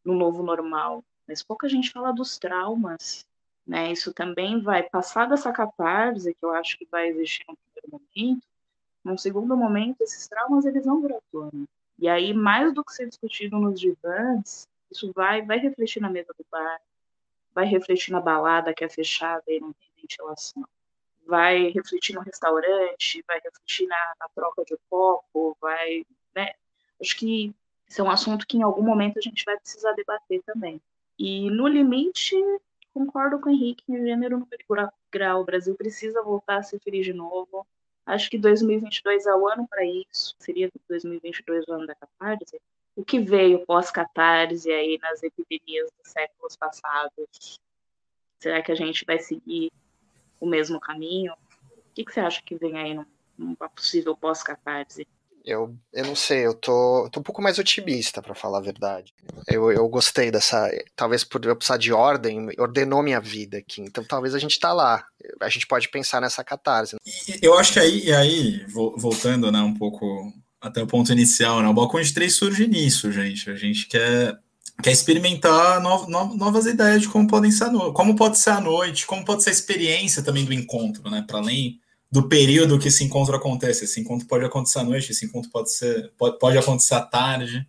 no 0.05 0.13
novo 0.13 0.43
normal, 0.43 1.03
mas 1.27 1.41
pouca 1.41 1.67
gente 1.67 1.89
fala 1.89 2.13
dos 2.13 2.37
traumas, 2.37 3.25
né? 3.65 3.91
Isso 3.91 4.13
também 4.13 4.61
vai 4.61 4.83
passar 4.83 5.27
dessa 5.27 5.51
catarse 5.51 6.35
que 6.35 6.45
eu 6.45 6.51
acho 6.51 6.77
que 6.77 6.85
vai 6.91 7.07
existir 7.07 7.43
no 7.47 7.57
primeiro 7.57 8.05
momento. 8.15 8.45
Num 9.03 9.17
segundo 9.17 9.57
momento, 9.57 10.01
esses 10.01 10.27
traumas 10.27 10.67
eles 10.67 10.85
vão 10.85 11.01
vir 11.01 11.17
tona. 11.31 11.65
E 11.97 12.07
aí, 12.07 12.31
mais 12.31 12.71
do 12.75 12.85
que 12.85 12.93
ser 12.93 13.09
discutido 13.09 13.57
nos 13.57 13.79
divãs, 13.79 14.67
isso 14.91 15.11
vai 15.13 15.41
vai 15.41 15.57
refletir 15.57 15.99
na 15.99 16.11
mesa 16.11 16.31
do 16.37 16.45
bar, 16.51 16.79
vai 17.53 17.65
refletir 17.65 18.11
na 18.11 18.19
balada 18.19 18.73
que 18.73 18.83
é 18.83 18.89
fechada 18.89 19.43
e 19.47 19.59
não 19.59 19.73
tem 19.73 19.89
ventilação, 20.01 20.63
vai 21.25 21.69
refletir 21.69 22.13
no 22.13 22.21
restaurante, 22.21 23.23
vai 23.27 23.39
refletir 23.39 23.87
na, 23.87 24.13
na 24.19 24.27
troca 24.35 24.63
de 24.65 24.77
copo, 24.89 25.57
vai, 25.61 26.05
né? 26.35 26.53
Acho 26.99 27.15
que 27.17 27.53
isso 27.87 28.01
é 28.01 28.03
um 28.03 28.11
assunto 28.11 28.47
que 28.47 28.57
em 28.57 28.63
algum 28.63 28.81
momento 28.81 29.19
a 29.19 29.21
gente 29.21 29.45
vai 29.45 29.57
precisar 29.57 29.93
debater 29.93 30.41
também. 30.43 30.81
E 31.17 31.49
no 31.49 31.67
limite, 31.67 32.35
concordo 32.93 33.39
com 33.39 33.49
o 33.49 33.53
Henrique, 33.53 33.83
em 33.87 34.05
gênero 34.05 34.39
no 34.39 34.47
grau, 35.11 35.41
o 35.41 35.45
Brasil 35.45 35.75
precisa 35.75 36.23
voltar 36.23 36.57
a 36.57 36.63
ser 36.63 36.79
feliz 36.79 37.05
de 37.05 37.13
novo. 37.13 37.65
Acho 38.05 38.29
que 38.29 38.37
2022 38.37 39.25
é 39.25 39.35
o 39.35 39.47
ano 39.47 39.67
para 39.67 39.85
isso. 39.85 40.35
Seria 40.39 40.69
2022 40.89 41.67
o 41.67 41.73
ano 41.73 41.87
da 41.87 41.95
catarse? 41.95 42.59
O 42.95 43.03
que 43.03 43.19
veio 43.19 43.65
pós-catarse 43.65 44.71
aí 44.71 44.99
nas 45.01 45.23
epidemias 45.23 45.89
dos 45.97 46.11
séculos 46.11 46.55
passados? 46.55 47.59
Será 48.39 48.61
que 48.61 48.71
a 48.71 48.75
gente 48.75 49.03
vai 49.05 49.19
seguir 49.19 49.71
o 50.39 50.45
mesmo 50.45 50.79
caminho? 50.79 51.33
O 51.33 51.93
que, 51.95 52.05
que 52.05 52.13
você 52.13 52.19
acha 52.19 52.41
que 52.43 52.55
vem 52.55 52.77
aí 52.77 52.99
numa 53.37 53.69
possível 53.69 54.15
pós-catarse? 54.15 55.07
Eu, 55.45 55.75
eu 55.91 56.05
não 56.05 56.15
sei, 56.15 56.45
eu 56.45 56.53
tô, 56.53 57.09
tô 57.11 57.19
um 57.19 57.23
pouco 57.23 57.41
mais 57.41 57.59
otimista, 57.59 58.21
para 58.21 58.33
falar 58.33 58.59
a 58.59 58.61
verdade. 58.61 59.13
Eu, 59.45 59.69
eu 59.71 59.85
gostei 59.89 60.31
dessa. 60.31 60.69
Talvez 60.95 61.25
por 61.25 61.43
eu 61.43 61.55
precisar 61.55 61.77
de 61.77 61.91
ordem, 61.91 62.47
ordenou 62.57 63.03
minha 63.03 63.19
vida 63.19 63.57
aqui. 63.57 63.81
Então 63.81 64.05
talvez 64.05 64.33
a 64.33 64.39
gente 64.39 64.57
tá 64.57 64.71
lá. 64.71 65.05
A 65.41 65.49
gente 65.49 65.67
pode 65.67 65.89
pensar 65.89 66.21
nessa 66.21 66.45
catarse. 66.45 66.95
Eu 67.41 67.57
acho 67.57 67.73
que 67.73 67.79
aí, 67.79 68.13
aí 68.13 68.65
voltando 68.67 69.51
né, 69.51 69.59
um 69.59 69.73
pouco 69.73 70.31
até 70.63 70.81
o 70.81 70.87
ponto 70.87 71.11
inicial, 71.11 71.61
né, 71.61 71.67
o 71.67 71.73
Balcão 71.73 72.01
de 72.01 72.13
Três 72.13 72.35
surge 72.35 72.65
nisso, 72.65 73.11
gente. 73.11 73.49
A 73.49 73.55
gente 73.55 73.85
quer, 73.85 74.39
quer 74.81 74.91
experimentar 74.91 75.81
no, 75.81 76.07
no, 76.07 76.37
novas 76.37 76.65
ideias 76.65 77.01
de 77.01 77.09
como 77.09 77.27
podem 77.27 77.51
ser 77.51 77.69
noite, 77.69 77.93
como 77.93 78.15
pode 78.15 78.37
ser 78.37 78.51
a 78.51 78.61
noite, 78.61 79.05
como 79.05 79.25
pode 79.25 79.43
ser 79.43 79.49
a 79.49 79.53
experiência 79.53 80.23
também 80.23 80.45
do 80.45 80.53
encontro, 80.53 81.11
né? 81.11 81.21
Para 81.27 81.39
além 81.39 81.79
do 82.09 82.29
período 82.29 82.79
que 82.79 82.87
esse 82.87 83.03
encontro 83.03 83.35
acontece. 83.35 83.83
Esse 83.83 83.99
encontro 83.99 84.25
pode 84.25 84.45
acontecer 84.45 84.79
à 84.79 84.83
noite, 84.83 85.11
esse 85.11 85.25
encontro 85.25 85.51
pode 85.51 85.69
ser 85.73 86.13
pode, 86.17 86.39
pode 86.39 86.57
acontecer 86.57 86.95
à 86.95 87.01
tarde. 87.01 87.67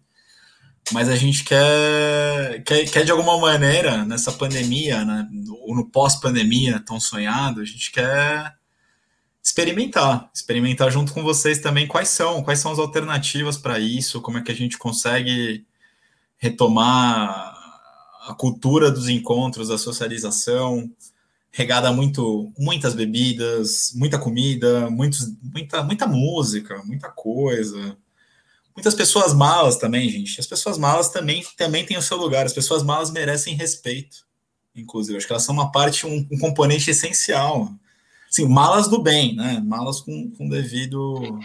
Mas 0.92 1.08
a 1.08 1.16
gente 1.16 1.42
quer, 1.44 2.62
quer, 2.62 2.84
quer 2.84 3.04
de 3.04 3.10
alguma 3.10 3.38
maneira, 3.38 4.04
nessa 4.04 4.30
pandemia, 4.30 5.02
né, 5.04 5.26
ou 5.62 5.74
no 5.74 5.90
pós-pandemia 5.90 6.78
tão 6.78 7.00
sonhado, 7.00 7.60
a 7.60 7.64
gente 7.64 7.90
quer 7.90 8.54
experimentar, 9.44 10.30
experimentar 10.34 10.90
junto 10.90 11.12
com 11.12 11.22
vocês 11.22 11.58
também 11.58 11.86
quais 11.86 12.08
são, 12.08 12.42
quais 12.42 12.58
são 12.60 12.72
as 12.72 12.78
alternativas 12.78 13.58
para 13.58 13.78
isso, 13.78 14.22
como 14.22 14.38
é 14.38 14.42
que 14.42 14.50
a 14.50 14.54
gente 14.54 14.78
consegue 14.78 15.66
retomar 16.38 17.54
a 18.26 18.34
cultura 18.34 18.90
dos 18.90 19.06
encontros, 19.06 19.70
a 19.70 19.76
socialização, 19.76 20.90
regada 21.50 21.92
muito, 21.92 22.50
muitas 22.58 22.94
bebidas, 22.94 23.92
muita 23.94 24.18
comida, 24.18 24.88
muitos, 24.90 25.30
muita, 25.42 25.82
muita 25.82 26.06
música, 26.06 26.82
muita 26.84 27.10
coisa. 27.10 27.98
Muitas 28.74 28.94
pessoas 28.94 29.34
malas 29.34 29.76
também, 29.76 30.08
gente. 30.08 30.40
As 30.40 30.46
pessoas 30.46 30.78
malas 30.78 31.10
também, 31.10 31.44
também 31.56 31.84
têm 31.84 31.98
o 31.98 32.02
seu 32.02 32.16
lugar. 32.16 32.46
As 32.46 32.52
pessoas 32.52 32.82
malas 32.82 33.10
merecem 33.10 33.54
respeito, 33.54 34.26
inclusive. 34.74 35.18
Acho 35.18 35.26
que 35.26 35.32
elas 35.32 35.44
são 35.44 35.54
uma 35.54 35.70
parte, 35.70 36.06
um, 36.06 36.26
um 36.32 36.38
componente 36.38 36.90
essencial. 36.90 37.70
Sim, 38.34 38.48
malas 38.48 38.88
do 38.88 39.02
bem, 39.02 39.36
né? 39.36 39.62
Malas 39.64 40.00
com, 40.00 40.30
com 40.30 40.48
devido. 40.48 41.38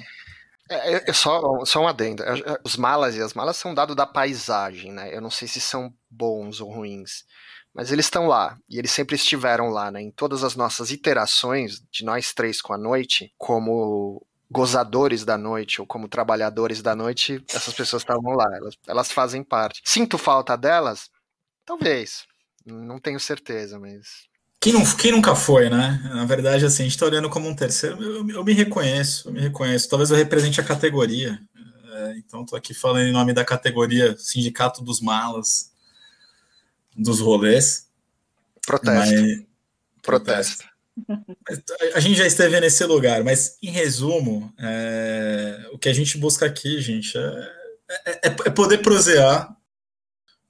É, 0.69 0.95
é, 0.95 1.03
é 1.07 1.13
só, 1.13 1.63
só 1.65 1.81
um 1.81 1.87
adendo. 1.87 2.23
É, 2.23 2.39
é, 2.39 2.59
os 2.63 2.75
malas 2.77 3.15
e 3.15 3.21
as 3.21 3.33
malas 3.33 3.57
são 3.57 3.73
dado 3.73 3.93
da 3.93 4.05
paisagem, 4.05 4.91
né? 4.91 5.15
Eu 5.15 5.21
não 5.21 5.29
sei 5.29 5.47
se 5.47 5.61
são 5.61 5.93
bons 6.09 6.61
ou 6.61 6.71
ruins 6.71 7.25
mas 7.73 7.91
eles 7.91 8.05
estão 8.05 8.27
lá, 8.27 8.57
e 8.67 8.77
eles 8.77 8.91
sempre 8.91 9.15
estiveram 9.15 9.69
lá, 9.69 9.91
né? 9.91 10.01
Em 10.01 10.11
todas 10.11 10.43
as 10.43 10.55
nossas 10.55 10.91
iterações 10.91 11.79
de 11.91 12.03
nós 12.03 12.33
três 12.33 12.61
com 12.61 12.73
a 12.73 12.77
noite, 12.77 13.33
como 13.37 14.25
gozadores 14.49 15.23
da 15.23 15.37
noite 15.37 15.79
ou 15.79 15.85
como 15.85 16.07
trabalhadores 16.07 16.81
da 16.81 16.95
noite, 16.95 17.43
essas 17.47 17.73
pessoas 17.73 18.01
estavam 18.01 18.33
lá, 18.33 18.47
elas, 18.55 18.75
elas 18.87 19.11
fazem 19.11 19.43
parte. 19.43 19.81
Sinto 19.85 20.17
falta 20.17 20.57
delas? 20.57 21.09
Talvez. 21.65 22.25
Não 22.65 22.99
tenho 22.99 23.19
certeza, 23.19 23.79
mas. 23.79 24.27
Quem, 24.61 24.73
não, 24.73 24.83
quem 24.95 25.11
nunca 25.11 25.35
foi, 25.35 25.69
né? 25.69 26.01
Na 26.13 26.25
verdade, 26.25 26.65
assim, 26.65 26.83
a 26.83 26.85
gente 26.85 26.95
está 26.95 27.05
olhando 27.05 27.29
como 27.29 27.47
um 27.47 27.55
terceiro. 27.55 28.01
Eu, 28.03 28.29
eu, 28.29 28.43
me 28.43 28.53
reconheço, 28.53 29.29
eu 29.29 29.33
me 29.33 29.39
reconheço. 29.39 29.87
Talvez 29.87 30.11
eu 30.11 30.17
represente 30.17 30.59
a 30.59 30.63
categoria. 30.63 31.39
É, 31.93 32.17
então, 32.17 32.41
estou 32.41 32.57
aqui 32.57 32.73
falando 32.73 33.07
em 33.07 33.13
nome 33.13 33.33
da 33.33 33.45
categoria 33.45 34.17
Sindicato 34.17 34.83
dos 34.83 34.99
Malas 34.99 35.71
dos 36.95 37.19
rolês. 37.19 37.87
Protesto. 38.65 39.15
Mas, 39.15 39.43
protesto. 40.01 40.69
A 41.93 41.99
gente 41.99 42.17
já 42.17 42.27
esteve 42.27 42.59
nesse 42.59 42.83
lugar, 42.83 43.23
mas 43.23 43.57
em 43.63 43.71
resumo, 43.71 44.53
é, 44.59 45.69
o 45.71 45.77
que 45.77 45.87
a 45.87 45.93
gente 45.93 46.17
busca 46.17 46.45
aqui, 46.45 46.81
gente, 46.81 47.17
é, 47.17 47.49
é, 48.05 48.21
é, 48.23 48.49
poder 48.49 48.79
prosear, 48.79 49.55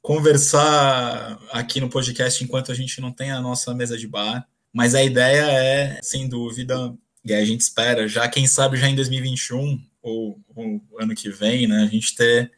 conversar 0.02 1.40
aqui 1.52 1.80
no 1.80 1.90
podcast 1.90 2.44
enquanto 2.44 2.72
a 2.72 2.76
gente 2.76 3.02
não 3.02 3.12
tem 3.12 3.32
a 3.32 3.42
nossa 3.42 3.74
mesa 3.74 3.98
de 3.98 4.08
bar. 4.08 4.48
Mas 4.72 4.94
a 4.96 5.04
ideia 5.04 5.44
é, 5.52 6.00
sem 6.02 6.30
dúvida, 6.30 6.94
e 7.26 7.34
a 7.34 7.44
gente 7.44 7.62
espera, 7.62 8.08
já 8.08 8.28
quem 8.28 8.48
sabe 8.48 8.78
já 8.78 8.88
em 8.88 8.96
2021 8.96 9.84
ou, 10.02 10.40
ou 10.56 10.82
ano 11.00 11.16
que 11.16 11.30
vem, 11.30 11.68
né, 11.68 11.84
a 11.84 11.88
gente 11.88 12.16
ter 12.16 12.52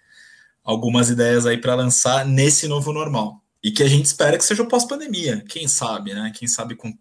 algumas 0.63 1.09
ideias 1.09 1.45
aí 1.45 1.57
para 1.57 1.75
lançar 1.75 2.25
nesse 2.25 2.67
novo 2.67 2.93
normal. 2.93 3.41
E 3.63 3.71
que 3.71 3.83
a 3.83 3.87
gente 3.87 4.05
espera 4.05 4.37
que 4.37 4.43
seja 4.43 4.65
pós-pandemia, 4.65 5.43
quem 5.47 5.67
sabe, 5.67 6.13
né? 6.13 6.31
Quem 6.35 6.47
sabe 6.47 6.75
com 6.75 6.91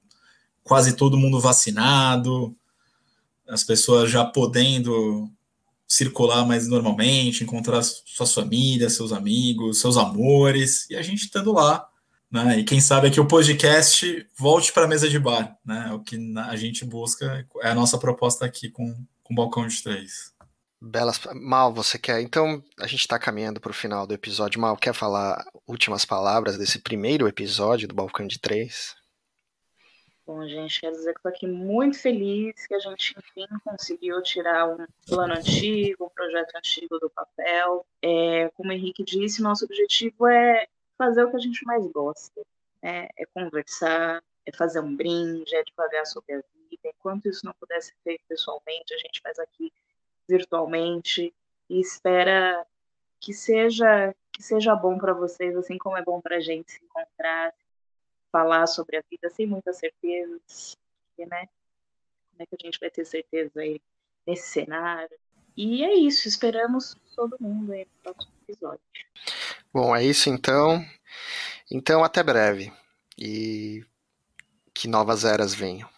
quase 0.62 0.94
todo 0.94 1.16
mundo 1.16 1.40
vacinado, 1.40 2.54
as 3.48 3.64
pessoas 3.64 4.10
já 4.10 4.24
podendo 4.24 5.30
circular 5.90 6.46
mais 6.46 6.68
normalmente, 6.68 7.42
encontrar 7.42 7.82
suas 7.82 8.32
famílias, 8.32 8.92
seus 8.92 9.12
amigos, 9.12 9.80
seus 9.80 9.96
amores, 9.96 10.88
e 10.88 10.94
a 10.94 11.02
gente 11.02 11.24
estando 11.24 11.52
lá, 11.52 11.84
né? 12.30 12.60
E 12.60 12.64
quem 12.64 12.80
sabe 12.80 13.08
aqui 13.08 13.18
o 13.18 13.26
podcast 13.26 14.24
volte 14.38 14.72
para 14.72 14.84
a 14.84 14.88
mesa 14.88 15.08
de 15.08 15.18
bar, 15.18 15.58
né? 15.66 15.92
O 15.92 15.98
que 15.98 16.16
a 16.36 16.54
gente 16.54 16.84
busca 16.84 17.44
é 17.62 17.70
a 17.70 17.74
nossa 17.74 17.98
proposta 17.98 18.44
aqui 18.44 18.70
com, 18.70 19.04
com 19.24 19.34
o 19.34 19.36
Balcão 19.36 19.66
de 19.66 19.82
Três. 19.82 20.32
Belas. 20.80 21.20
Mal, 21.34 21.74
você 21.74 21.98
quer. 21.98 22.22
Então, 22.22 22.62
a 22.78 22.86
gente 22.86 23.00
está 23.00 23.18
caminhando 23.18 23.60
para 23.60 23.72
o 23.72 23.74
final 23.74 24.06
do 24.06 24.14
episódio. 24.14 24.60
Mal, 24.60 24.76
quer 24.76 24.94
falar 24.94 25.44
últimas 25.66 26.04
palavras 26.04 26.56
desse 26.56 26.78
primeiro 26.78 27.26
episódio 27.26 27.88
do 27.88 27.94
Balcão 27.94 28.26
de 28.26 28.38
Três? 28.38 28.94
Bom, 30.32 30.46
gente, 30.46 30.80
quero 30.80 30.94
dizer 30.94 31.12
que 31.12 31.18
estou 31.18 31.28
aqui 31.28 31.44
muito 31.44 31.98
feliz 31.98 32.64
que 32.64 32.72
a 32.72 32.78
gente, 32.78 33.16
enfim, 33.18 33.48
conseguiu 33.64 34.22
tirar 34.22 34.68
um 34.68 34.86
plano 35.04 35.34
antigo, 35.34 36.04
um 36.04 36.08
projeto 36.08 36.54
antigo 36.54 37.00
do 37.00 37.10
papel. 37.10 37.84
É, 38.00 38.48
como 38.50 38.70
o 38.70 38.72
Henrique 38.72 39.02
disse, 39.02 39.42
nosso 39.42 39.64
objetivo 39.64 40.28
é 40.28 40.68
fazer 40.96 41.24
o 41.24 41.30
que 41.32 41.36
a 41.36 41.40
gente 41.40 41.66
mais 41.66 41.84
gosta. 41.88 42.40
Né? 42.80 43.08
É 43.18 43.26
conversar, 43.26 44.22
é 44.46 44.52
fazer 44.56 44.78
um 44.78 44.94
brinde, 44.94 45.52
é 45.52 45.64
devagar 45.64 46.06
sobre 46.06 46.34
a 46.34 46.36
vida. 46.36 46.94
Enquanto 46.96 47.28
isso 47.28 47.44
não 47.44 47.52
puder 47.54 47.82
ser 47.82 47.96
feito 48.04 48.22
pessoalmente, 48.28 48.94
a 48.94 48.98
gente 48.98 49.20
faz 49.20 49.36
aqui 49.36 49.72
virtualmente 50.28 51.34
e 51.68 51.80
espera 51.80 52.64
que 53.18 53.34
seja 53.34 54.14
que 54.30 54.44
seja 54.44 54.76
bom 54.76 54.96
para 54.96 55.12
vocês, 55.12 55.56
assim 55.56 55.76
como 55.76 55.96
é 55.96 56.04
bom 56.04 56.20
para 56.20 56.36
a 56.36 56.40
gente 56.40 56.70
se 56.70 56.84
encontrar, 56.84 57.52
falar 58.30 58.66
sobre 58.66 58.96
a 58.96 59.04
vida 59.10 59.30
sem 59.30 59.46
muitas 59.46 59.78
certezas, 59.78 60.76
né? 61.18 61.46
Como 62.30 62.40
é 62.40 62.46
que 62.46 62.56
a 62.60 62.64
gente 62.64 62.80
vai 62.80 62.90
ter 62.90 63.04
certeza 63.04 63.60
aí 63.60 63.80
nesse 64.26 64.48
cenário? 64.48 65.16
E 65.56 65.84
é 65.84 65.94
isso, 65.94 66.28
esperamos 66.28 66.96
todo 67.14 67.36
mundo 67.40 67.72
aí 67.72 67.84
no 67.84 68.12
próximo 68.12 68.32
episódio. 68.48 68.80
Bom, 69.72 69.94
é 69.94 70.04
isso 70.04 70.30
então. 70.30 70.84
Então, 71.70 72.02
até 72.02 72.22
breve. 72.22 72.72
E 73.18 73.84
que 74.72 74.88
novas 74.88 75.24
eras 75.24 75.54
venham. 75.54 75.88